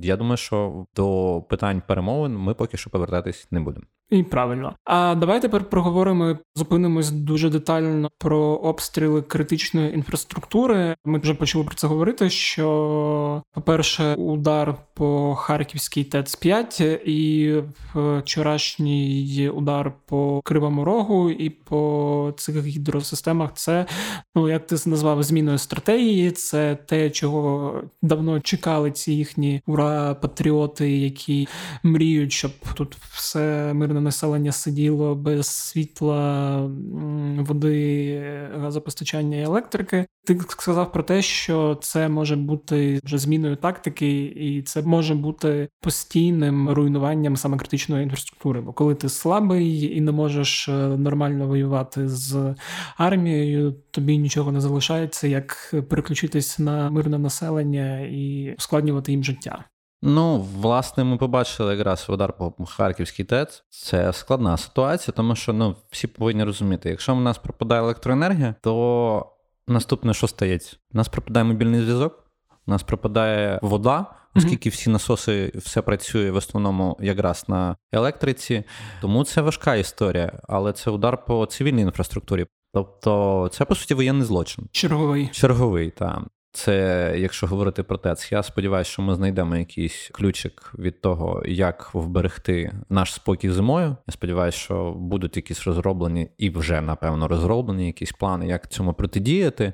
я 0.02 0.18
думаю, 0.18 0.38
що 0.38 0.86
до 0.96 1.42
питань 1.50 1.82
перемовин 1.88 2.38
ми 2.38 2.54
поки 2.54 2.78
що 2.78 2.90
повертатись 2.90 3.48
не 3.52 3.60
будемо. 3.60 3.86
І 4.10 4.24
правильно. 4.24 4.76
А 4.84 5.16
давай 5.16 5.42
тепер 5.42 5.70
проговоримо, 5.70 6.38
зупинимось 6.56 7.12
дуже 7.12 7.50
детально 7.50 8.10
про 8.18 8.40
обстріли 8.40 9.22
критичної 9.22 9.94
інфраструктури. 9.94 10.96
Ми 11.06 11.20
вже 11.20 11.34
почали 11.34 11.64
про 11.64 11.76
це 11.76 11.88
говорити. 11.88 12.30
Що, 12.30 13.44
по-перше, 13.54 14.16
удар 14.16 14.76
по 14.94 15.36
Харківській 15.36 16.04
ТЕЦ 16.04 16.36
5 16.36 16.82
і 17.06 17.54
вчорашній 17.96 19.52
удар 19.56 19.94
по 20.06 20.42
Кривому 20.44 20.86
Рогу 20.86 21.30
і 21.30 21.50
по 21.50 22.34
цих 22.38 22.66
гідросистемах. 22.66 23.54
Це 23.54 23.86
ну 24.36 24.50
як 24.50 24.68
ти 24.68 24.76
назвав 24.86 25.24
зміною 25.24 25.58
стратегії. 25.58 26.32
Це 26.32 26.76
те, 26.76 27.10
чого 27.10 27.74
давно 28.02 28.40
чекали 28.40 28.92
ці 28.92 29.14
їхні 29.14 29.62
ура-патріоти, 29.68 30.90
які 30.90 31.48
мріють, 31.84 32.32
щоб 32.32 32.52
тут 32.76 32.96
все 32.96 33.74
мирно 33.74 33.95
мирне 33.96 34.06
населення 34.06 34.52
сиділо 34.52 35.16
без 35.16 35.48
світла, 35.48 36.58
води, 37.40 38.22
газопостачання 38.56 39.38
і 39.38 39.42
електрики. 39.42 40.06
Ти 40.26 40.40
сказав 40.50 40.92
про 40.92 41.04
те, 41.04 41.22
що 41.22 41.78
це 41.82 42.10
може 42.10 42.36
бути 42.36 43.00
вже 43.04 43.18
зміною 43.18 43.56
тактики, 43.56 44.24
і 44.24 44.62
це 44.62 44.82
може 44.82 45.16
бути 45.16 45.70
постійним 45.82 46.70
руйнуванням 46.70 47.38
саме 47.38 47.58
критичної 47.58 48.04
інфраструктури. 48.04 48.62
Бо 48.62 48.74
коли 48.74 48.96
ти 48.96 49.10
слабий 49.10 49.98
і 49.98 50.02
не 50.02 50.12
можеш 50.12 50.70
е, 50.70 50.72
нормально 50.98 51.48
воювати 51.48 52.08
з 52.08 52.56
армією, 52.98 53.76
тобі 53.92 54.18
нічого 54.18 54.52
не 54.52 54.62
залишається, 54.62 55.28
як 55.28 55.76
переключитись 55.90 56.60
на 56.60 56.90
мирне 56.90 57.18
населення 57.18 58.00
і 58.00 58.56
ускладнювати 58.58 59.12
їм 59.12 59.24
життя. 59.24 59.66
Ну, 60.02 60.38
власне, 60.38 61.04
ми 61.04 61.18
побачили 61.18 61.76
якраз 61.76 62.06
удар 62.10 62.34
по 62.34 62.66
Харківській 62.66 63.24
ТЕЦ. 63.24 63.64
Це 63.70 64.14
складна 64.14 64.58
ситуація, 64.58 65.14
тому 65.18 65.36
що 65.36 65.54
ну, 65.54 65.76
всі 65.92 66.08
повинні 66.08 66.44
розуміти, 66.44 66.90
якщо 66.90 67.16
в 67.16 67.22
нас 67.22 67.38
пропадає 67.38 67.82
електроенергія, 67.82 68.56
то 68.62 69.32
наступне, 69.68 70.14
що 70.14 70.28
стається? 70.28 70.78
У 70.94 70.98
нас 70.98 71.08
пропадає 71.08 71.44
мобільний 71.44 71.82
зв'язок, 71.82 72.24
у 72.68 72.72
нас 72.72 72.84
пропадає 72.84 73.60
вода, 73.62 74.06
оскільки 74.36 74.70
всі 74.70 74.90
насоси 74.90 75.52
все 75.56 75.82
працює 75.82 76.32
в 76.32 76.36
основному 76.36 76.98
якраз 77.02 77.46
на 77.48 77.76
електриці. 77.92 78.64
Тому 79.02 79.24
це 79.24 79.42
важка 79.42 79.76
історія, 79.76 80.40
але 80.48 80.74
це 80.74 80.92
удар 80.92 81.26
по 81.26 81.46
цивільній 81.46 81.82
інфраструктурі. 81.82 82.46
Тобто 82.74 83.50
це 83.52 83.66
по 83.66 83.76
суті 83.76 83.94
воєнний 83.94 84.26
злочин. 84.26 84.68
Черговий. 84.72 85.28
Черговий, 85.28 85.90
так. 85.90 86.22
Це, 86.56 87.16
якщо 87.18 87.48
говорити 87.48 87.84
про 87.84 87.98
ТЕЦ, 87.98 88.32
я 88.32 88.44
сподіваюся, 88.44 88.92
що 88.92 89.02
ми 89.02 89.16
знайдемо 89.16 89.56
якийсь 89.56 90.10
ключик 90.14 90.74
від 90.80 91.02
того, 91.02 91.44
як 91.46 91.90
вберегти 91.94 92.74
наш 92.90 93.14
спокій 93.14 93.50
зимою. 93.50 93.98
Я 94.08 94.12
сподіваюся, 94.12 94.58
що 94.58 94.94
будуть 94.98 95.36
якісь 95.36 95.68
розроблені 95.68 96.30
і 96.38 96.50
вже 96.50 96.82
напевно 96.82 97.28
розроблені 97.28 97.86
якісь 97.86 98.12
плани, 98.12 98.48
як 98.48 98.72
цьому 98.72 98.94
протидіяти. 98.94 99.74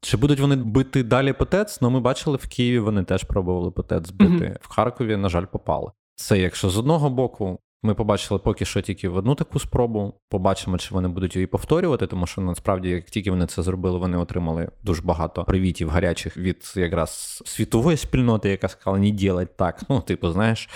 Чи 0.00 0.16
будуть 0.16 0.40
вони 0.40 0.56
бити 0.56 1.02
далі 1.02 1.32
по 1.32 1.44
ТЕЦ? 1.44 1.80
Ну, 1.80 1.90
ми 1.90 2.00
бачили 2.00 2.36
в 2.36 2.48
Києві. 2.48 2.78
Вони 2.78 3.04
теж 3.04 3.24
пробували 3.24 3.70
по 3.70 3.82
ТЕЦ 3.82 4.10
бити. 4.10 4.32
Mm-hmm. 4.32 4.56
В 4.60 4.68
Харкові, 4.68 5.16
на 5.16 5.28
жаль, 5.28 5.44
попали. 5.44 5.90
Це 6.16 6.38
якщо 6.38 6.70
з 6.70 6.78
одного 6.78 7.10
боку 7.10 7.58
ми 7.84 7.94
побачили 7.94 8.40
поки 8.40 8.64
що 8.64 8.80
тільки 8.80 9.08
в 9.08 9.16
одну 9.16 9.34
таку 9.34 9.58
спробу. 9.58 10.14
Побачимо, 10.28 10.78
чи 10.78 10.94
вони 10.94 11.08
будуть 11.08 11.36
її 11.36 11.46
повторювати, 11.46 12.06
тому 12.06 12.26
що 12.26 12.40
насправді, 12.40 12.88
як 12.88 13.04
тільки 13.04 13.30
вони 13.30 13.46
це 13.46 13.62
зробили, 13.62 13.98
вони 13.98 14.16
отримали 14.16 14.68
дуже 14.82 15.02
багато 15.02 15.44
привітів 15.44 15.90
гарячих 15.90 16.36
від 16.36 16.72
якраз 16.76 17.42
світової 17.46 17.96
спільноти, 17.96 18.48
яка 18.48 18.68
сказала, 18.68 18.98
не 18.98 19.10
ділать 19.10 19.56
так. 19.56 19.82
Ну, 19.88 20.00
типу, 20.00 20.30
знаєш, 20.30 20.68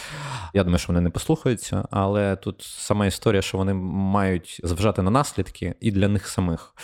я 0.55 0.65
думаю, 0.65 0.79
що 0.79 0.89
вони 0.89 1.01
не 1.01 1.11
послухаються, 1.11 1.89
але 1.91 2.37
тут 2.37 2.63
сама 2.63 3.07
історія, 3.07 3.43
що 3.43 3.59
вони 3.59 3.75
мають 3.75 4.61
зважати 4.65 5.03
на 5.03 5.11
наслідки 5.11 5.75
і 5.81 5.91
для 5.91 6.09
них 6.09 6.29
самих. 6.29 6.75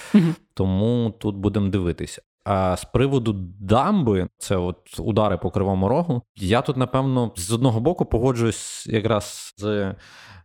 Тому 0.55 1.15
тут 1.19 1.37
будемо 1.37 1.69
дивитися. 1.69 2.23
А 2.45 2.77
з 2.77 2.85
приводу 2.85 3.33
дамби, 3.61 4.29
це 4.39 4.57
от 4.57 4.77
удари 4.99 5.37
по 5.37 5.51
кривому 5.51 5.89
рогу. 5.89 6.23
Я 6.37 6.63
тут, 6.63 6.77
напевно, 6.77 7.33
з 7.37 7.53
одного 7.53 7.81
боку 7.81 8.05
погоджуюсь 8.05 8.87
якраз 8.87 9.55
з 9.57 9.95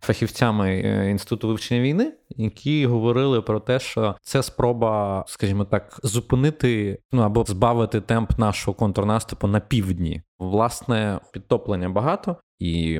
фахівцями 0.01 0.81
е, 0.85 1.09
інституту 1.09 1.47
вивчення 1.47 1.81
війни, 1.81 2.13
які 2.29 2.85
говорили 2.85 3.41
про 3.41 3.59
те, 3.59 3.79
що 3.79 4.15
це 4.21 4.43
спроба, 4.43 5.23
скажімо 5.27 5.65
так, 5.65 5.99
зупинити 6.03 6.99
ну 7.11 7.21
або 7.21 7.43
збавити 7.47 8.01
темп 8.01 8.39
нашого 8.39 8.75
контрнаступу 8.75 9.47
на 9.47 9.59
півдні. 9.59 10.21
Власне, 10.39 11.19
підтоплення 11.33 11.89
багато, 11.89 12.35
і 12.59 12.91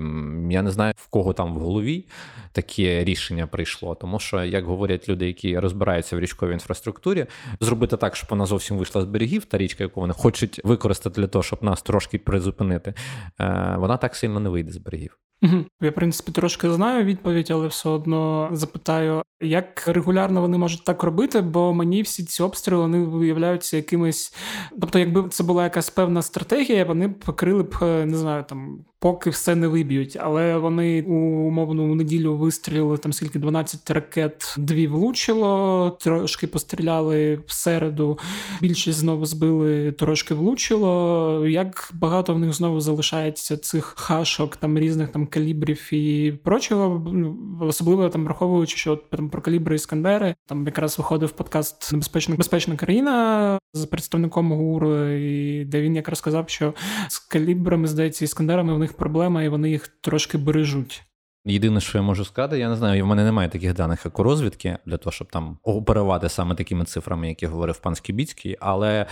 я 0.50 0.62
не 0.62 0.72
знаю 0.72 0.94
в 0.98 1.10
кого 1.10 1.34
там 1.34 1.56
в 1.56 1.60
голові 1.60 2.08
таке 2.52 3.04
рішення 3.04 3.48
прийшло. 3.48 3.96
Тому 3.96 4.20
що, 4.20 4.44
як 4.44 4.66
говорять 4.66 5.10
люди, 5.10 5.28
які 5.28 5.60
розбираються 5.60 6.16
в 6.16 6.20
річковій 6.20 6.54
інфраструктурі, 6.54 7.26
зробити 7.60 7.98
так, 7.98 8.16
щоб 8.16 8.30
вона 8.30 8.46
зовсім 8.46 8.78
вийшла 8.78 9.02
з 9.02 9.06
берегів, 9.06 9.46
та 9.46 9.58
річка, 9.58 9.84
яку 9.84 10.02
вони 10.02 10.14
хочуть 10.14 10.62
використати 10.64 11.22
для 11.22 11.28
того, 11.28 11.44
щоб 11.44 11.64
нас 11.64 11.82
трошки 11.82 12.18
призупинити, 12.18 12.94
е, 13.40 13.76
вона 13.78 13.98
так 13.98 14.16
сильно 14.16 14.40
не 14.40 14.50
вийде 14.50 14.72
з 14.72 14.78
берегів. 14.78 15.18
Угу. 15.42 15.66
Я, 15.82 15.90
в 15.90 15.94
принципі, 15.94 16.32
трошки 16.32 16.72
знаю 16.72 17.06
відповідь, 17.06 17.52
але 17.52 17.68
все 17.68 17.90
одно 17.90 18.50
запитаю, 18.52 19.24
як 19.42 19.88
регулярно 19.88 20.42
вони 20.42 20.58
можуть 20.58 20.84
так 20.84 21.04
робити, 21.04 21.42
бо 21.42 21.74
мені 21.74 22.02
всі 22.02 22.24
ці 22.24 22.44
обстріли 22.44 22.82
вони 22.82 23.04
виявляються 23.04 23.78
якимись. 23.78 24.36
Тобто, 24.82 25.00
якби 25.00 25.30
це 25.30 25.44
була 25.44 25.64
якась 25.64 25.90
певна 25.90 26.22
стратегія, 26.22 26.86
вони 26.86 27.10
покрили 27.10 27.64
б, 27.64 27.76
не 28.06 28.18
знаю, 28.18 28.44
там 28.50 28.86
поки 29.00 29.30
все 29.30 29.56
не 29.56 29.68
виб'ють. 29.68 30.18
Але 30.20 30.58
вони 30.58 31.02
у 31.02 31.14
умовну 31.48 31.96
неділю 31.96 32.38
вистрілили 32.38 32.98
там 32.98 33.14
скільки 33.14 33.40
12 33.40 33.92
ракет, 33.92 34.56
дві 34.58 34.88
влучило, 34.88 35.98
трошки 36.00 36.48
постріляли 36.48 37.40
в 37.48 37.52
середу. 37.54 38.20
Більшість 38.62 39.00
знову 39.00 39.26
збили, 39.26 39.92
трошки 39.92 40.34
влучило. 40.34 41.48
Як 41.48 41.92
багато 41.94 42.34
в 42.34 42.40
них 42.40 42.54
знову 42.54 42.82
залишається 42.82 43.58
цих 43.58 43.94
хашок, 43.98 44.56
там 44.56 44.80
різних 44.80 45.10
там 45.10 45.28
калібрів 45.28 45.94
і 45.94 46.32
прочого, 46.44 47.12
ну, 47.14 47.38
особливо 47.62 48.10
там 48.10 48.24
враховуючи, 48.24 48.78
що 48.78 48.96
там 48.96 49.30
про 49.30 49.42
калібри 49.42 49.76
Іскандери 49.76 50.36
там 50.46 50.66
якраз 50.66 50.98
виходив 50.98 51.32
подкаст 51.32 51.94
Небезпечна 51.94 52.36
безпечна 52.36 52.76
країна 52.76 53.60
з 53.74 53.86
представником 53.86 54.52
ГУР, 54.52 54.86
і 55.10 55.66
де 55.66 55.82
він 55.82 55.96
якраз 55.96 56.20
сказав, 56.20 56.50
що 56.50 56.74
з 57.08 57.20
калібрами 57.20 57.88
здається 57.88 58.26
іскандерами 58.26 58.74
в 58.74 58.80
них 58.80 58.89
них 58.90 58.98
проблема, 58.98 59.44
і 59.44 59.50
вони 59.50 59.70
їх 59.70 59.88
трошки 59.88 60.38
бережуть. 60.38 61.04
Єдине, 61.46 61.82
що 61.82 61.98
я 61.98 62.02
можу 62.02 62.26
сказати, 62.26 62.60
я 62.60 62.70
не 62.70 62.76
знаю, 62.76 63.04
в 63.04 63.08
мене 63.08 63.24
немає 63.24 63.50
таких 63.50 63.74
даних, 63.74 64.06
як 64.06 64.20
розвідки, 64.20 64.78
для 64.86 64.98
того, 64.98 65.12
щоб 65.12 65.32
там 65.32 65.58
оперувати 65.64 66.30
саме 66.30 66.56
такими 66.56 66.86
цифрами, 66.86 67.28
які 67.28 67.48
говорив 67.48 67.78
пан 67.78 67.96
Скібіцький. 67.96 68.58
Але, 68.60 69.06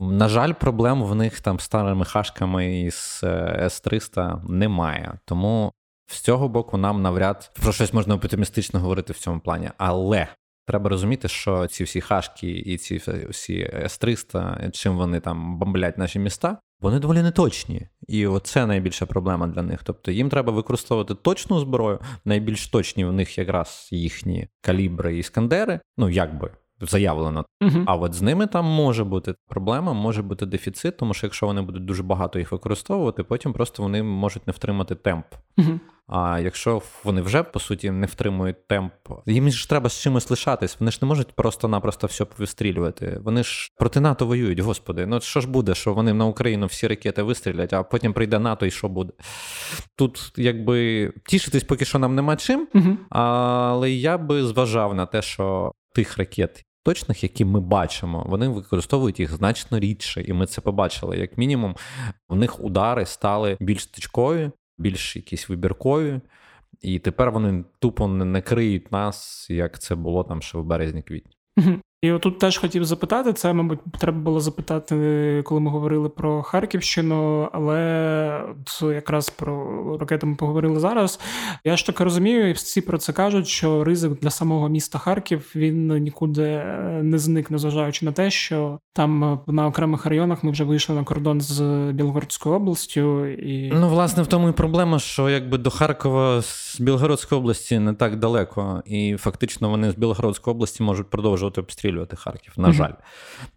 на 0.00 0.28
жаль, 0.28 0.52
проблем 0.52 1.02
в 1.02 1.14
них 1.14 1.40
там 1.40 1.60
старими 1.60 2.04
хашками 2.04 2.80
із 2.80 3.20
е, 3.24 3.58
С-300 3.62 4.50
немає. 4.50 5.18
Тому 5.24 5.72
з 6.06 6.20
цього 6.20 6.48
боку 6.48 6.76
нам 6.76 7.02
навряд 7.02 7.50
про 7.62 7.72
щось 7.72 7.92
можна 7.92 8.14
оптимістично 8.14 8.80
говорити 8.80 9.12
в 9.12 9.18
цьому 9.18 9.40
плані. 9.40 9.70
Але 9.78 10.28
треба 10.66 10.90
розуміти, 10.90 11.28
що 11.28 11.66
ці 11.66 11.84
всі 11.84 12.00
хашки 12.00 12.50
і 12.50 12.78
ці 12.78 12.96
всі 13.30 13.70
С-300, 13.84 14.70
чим 14.70 14.96
вони 14.96 15.20
там 15.20 15.58
бомблять 15.58 15.98
наші 15.98 16.18
міста, 16.18 16.58
вони 16.82 16.98
доволі 16.98 17.22
неточні. 17.22 17.88
І 18.08 18.26
оце 18.26 18.66
найбільша 18.66 19.06
проблема 19.06 19.46
для 19.46 19.62
них. 19.62 19.80
Тобто 19.84 20.10
їм 20.10 20.30
треба 20.30 20.52
використовувати 20.52 21.14
точну 21.14 21.60
зброю, 21.60 21.98
найбільш 22.24 22.68
точні 22.68 23.04
в 23.04 23.12
них 23.12 23.38
якраз 23.38 23.88
їхні 23.92 24.48
калібри 24.60 25.16
і 25.16 25.18
іскандери. 25.18 25.80
Ну 25.96 26.08
як 26.08 26.38
би. 26.38 26.50
Заявлено. 26.86 27.44
uh 27.62 27.84
А 27.86 27.96
от 27.96 28.14
з 28.14 28.22
ними 28.22 28.46
там 28.46 28.64
може 28.64 29.04
бути 29.04 29.34
проблема, 29.48 29.92
може 29.92 30.22
бути 30.22 30.46
дефіцит, 30.46 30.96
тому 30.96 31.14
що 31.14 31.26
якщо 31.26 31.46
вони 31.46 31.62
будуть 31.62 31.84
дуже 31.84 32.02
багато 32.02 32.38
їх 32.38 32.52
використовувати, 32.52 33.22
потім 33.22 33.52
просто 33.52 33.82
вони 33.82 34.02
можуть 34.02 34.46
не 34.46 34.52
втримати 34.52 34.94
темп. 34.94 35.26
uh 35.58 35.78
А 36.08 36.40
якщо 36.40 36.82
вони 37.04 37.22
вже 37.22 37.42
по 37.42 37.60
суті 37.60 37.90
не 37.90 38.06
втримують 38.06 38.68
темп, 38.68 38.92
їм 39.26 39.50
ж 39.50 39.68
треба 39.68 39.88
з 39.88 40.00
чимось 40.00 40.30
лишатись. 40.30 40.76
Вони 40.80 40.90
ж 40.90 40.98
не 41.02 41.08
можуть 41.08 41.32
просто-напросто 41.32 42.06
все 42.06 42.24
повистрілювати. 42.24 43.20
Вони 43.24 43.42
ж 43.44 43.70
проти 43.78 44.00
НАТО 44.00 44.26
воюють, 44.26 44.58
господи. 44.58 45.06
Ну 45.06 45.20
що 45.20 45.40
ж 45.40 45.48
буде, 45.48 45.74
що 45.74 45.94
вони 45.94 46.12
на 46.12 46.26
Україну 46.26 46.66
всі 46.66 46.88
ракети 46.88 47.22
вистрілять, 47.22 47.72
а 47.72 47.82
потім 47.82 48.12
прийде 48.12 48.38
НАТО 48.38 48.66
і 48.66 48.70
що 48.70 48.88
буде? 48.88 49.12
Тут 49.96 50.32
якби 50.36 51.12
тішитись 51.26 51.64
поки 51.64 51.84
що 51.84 51.98
нам 51.98 52.14
нема 52.14 52.36
чим, 52.36 52.68
але 53.10 53.90
я 53.90 54.18
би 54.18 54.44
зважав 54.44 54.94
на 54.94 55.06
те, 55.06 55.22
що 55.22 55.72
тих 55.94 56.18
ракет. 56.18 56.64
Точних, 56.84 57.22
які 57.22 57.44
ми 57.44 57.60
бачимо, 57.60 58.26
вони 58.28 58.48
використовують 58.48 59.20
їх 59.20 59.32
значно 59.32 59.78
рідше, 59.78 60.22
і 60.22 60.32
ми 60.32 60.46
це 60.46 60.60
побачили. 60.60 61.18
Як 61.18 61.38
мінімум, 61.38 61.76
в 62.28 62.36
них 62.36 62.64
удари 62.64 63.06
стали 63.06 63.56
більш 63.60 63.86
точкові, 63.86 64.50
більш 64.78 65.16
якісь 65.16 65.48
вибіркові, 65.48 66.20
і 66.80 66.98
тепер 66.98 67.30
вони 67.30 67.64
тупо 67.78 68.08
не 68.08 68.40
криють 68.40 68.92
нас, 68.92 69.46
як 69.50 69.78
це 69.78 69.94
було 69.94 70.24
там 70.24 70.42
ще 70.42 70.58
в 70.58 70.64
березні-квітні. 70.64 71.32
І 72.02 72.12
отут 72.12 72.38
теж 72.38 72.58
хотів 72.58 72.84
запитати, 72.84 73.32
це, 73.32 73.52
мабуть, 73.52 73.78
треба 73.98 74.18
було 74.18 74.40
запитати, 74.40 75.42
коли 75.44 75.60
ми 75.60 75.70
говорили 75.70 76.08
про 76.08 76.42
Харківщину, 76.42 77.48
але 77.52 78.44
якраз 78.82 79.30
про 79.30 79.98
ракети 79.98 80.26
ми 80.26 80.34
поговорили 80.34 80.80
зараз. 80.80 81.20
Я 81.64 81.76
ж 81.76 81.86
таки 81.86 82.04
розумію, 82.04 82.48
і 82.48 82.52
всі 82.52 82.80
про 82.80 82.98
це 82.98 83.12
кажуть, 83.12 83.46
що 83.46 83.84
ризик 83.84 84.20
для 84.20 84.30
самого 84.30 84.68
міста 84.68 84.98
Харків 84.98 85.52
він 85.56 85.88
нікуди 85.88 86.64
не 87.02 87.18
зник, 87.18 87.50
незважаючи 87.50 88.04
на 88.04 88.12
те, 88.12 88.30
що 88.30 88.78
там 88.92 89.40
на 89.46 89.66
окремих 89.66 90.06
районах 90.06 90.44
ми 90.44 90.50
вже 90.50 90.64
вийшли 90.64 90.94
на 90.94 91.04
кордон 91.04 91.40
з 91.40 91.62
Білгородською 91.92 92.54
областю. 92.54 93.26
І 93.26 93.72
ну, 93.74 93.88
власне, 93.88 94.22
в 94.22 94.26
тому 94.26 94.48
і 94.48 94.52
проблема, 94.52 94.98
що 94.98 95.30
якби 95.30 95.58
до 95.58 95.70
Харкова 95.70 96.42
з 96.42 96.80
Білгородської 96.80 97.40
області 97.40 97.78
не 97.78 97.94
так 97.94 98.18
далеко, 98.18 98.82
і 98.86 99.16
фактично 99.18 99.70
вони 99.70 99.90
з 99.90 99.94
Білгородської 99.94 100.54
області 100.54 100.82
можуть 100.82 101.10
продовжувати 101.10 101.60
обстрілювати 101.60 101.91
обстрілювати 101.92 102.16
Харків, 102.16 102.52
на 102.56 102.72
жаль. 102.72 102.92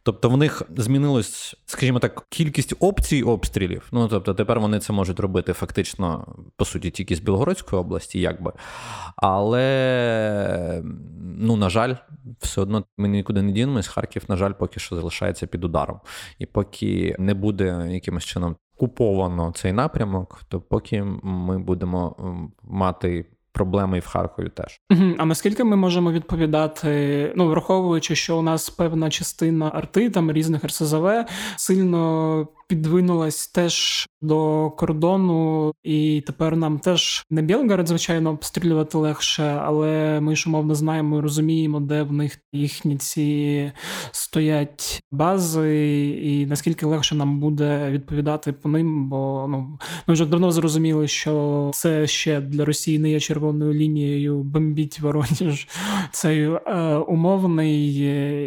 Тобто 0.04 0.30
в 0.30 0.38
них 0.38 0.62
змінилось, 0.78 1.56
скажімо 1.66 2.00
так, 2.00 2.26
кількість 2.30 2.74
опцій 2.80 3.24
обстрілів. 3.24 3.88
Ну 3.92 4.08
тобто, 4.08 4.34
тепер 4.34 4.60
вони 4.60 4.80
це 4.80 4.94
можуть 4.94 5.20
робити 5.20 5.54
фактично, 5.54 6.36
по 6.58 6.66
суті, 6.66 6.92
тільки 6.92 7.16
з 7.16 7.20
Білгородської 7.20 7.80
області, 7.80 8.20
якби. 8.20 8.54
Але, 9.16 10.82
ну, 11.22 11.56
на 11.56 11.70
жаль, 11.70 11.96
все 12.40 12.62
одно 12.62 12.84
ми 12.98 13.08
нікуди 13.08 13.42
не 13.42 13.52
дінемось. 13.52 13.88
Харків, 13.88 14.24
на 14.28 14.36
жаль, 14.36 14.54
поки 14.54 14.80
що 14.80 14.96
залишається 14.96 15.48
під 15.48 15.64
ударом. 15.64 16.00
І 16.40 16.46
поки 16.46 17.16
не 17.20 17.34
буде 17.34 17.88
якимось 17.92 18.26
чином 18.26 18.56
куповано 18.78 19.52
цей 19.56 19.74
напрямок, 19.74 20.42
то 20.50 20.62
поки 20.62 21.04
ми 21.24 21.60
будемо 21.60 22.16
мати 22.64 23.26
проблеми 23.56 23.98
і 23.98 24.00
в 24.00 24.08
Харкові 24.08 24.50
теж. 24.50 24.82
А 25.18 25.26
наскільки 25.26 25.64
ми 25.64 25.76
можемо 25.76 26.12
відповідати, 26.12 27.34
ну 27.36 27.48
враховуючи, 27.48 28.16
що 28.16 28.38
у 28.38 28.42
нас 28.42 28.70
певна 28.70 29.10
частина 29.10 29.72
арти 29.74 30.10
там 30.10 30.32
різних 30.32 30.66
РСЗВ 30.66 31.08
сильно 31.56 32.48
підвинулась 32.68 33.48
теж 33.48 34.08
до 34.22 34.70
кордону, 34.78 35.74
і 35.84 36.24
тепер 36.28 36.58
нам 36.58 36.80
теж 36.80 37.24
не 37.30 37.42
Білгород, 37.42 37.88
звичайно, 37.88 38.30
обстрілювати 38.30 38.98
легше, 38.98 39.44
але 39.64 40.20
ми 40.22 40.36
ж 40.36 40.50
умовно 40.50 40.76
знаємо 40.76 41.18
і 41.18 41.22
розуміємо, 41.22 41.80
де 41.80 42.04
в 42.04 42.12
них 42.12 42.38
їхні 42.54 42.98
ці 42.98 43.72
стоять 44.12 45.02
бази, 45.12 46.08
і 46.24 46.46
наскільки 46.46 46.86
легше 46.86 47.16
нам 47.16 47.40
буде 47.40 47.90
відповідати 47.92 48.54
по 48.54 48.70
ним, 48.70 49.10
бо 49.10 49.46
ну 49.50 49.80
ми 50.08 50.14
вже 50.14 50.26
давно 50.26 50.52
зрозуміли, 50.52 51.08
що 51.08 51.72
це 51.74 52.08
ще 52.08 52.42
для 52.42 52.66
Росії 52.66 53.00
не 53.00 53.10
є 53.10 53.20
червоною 53.20 53.74
лінією 53.74 54.44
бомбіть 54.44 55.00
Вороніж 55.00 55.68
цей 56.12 56.42
е, 56.42 56.96
умовний, 56.96 57.96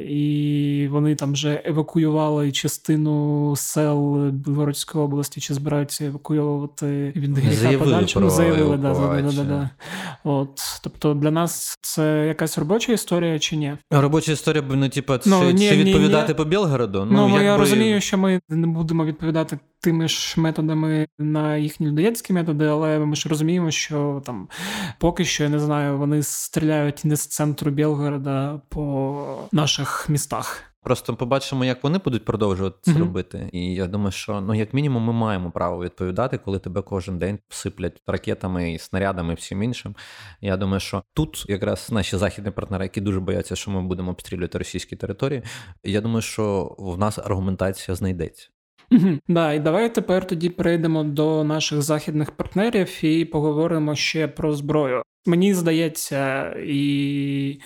і 0.09 0.89
вони 0.89 1.15
там 1.15 1.33
вже 1.33 1.63
евакуювали 1.65 2.53
частину 2.53 3.55
сел. 3.57 4.08
Білгородської 4.17 5.05
області 5.05 5.41
чи 5.41 5.55
збираються 5.55 6.05
евакуйовувати 6.05 7.13
від 7.17 7.39
гріха 7.39 7.79
подальшому. 7.79 8.31
Заявили, 8.31 8.77
да, 8.77 8.95
да, 8.95 9.23
да, 9.23 9.45
да, 9.45 9.71
От, 10.25 10.61
Тобто 10.83 11.15
для 11.15 11.31
нас 11.31 11.79
це 11.81 12.27
якась 12.27 12.59
робоча 12.59 12.93
історія 12.93 13.39
чи 13.39 13.57
ні? 13.57 13.77
Робоча 13.91 14.33
історія, 14.33 14.65
ну, 14.69 14.89
типу, 14.89 15.13
ну, 15.27 15.41
чи, 15.41 15.53
ні, 15.53 15.69
чи 15.69 15.77
відповідати 15.77 16.33
ні, 16.33 16.37
по 16.37 16.45
Білгороду? 16.45 17.05
Ну, 17.11 17.29
ну 17.29 17.43
я 17.43 17.53
би... 17.53 17.61
розумію, 17.61 18.01
що 18.01 18.19
ми 18.19 18.41
не 18.49 18.67
будемо 18.67 19.05
відповідати 19.05 19.59
тими 19.81 20.09
ж 20.09 20.41
методами 20.41 21.07
на 21.19 21.57
їхні 21.57 21.87
людоєдські 21.87 22.33
методи, 22.33 22.67
але 22.67 22.99
ми 22.99 23.17
ж 23.17 23.29
розуміємо, 23.29 23.71
що 23.71 24.23
там 24.27 24.49
поки 24.99 25.25
що 25.25 25.43
я 25.43 25.49
не 25.49 25.59
знаю, 25.59 25.99
вони 25.99 26.23
стріляють 26.23 27.05
не 27.05 27.17
з 27.17 27.27
центру 27.27 27.71
Білгорода 27.71 28.61
по 28.69 29.25
наших 29.53 30.07
містах. 30.09 30.68
Просто 30.89 31.17
побачимо, 31.17 31.65
як 31.65 31.85
вони 31.85 31.99
будуть 31.99 32.25
продовжувати 32.25 32.77
це 32.83 32.91
mm-hmm. 32.91 32.99
робити. 32.99 33.51
І 33.53 33.75
я 33.75 33.87
думаю, 33.87 34.11
що 34.11 34.41
ну 34.41 34.55
як 34.55 34.75
мінімум 34.75 35.03
ми 35.03 35.13
маємо 35.13 35.51
право 35.51 35.85
відповідати, 35.85 36.39
коли 36.39 36.59
тебе 36.59 36.83
кожен 36.83 37.19
день 37.19 37.39
всиплять 37.49 38.03
ракетами 38.07 38.73
і 38.73 38.79
снарядами 38.79 39.33
і 39.33 39.37
всім 39.37 39.63
іншим. 39.63 39.95
Я 40.41 40.57
думаю, 40.57 40.81
що 40.81 41.03
тут 41.15 41.45
якраз 41.49 41.89
наші 41.93 42.17
західні 42.17 42.51
партнери, 42.51 42.85
які 42.85 43.01
дуже 43.01 43.21
бояться, 43.21 43.57
що 43.57 43.71
ми 43.71 43.83
будемо 43.83 44.11
обстрілювати 44.11 44.59
російські 44.59 44.97
території. 44.97 45.43
Я 45.85 46.01
думаю, 46.01 46.23
що 46.23 46.75
в 46.79 46.99
нас 46.99 47.19
аргументація 47.19 47.95
знайдеться. 47.95 48.49
Угу. 48.91 49.19
Да, 49.29 49.53
і 49.53 49.61
давай 49.61 49.95
тепер 49.95 50.27
тоді 50.27 50.49
перейдемо 50.49 51.05
до 51.05 51.45
наших 51.45 51.83
західних 51.83 52.31
партнерів 52.31 53.05
і 53.05 53.25
поговоримо 53.25 53.95
ще 53.95 54.29
про 54.29 54.55
зброю. 54.55 55.03
Мені 55.27 55.55
здається, 55.55 56.51
і 56.67 57.61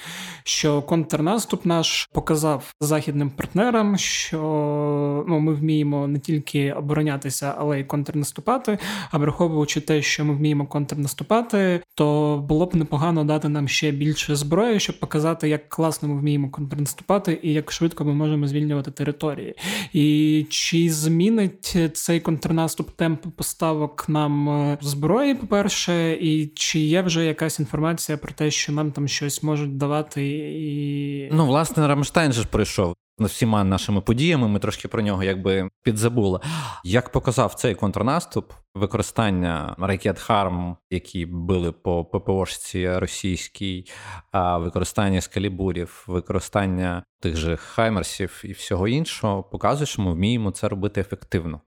що 0.45 0.83
контрнаступ 0.83 1.67
наш 1.67 2.09
показав 2.13 2.75
західним 2.81 3.31
партнерам, 3.31 3.99
що 3.99 4.39
ну, 5.29 5.41
ми 5.41 5.55
вміємо 5.55 6.07
не 6.07 6.19
тільки 6.19 6.73
оборонятися, 6.73 7.55
але 7.59 7.81
й 7.81 7.85
контрнаступати. 7.85 8.79
А 9.11 9.19
враховуючи 9.19 9.81
те, 9.81 10.03
що 10.03 10.25
ми 10.25 10.35
вміємо 10.35 10.67
контрнаступати, 10.67 11.81
то 11.95 12.39
було 12.49 12.67
б 12.67 12.75
непогано 12.75 13.25
дати 13.25 13.49
нам 13.49 13.69
ще 13.69 13.91
більше 13.91 14.37
зброї, 14.37 14.81
щоб 14.81 15.01
показати, 15.01 15.49
як 15.49 15.69
класно 15.69 16.09
ми 16.09 16.21
вміємо 16.21 16.51
контрнаступати 16.51 17.41
і 17.43 17.53
як 17.53 17.73
швидко 17.73 18.05
ми 18.05 18.15
можемо 18.15 18.47
звільнювати 18.47 18.91
території. 18.91 19.55
І 19.93 20.47
чи 20.51 20.91
змінить 20.91 21.77
цей 21.93 22.21
контрнаступ 22.21 22.91
темп 22.91 23.27
поставок 23.37 24.09
нам 24.09 24.49
е, 24.49 24.79
зброї, 24.81 25.35
по 25.35 25.47
перше, 25.47 26.13
і 26.13 26.47
чи 26.47 26.79
є 26.79 27.03
вже 27.03 27.25
якась 27.25 27.42
якась 27.43 27.59
інформація 27.59 28.19
про 28.19 28.33
те, 28.33 28.51
що 28.51 28.73
нам 28.73 28.93
там 28.93 29.09
щось 29.09 29.43
можуть 29.43 29.77
давати. 29.77 30.29
і... 30.29 31.29
Ну, 31.33 31.47
власне, 31.47 31.89
Рамштайн 31.89 32.33
же 32.33 32.43
ж 32.43 32.49
прийшов 32.49 32.95
всіма 33.27 33.65
нашими 33.65 34.01
подіями. 34.01 34.49
Ми 34.49 34.59
трошки 34.59 34.89
про 34.89 35.03
нього 35.03 35.23
якби 35.23 35.69
підзабули. 35.83 36.41
Як 36.85 37.13
показав 37.13 37.55
цей 37.55 37.75
контрнаступ, 37.75 38.53
використання 38.75 39.77
ракет 39.79 40.19
Харм, 40.19 40.77
які 40.91 41.27
били 41.27 41.73
по 41.73 42.05
ППОшці 42.05 42.99
російській, 42.99 43.85
використання 44.59 45.21
скалібурів, 45.21 46.05
використання 46.07 47.03
тих 47.21 47.37
же 47.37 47.57
хаймерсів 47.57 48.43
і 48.45 48.53
всього 48.53 48.89
іншого, 48.89 49.43
показує, 49.43 49.87
що 49.87 50.03
ми 50.03 50.13
вміємо 50.13 50.51
це 50.51 50.69
робити 50.69 51.01
ефективно. 51.01 51.61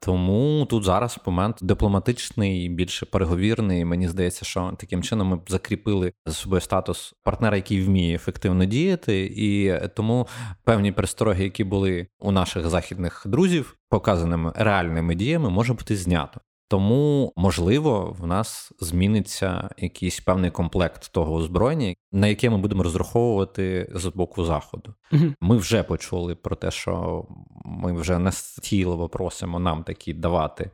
Тому 0.00 0.66
тут 0.70 0.84
зараз 0.84 1.18
момент 1.26 1.56
дипломатичний, 1.60 2.68
більше 2.68 3.06
переговірний. 3.06 3.84
Мені 3.84 4.08
здається, 4.08 4.44
що 4.44 4.72
таким 4.78 5.02
чином 5.02 5.28
ми 5.28 5.40
закріпили 5.48 6.12
за 6.26 6.32
собою 6.32 6.60
статус 6.60 7.14
партнера, 7.22 7.56
який 7.56 7.82
вміє 7.82 8.14
ефективно 8.14 8.64
діяти, 8.64 9.24
і 9.36 9.80
тому 9.96 10.26
певні 10.64 10.85
перестороги, 10.92 11.44
які 11.44 11.64
були 11.64 12.06
у 12.20 12.32
наших 12.32 12.68
західних 12.68 13.22
друзів, 13.26 13.76
показаними 13.88 14.52
реальними 14.56 15.14
діями, 15.14 15.50
може 15.50 15.72
бути 15.72 15.96
знято. 15.96 16.40
Тому, 16.68 17.32
можливо, 17.36 18.16
в 18.20 18.26
нас 18.26 18.72
зміниться 18.80 19.70
якийсь 19.78 20.20
певний 20.20 20.50
комплект 20.50 21.12
того 21.12 21.34
озброєння, 21.34 21.94
на 22.12 22.26
яке 22.26 22.50
ми 22.50 22.58
будемо 22.58 22.82
розраховувати 22.82 23.92
з 23.94 24.06
боку 24.06 24.44
заходу. 24.44 24.94
Ми 25.40 25.56
вже 25.56 25.82
почули 25.82 26.34
про 26.34 26.56
те, 26.56 26.70
що 26.70 27.24
ми 27.64 27.92
вже 27.92 28.18
настійливо 28.18 29.08
просимо 29.08 29.58
нам 29.58 29.84
такі 29.84 30.14
давати 30.14 30.70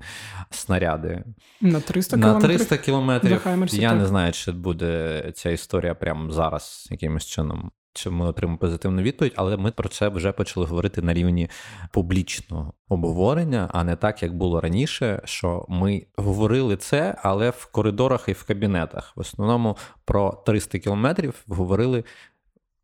снаряди 0.50 1.24
на 1.60 1.80
300 1.80 2.16
на 2.16 2.40
300 2.40 2.78
кілометрів. 2.78 3.40
Я 3.82 3.88
так. 3.88 3.98
не 3.98 4.06
знаю, 4.06 4.32
чи 4.32 4.52
буде 4.52 5.22
ця 5.34 5.50
історія 5.50 5.94
прямо 5.94 6.32
зараз 6.32 6.88
якимось 6.90 7.26
чином 7.26 7.70
чи 7.94 8.10
ми 8.10 8.26
отримаємо 8.26 8.58
позитивну 8.58 9.02
відповідь, 9.02 9.32
але 9.36 9.56
ми 9.56 9.70
про 9.70 9.88
це 9.88 10.08
вже 10.08 10.32
почали 10.32 10.66
говорити 10.66 11.02
на 11.02 11.14
рівні 11.14 11.50
публічного 11.90 12.72
обговорення, 12.88 13.68
а 13.72 13.84
не 13.84 13.96
так, 13.96 14.22
як 14.22 14.36
було 14.36 14.60
раніше. 14.60 15.22
Що 15.24 15.66
ми 15.68 16.06
говорили 16.16 16.76
це, 16.76 17.16
але 17.22 17.50
в 17.50 17.66
коридорах 17.66 18.24
і 18.28 18.32
в 18.32 18.44
кабінетах. 18.44 19.12
В 19.16 19.20
основному 19.20 19.76
про 20.04 20.42
300 20.46 20.78
кілометрів 20.78 21.34
говорили 21.46 22.04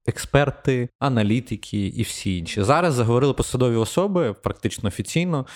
експерти, 0.06 0.88
аналітики 0.98 1.86
і 1.86 2.02
всі 2.02 2.38
інші. 2.38 2.62
Зараз 2.62 2.94
заговорили 2.94 3.32
посадові 3.32 3.76
особи, 3.76 4.32
практично 4.32 4.88
офіційно. 4.88 5.46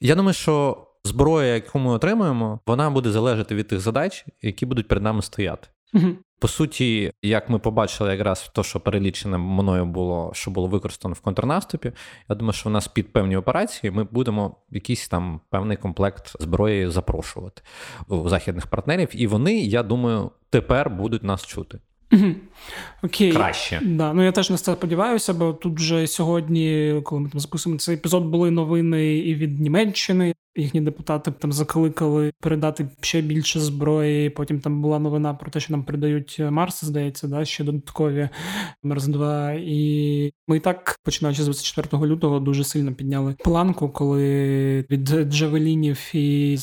Я 0.00 0.14
думаю, 0.14 0.34
що 0.34 0.86
зброя, 1.04 1.54
яку 1.54 1.78
ми 1.78 1.90
отримуємо, 1.90 2.60
вона 2.66 2.90
буде 2.90 3.10
залежати 3.10 3.54
від 3.54 3.68
тих 3.68 3.80
задач, 3.80 4.26
які 4.42 4.66
будуть 4.66 4.88
перед 4.88 5.04
нами 5.04 5.22
стояти. 5.22 5.68
По 6.38 6.48
суті, 6.48 7.12
як 7.22 7.50
ми 7.50 7.58
побачили, 7.58 8.10
якраз 8.10 8.50
то, 8.54 8.62
що 8.62 8.80
перелічене 8.80 9.38
мною 9.38 9.86
було, 9.86 10.30
що 10.34 10.50
було 10.50 10.68
використано 10.68 11.14
в 11.14 11.20
контрнаступі. 11.20 11.92
Я 12.28 12.36
думаю, 12.36 12.52
що 12.52 12.68
в 12.68 12.72
нас 12.72 12.88
під 12.88 13.12
певні 13.12 13.36
операції 13.36 13.90
ми 13.90 14.04
будемо 14.04 14.56
якийсь 14.70 15.08
там 15.08 15.40
певний 15.50 15.76
комплект 15.76 16.42
зброї 16.42 16.90
запрошувати 16.90 17.62
у 18.08 18.28
західних 18.28 18.66
партнерів, 18.66 19.08
і 19.12 19.26
вони, 19.26 19.58
я 19.58 19.82
думаю, 19.82 20.30
тепер 20.50 20.90
будуть 20.90 21.22
нас 21.22 21.46
чути. 21.46 21.80
Окей. 23.02 23.32
Краще. 23.32 23.80
Да. 23.84 24.12
Ну 24.12 24.24
я 24.24 24.32
теж 24.32 24.50
на 24.50 24.56
це 24.56 24.72
сподіваюся, 24.72 25.34
бо 25.34 25.52
тут 25.52 25.76
вже 25.76 26.06
сьогодні, 26.06 26.94
коли 27.04 27.20
ми 27.20 27.28
там 27.28 27.40
записуємо 27.40 27.78
цей 27.78 27.94
епізод, 27.94 28.24
були 28.24 28.50
новини 28.50 29.16
і 29.18 29.34
від 29.34 29.60
Німеччини. 29.60 30.34
Їхні 30.58 30.80
депутати 30.80 31.30
там 31.30 31.52
закликали 31.52 32.32
передати 32.40 32.88
ще 33.00 33.20
більше 33.20 33.60
зброї. 33.60 34.30
Потім 34.30 34.60
там 34.60 34.82
була 34.82 34.98
новина 34.98 35.34
про 35.34 35.50
те, 35.50 35.60
що 35.60 35.72
нам 35.72 35.84
передають 35.84 36.40
Марс, 36.50 36.84
здається, 36.84 37.28
да, 37.28 37.44
ще 37.44 37.64
додаткові 37.64 38.28
Марс 38.82 39.06
2 39.06 39.52
І 39.52 40.32
ми 40.48 40.56
і 40.56 40.60
так, 40.60 41.00
починаючи 41.04 41.42
з 41.42 41.44
24 41.44 42.06
лютого, 42.06 42.40
дуже 42.40 42.64
сильно 42.64 42.94
підняли 42.94 43.34
планку, 43.44 43.88
коли 43.88 44.84
від 44.90 45.08
Джавелінів 45.08 46.10
і 46.12 46.58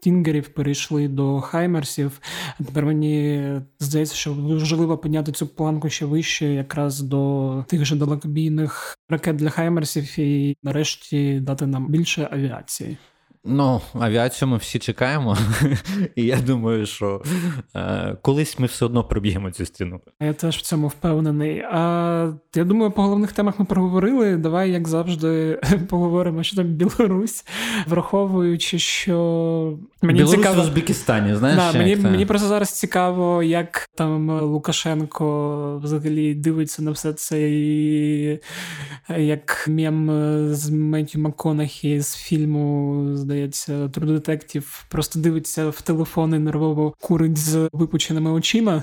Стінгерів 0.00 0.48
перейшли 0.48 1.08
до 1.08 1.40
Хаймерсів. 1.40 2.20
Тепер 2.66 2.86
мені 2.86 3.44
здається, 3.78 4.14
що 4.14 4.34
важливо 4.34 4.98
підняти 4.98 5.32
цю 5.32 5.46
планку 5.46 5.88
ще 5.88 6.04
вище, 6.06 6.46
якраз 6.46 7.00
до 7.00 7.64
тих 7.68 7.84
же 7.84 7.96
далекобійних 7.96 8.98
ракет 9.08 9.36
для 9.36 9.50
Хаймерсів, 9.50 10.18
і 10.18 10.56
нарешті 10.62 11.40
дати 11.40 11.66
нам 11.66 11.88
більше 11.88 12.28
авіації. 12.30 12.96
Ну, 13.44 13.80
авіацію 13.94 14.48
ми 14.48 14.56
всі 14.56 14.78
чекаємо, 14.78 15.36
і 16.16 16.24
я 16.24 16.40
думаю, 16.40 16.86
що 16.86 17.22
е, 17.76 18.16
колись 18.22 18.58
ми 18.58 18.66
все 18.66 18.84
одно 18.84 19.04
проб'ємо 19.04 19.50
цю 19.50 19.66
стіну. 19.66 20.00
Я 20.20 20.32
теж 20.32 20.56
в 20.56 20.60
цьому 20.60 20.88
впевнений. 20.88 21.60
А 21.72 22.32
я 22.54 22.64
думаю, 22.64 22.90
по 22.90 23.02
головних 23.02 23.32
темах 23.32 23.58
ми 23.58 23.64
проговорили. 23.64 24.36
Давай, 24.36 24.70
як 24.70 24.88
завжди, 24.88 25.60
поговоримо, 25.88 26.42
що 26.42 26.56
там 26.56 26.66
Білорусь, 26.66 27.44
враховуючи, 27.86 28.78
що 28.78 29.78
мені 30.02 30.18
Білорусь 30.18 30.40
цікаво... 30.40 30.62
в 30.62 30.64
Узбекистані, 30.64 31.34
знаєш? 31.34 31.58
Да, 31.72 31.78
мені 31.78 31.96
мені 31.96 32.26
просто 32.26 32.48
зараз 32.48 32.70
цікаво, 32.70 33.42
як 33.42 33.88
там 33.94 34.40
Лукашенко 34.40 35.80
взагалі 35.82 36.34
дивиться 36.34 36.82
на 36.82 36.90
все 36.90 37.12
це, 37.12 37.50
і 37.50 38.40
як 39.18 39.68
мем 39.68 40.10
з 40.54 40.70
Меттю 40.70 41.18
МакКонахі 41.18 42.00
з 42.00 42.16
фільму 42.16 43.06
здається, 43.30 43.72
True 43.72 44.86
просто 44.88 45.20
дивиться 45.20 45.68
в 45.68 45.80
телефон 45.80 46.34
і 46.34 46.38
нервово 46.38 46.94
курить 47.00 47.36
з 47.36 47.68
випученими 47.72 48.30
очима. 48.30 48.82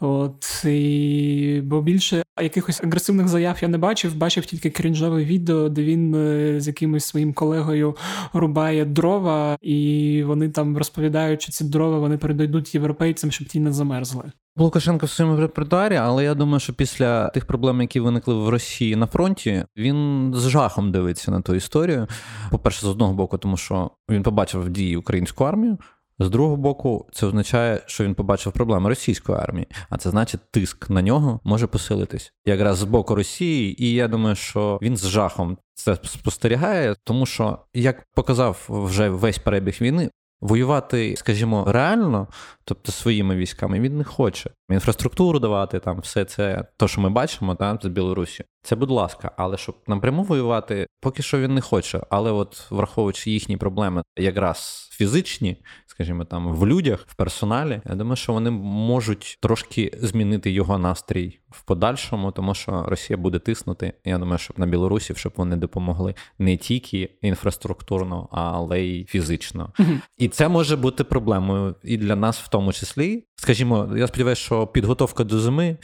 От 0.00 0.64
і 0.64 1.60
бо 1.64 1.82
більше 1.82 2.22
якихось 2.42 2.80
агресивних 2.84 3.28
заяв 3.28 3.58
я 3.60 3.68
не 3.68 3.78
бачив, 3.78 4.16
бачив 4.16 4.46
тільки 4.46 4.70
крінжове 4.70 5.24
відео, 5.24 5.68
де 5.68 5.82
він 5.82 6.14
е, 6.14 6.60
з 6.60 6.66
якимось 6.66 7.04
своїм 7.04 7.32
колегою 7.32 7.96
рубає 8.32 8.84
дрова, 8.84 9.56
і 9.62 10.22
вони 10.26 10.48
там 10.48 10.78
розповідають, 10.78 11.42
що 11.42 11.52
ці 11.52 11.64
дрова 11.64 11.98
вони 11.98 12.18
передадуть 12.18 12.74
європейцям, 12.74 13.30
щоб 13.30 13.48
ті 13.48 13.60
не 13.60 13.72
замерзли. 13.72 14.32
Лукашенко 14.60 15.06
в 15.06 15.10
своєму 15.10 15.40
репертуарі, 15.40 15.96
але 15.96 16.24
я 16.24 16.34
думаю, 16.34 16.60
що 16.60 16.72
після 16.72 17.28
тих 17.28 17.46
проблем, 17.46 17.80
які 17.80 18.00
виникли 18.00 18.34
в 18.34 18.48
Росії 18.48 18.96
на 18.96 19.06
фронті, 19.06 19.64
він 19.76 20.32
з 20.36 20.48
жахом 20.48 20.92
дивиться 20.92 21.30
на 21.30 21.40
ту 21.40 21.54
історію. 21.54 22.06
По-перше, 22.50 22.80
з 22.80 22.84
одного 22.84 23.14
боку, 23.14 23.38
тому 23.38 23.56
що 23.56 23.90
він 24.10 24.22
побачив 24.22 24.68
дії 24.68 24.96
українську 24.96 25.44
армію. 25.44 25.78
З 26.20 26.30
другого 26.30 26.56
боку, 26.56 27.06
це 27.12 27.26
означає, 27.26 27.80
що 27.86 28.04
він 28.04 28.14
побачив 28.14 28.52
проблеми 28.52 28.88
російської 28.88 29.38
армії, 29.38 29.66
а 29.90 29.96
це 29.96 30.10
значить, 30.10 30.40
тиск 30.50 30.90
на 30.90 31.02
нього 31.02 31.40
може 31.44 31.66
посилитись 31.66 32.32
якраз 32.46 32.76
з 32.76 32.82
боку 32.82 33.14
Росії, 33.14 33.84
і 33.84 33.92
я 33.92 34.08
думаю, 34.08 34.36
що 34.36 34.78
він 34.82 34.96
з 34.96 35.08
жахом 35.08 35.58
це 35.74 35.98
спостерігає, 36.04 36.96
тому 37.04 37.26
що 37.26 37.58
як 37.74 38.06
показав 38.14 38.66
вже 38.68 39.08
весь 39.08 39.38
перебіг 39.38 39.78
війни, 39.80 40.10
Воювати, 40.40 41.16
скажімо, 41.16 41.64
реально, 41.68 42.28
тобто 42.64 42.92
своїми 42.92 43.36
військами, 43.36 43.80
він 43.80 43.98
не 43.98 44.04
хоче. 44.04 44.50
Інфраструктуру 44.70 45.38
давати, 45.38 45.78
там 45.78 46.00
все 46.00 46.24
це, 46.24 46.64
то, 46.76 46.88
що 46.88 47.00
ми 47.00 47.10
бачимо, 47.10 47.54
там 47.54 47.78
з 47.82 47.86
Білорусі. 47.86 48.44
Це, 48.62 48.76
будь 48.76 48.90
ласка, 48.90 49.30
але 49.36 49.56
щоб 49.56 49.76
напряму 49.86 50.22
воювати, 50.22 50.86
поки 51.00 51.22
що 51.22 51.40
він 51.40 51.54
не 51.54 51.60
хоче. 51.60 52.00
Але, 52.10 52.30
от 52.30 52.70
враховуючи 52.70 53.30
їхні 53.30 53.56
проблеми, 53.56 54.02
якраз 54.16 54.88
фізичні, 54.92 55.62
скажімо, 55.98 56.24
там 56.24 56.52
в 56.52 56.66
людях, 56.66 57.06
в 57.08 57.14
персоналі, 57.14 57.80
я 57.88 57.94
думаю, 57.94 58.16
що 58.16 58.32
вони 58.32 58.50
можуть 58.50 59.38
трошки 59.40 59.92
змінити 60.02 60.50
його 60.50 60.78
настрій 60.78 61.38
в 61.50 61.62
подальшому, 61.62 62.32
тому 62.32 62.54
що 62.54 62.84
Росія 62.88 63.16
буде 63.16 63.38
тиснути. 63.38 63.92
Я 64.04 64.18
думаю, 64.18 64.38
щоб 64.38 64.58
на 64.58 64.66
Білорусі, 64.66 65.14
щоб 65.14 65.32
вони 65.36 65.56
допомогли 65.56 66.14
не 66.38 66.56
тільки 66.56 67.10
інфраструктурно, 67.22 68.28
але 68.32 68.80
й 68.80 69.04
фізично. 69.04 69.72
І 70.18 70.28
це 70.28 70.48
може 70.48 70.76
бути 70.76 71.04
проблемою 71.04 71.74
і 71.82 71.96
для 71.96 72.16
нас, 72.16 72.38
в 72.38 72.48
тому 72.48 72.72
числі. 72.72 73.24
Скажімо, 73.36 73.92
я 73.96 74.06
сподіваюся, 74.06 74.42
що 74.42 74.66
підготовка 74.66 75.24
до 75.24 75.40
зими 75.40 75.76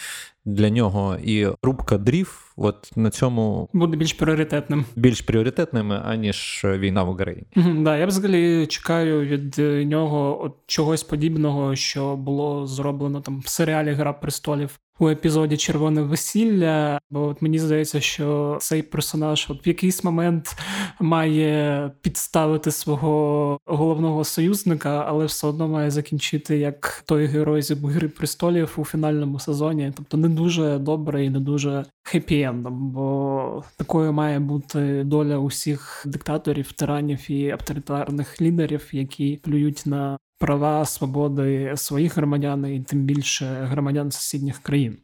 для 0.45 0.71
нього. 0.71 1.17
І 1.25 1.49
рубка 1.63 1.99
дрів, 1.99 2.53
от 2.57 2.91
на 2.97 3.11
цьому 3.11 3.69
буде 3.73 3.97
більш 3.97 4.13
пріоритетним, 4.13 4.85
більш 4.97 5.21
пріоритетним, 5.21 5.93
аніж 5.93 6.63
війна 6.65 7.03
в 7.03 7.11
Україні. 7.11 7.47
Mm-hmm, 7.57 7.83
да, 7.83 7.97
я 7.97 8.07
взагалі 8.07 8.67
чекаю 8.67 9.21
від 9.21 9.59
нього 9.89 10.45
от 10.45 10.53
чогось 10.67 11.03
подібного, 11.03 11.77
що 11.77 12.17
було 12.17 12.67
зроблено 12.67 13.21
там 13.21 13.41
в 13.41 13.49
серіалі 13.49 13.93
Гра 13.93 14.13
престолів 14.13 14.79
у 14.99 15.09
епізоді 15.09 15.57
Червоне 15.57 16.03
весілля, 16.03 16.99
бо 17.11 17.27
от 17.27 17.43
мені 17.43 17.59
здається, 17.59 18.01
що 18.01 18.59
цей 18.61 18.83
персонаж 18.83 19.47
от 19.51 19.67
в 19.67 19.69
якийсь 19.69 20.05
момент 20.05 20.57
має 21.01 21.91
підставити 22.03 22.71
свого 22.71 23.59
головного 23.67 24.25
союзника, 24.25 25.05
але 25.09 25.25
все 25.25 25.47
одно 25.47 25.69
має 25.69 25.91
закінчити 25.91 26.59
як 26.59 27.03
той 27.07 27.27
герой 27.27 27.63
з 27.63 27.71
Гри 27.71 28.09
престолів 28.09 28.75
у 28.77 28.85
фінальному 28.85 29.39
сезоні. 29.39 29.93
Тобто 29.97 30.17
не 30.17 30.29
дуже 30.29 30.79
добре 30.79 31.25
і 31.25 31.31
не 31.31 31.41
дуже 31.41 31.85
хеппі-ендом, 32.05 32.73
бо 32.73 33.65
такою 33.77 34.13
має 34.13 34.39
бути 34.39 35.05
доля 35.05 35.39
усіх 35.39 36.05
диктаторів, 36.07 36.73
тиранів 36.73 37.31
і 37.31 37.51
авторитарних 37.51 38.41
лідерів, 38.41 38.89
які 38.93 39.41
плюють 39.43 39.83
на 39.87 40.19
права, 40.39 40.85
свободи 40.85 41.73
своїх 41.77 42.17
громадян 42.17 42.67
і 42.67 42.81
тим 42.81 43.05
більше 43.05 43.69
громадян 43.71 44.13
сусідніх 44.13 44.59
країн. 44.59 44.97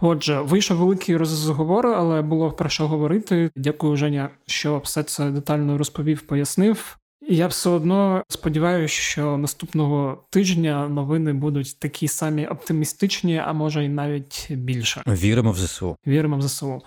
Отже, 0.00 0.40
вийшов 0.40 0.76
великий 0.76 1.16
розговор, 1.16 1.86
але 1.86 2.22
було 2.22 2.50
про 2.50 2.68
що 2.68 2.88
говорити. 2.88 3.50
Дякую, 3.56 3.96
Женя, 3.96 4.30
що 4.46 4.78
все 4.78 5.02
це 5.02 5.30
детально 5.30 5.78
розповів, 5.78 6.20
пояснив. 6.22 6.98
Я 7.28 7.46
все 7.46 7.70
одно 7.70 8.22
сподіваюся, 8.28 8.94
що 8.94 9.36
наступного 9.36 10.24
тижня 10.30 10.88
новини 10.88 11.32
будуть 11.32 11.78
такі 11.78 12.08
самі 12.08 12.46
оптимістичні, 12.46 13.38
а 13.46 13.52
може 13.52 13.84
й 13.84 13.88
навіть 13.88 14.46
більше. 14.50 15.02
Віримо 15.06 15.52
в 15.52 15.58
ЗСУ. 15.58 15.96
Віримо 16.06 16.36
в 16.36 16.42
ЗСУ. 16.42 16.82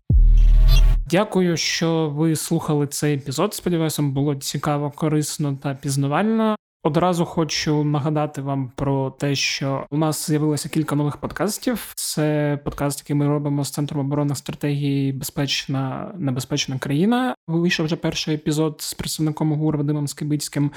Дякую, 1.10 1.58
що 1.58 2.10
ви 2.16 2.36
слухали 2.36 2.88
цей 2.88 3.16
епізод. 3.16 3.54
Сподіваюся, 3.54 4.02
було 4.02 4.36
цікаво, 4.36 4.92
корисно 4.96 5.58
та 5.64 5.74
пізнавально. 5.76 6.56
Одразу 6.88 7.26
хочу 7.26 7.84
нагадати 7.84 8.42
вам 8.42 8.72
про 8.76 9.12
те, 9.12 9.36
що 9.36 9.86
у 9.90 9.98
нас 9.98 10.28
з'явилося 10.28 10.70
кілька 10.70 10.96
нових 10.96 11.18
подкастів. 11.18 11.92
Це 11.96 12.60
подкаст, 12.64 13.00
який 13.00 13.16
ми 13.16 13.28
робимо 13.28 13.64
з 13.64 13.72
центром 13.72 14.06
оборонних 14.06 14.38
стратегій 14.38 15.12
Безпечна 15.12 16.12
небезпечна 16.18 16.80
країна. 16.80 17.36
Вийшов 17.48 17.86
вже 17.86 17.96
перший 17.96 18.36
епізод 18.36 18.76
з 18.80 18.94
представником 18.94 19.54
ГУР 19.54 19.78
Вадимом 19.78 20.08
Скибицьким. 20.08 20.72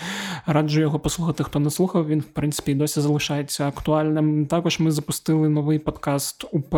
Раджу 0.47 0.81
його 0.81 0.99
послухати. 0.99 1.45
Хто 1.45 1.59
не 1.59 1.71
слухав, 1.71 2.07
він 2.07 2.21
в 2.21 2.25
принципі 2.25 2.75
досі 2.75 3.01
залишається 3.01 3.69
актуальним. 3.69 4.47
Також 4.47 4.81
ми 4.81 4.91
запустили 4.91 5.49
новий 5.49 5.79
подкаст 5.79 6.45
УП 6.53 6.75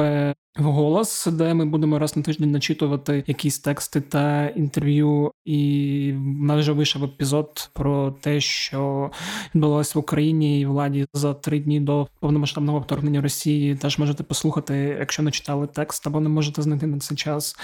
голос, 0.57 1.27
де 1.27 1.55
ми 1.55 1.65
будемо 1.65 1.99
раз 1.99 2.17
на 2.17 2.23
тиждень 2.23 2.51
начитувати 2.51 3.25
якісь 3.27 3.59
тексти 3.59 4.01
та 4.01 4.47
інтерв'ю. 4.47 5.33
І 5.45 6.13
в 6.17 6.43
нас 6.43 6.61
вже 6.61 6.73
вийшов 6.73 7.05
епізод 7.05 7.71
про 7.73 8.11
те, 8.11 8.41
що 8.41 9.11
відбулося 9.55 9.93
в 9.95 9.99
Україні 9.99 10.61
і 10.61 10.67
владі 10.67 11.07
за 11.15 11.35
три 11.35 11.59
дні 11.59 11.81
до 11.81 12.09
повномасштабного 12.21 12.79
вторгнення 12.79 13.21
Росії. 13.21 13.77
Теж 13.77 13.99
можете 13.99 14.23
послухати, 14.23 14.97
якщо 14.99 15.23
не 15.23 15.31
читали 15.31 15.67
текст, 15.67 16.07
або 16.07 16.21
не 16.21 16.29
можете 16.29 16.63
знайти 16.63 16.87
на 16.87 16.99
цей 16.99 17.17
час. 17.17 17.57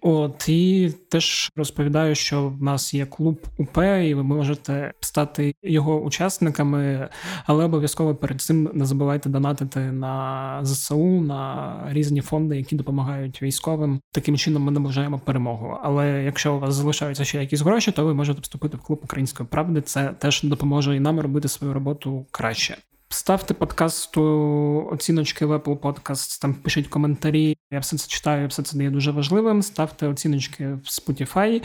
От 0.00 0.48
і 0.48 0.94
теж 1.08 1.50
розповідаю, 1.56 2.14
що 2.14 2.48
в 2.48 2.62
нас 2.62 2.94
є 2.94 3.06
клуб 3.06 3.46
УП, 3.58 3.78
і 3.78 4.14
ви 4.14 4.22
можете 4.22 4.92
стати 5.00 5.54
його 5.62 6.00
учасниками, 6.00 7.08
але 7.46 7.64
обов'язково 7.64 8.14
перед 8.14 8.40
цим 8.40 8.70
не 8.74 8.86
забувайте 8.86 9.28
донатити 9.28 9.80
на 9.80 10.60
ЗСУ, 10.62 11.20
на 11.20 11.80
різні 11.88 12.20
фонди, 12.20 12.56
які 12.56 12.76
допомагають 12.76 13.42
військовим. 13.42 14.00
Таким 14.12 14.36
чином 14.36 14.62
ми 14.62 14.70
наближаємо 14.70 15.18
перемогу. 15.18 15.78
Але 15.82 16.22
якщо 16.22 16.54
у 16.54 16.58
вас 16.58 16.74
залишаються 16.74 17.24
ще 17.24 17.40
якісь 17.40 17.60
гроші, 17.60 17.92
то 17.92 18.04
ви 18.04 18.14
можете 18.14 18.40
вступити 18.40 18.76
в 18.76 18.80
клуб 18.80 19.00
української 19.04 19.48
правди. 19.48 19.80
Це 19.80 20.14
теж 20.18 20.42
допоможе 20.42 20.79
і 20.94 21.00
нам 21.00 21.20
робити 21.20 21.48
свою 21.48 21.74
роботу 21.74 22.26
краще. 22.30 22.76
Ставте 23.12 23.54
подкасту 23.54 24.22
оціночки 24.92 25.46
в 25.46 25.52
Apple 25.52 25.78
Podcasts, 25.78 26.40
там 26.40 26.54
пишіть 26.54 26.88
коментарі. 26.88 27.56
Я 27.70 27.78
все 27.78 27.96
це 27.96 28.08
читаю, 28.08 28.48
все 28.48 28.62
це 28.62 28.82
є 28.82 28.90
дуже 28.90 29.10
важливим. 29.10 29.62
Ставте 29.62 30.08
оціночки 30.08 30.66
в 30.66 30.86
Spotify. 30.86 31.62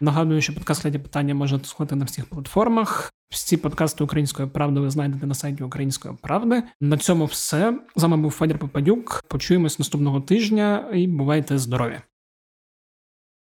Нагадую, 0.00 0.40
що 0.40 0.54
подкаст 0.54 0.84
«Леді 0.84 0.98
питання 0.98 1.34
можна 1.34 1.60
слухати 1.64 1.96
на 1.96 2.04
всіх 2.04 2.26
платформах. 2.26 3.12
Всі 3.30 3.56
подкасти 3.56 4.04
української 4.04 4.48
правди 4.48 4.80
ви 4.80 4.90
знайдете 4.90 5.26
на 5.26 5.34
сайті 5.34 5.62
Української 5.64 6.14
правди. 6.22 6.62
На 6.80 6.98
цьому 6.98 7.24
все. 7.24 7.78
З 7.96 8.02
вами 8.02 8.16
був 8.16 8.30
Федір 8.30 8.58
Попадюк. 8.58 9.24
Почуємось 9.28 9.78
наступного 9.78 10.20
тижня 10.20 10.90
і 10.94 11.06
бувайте 11.06 11.58
здорові! 11.58 11.98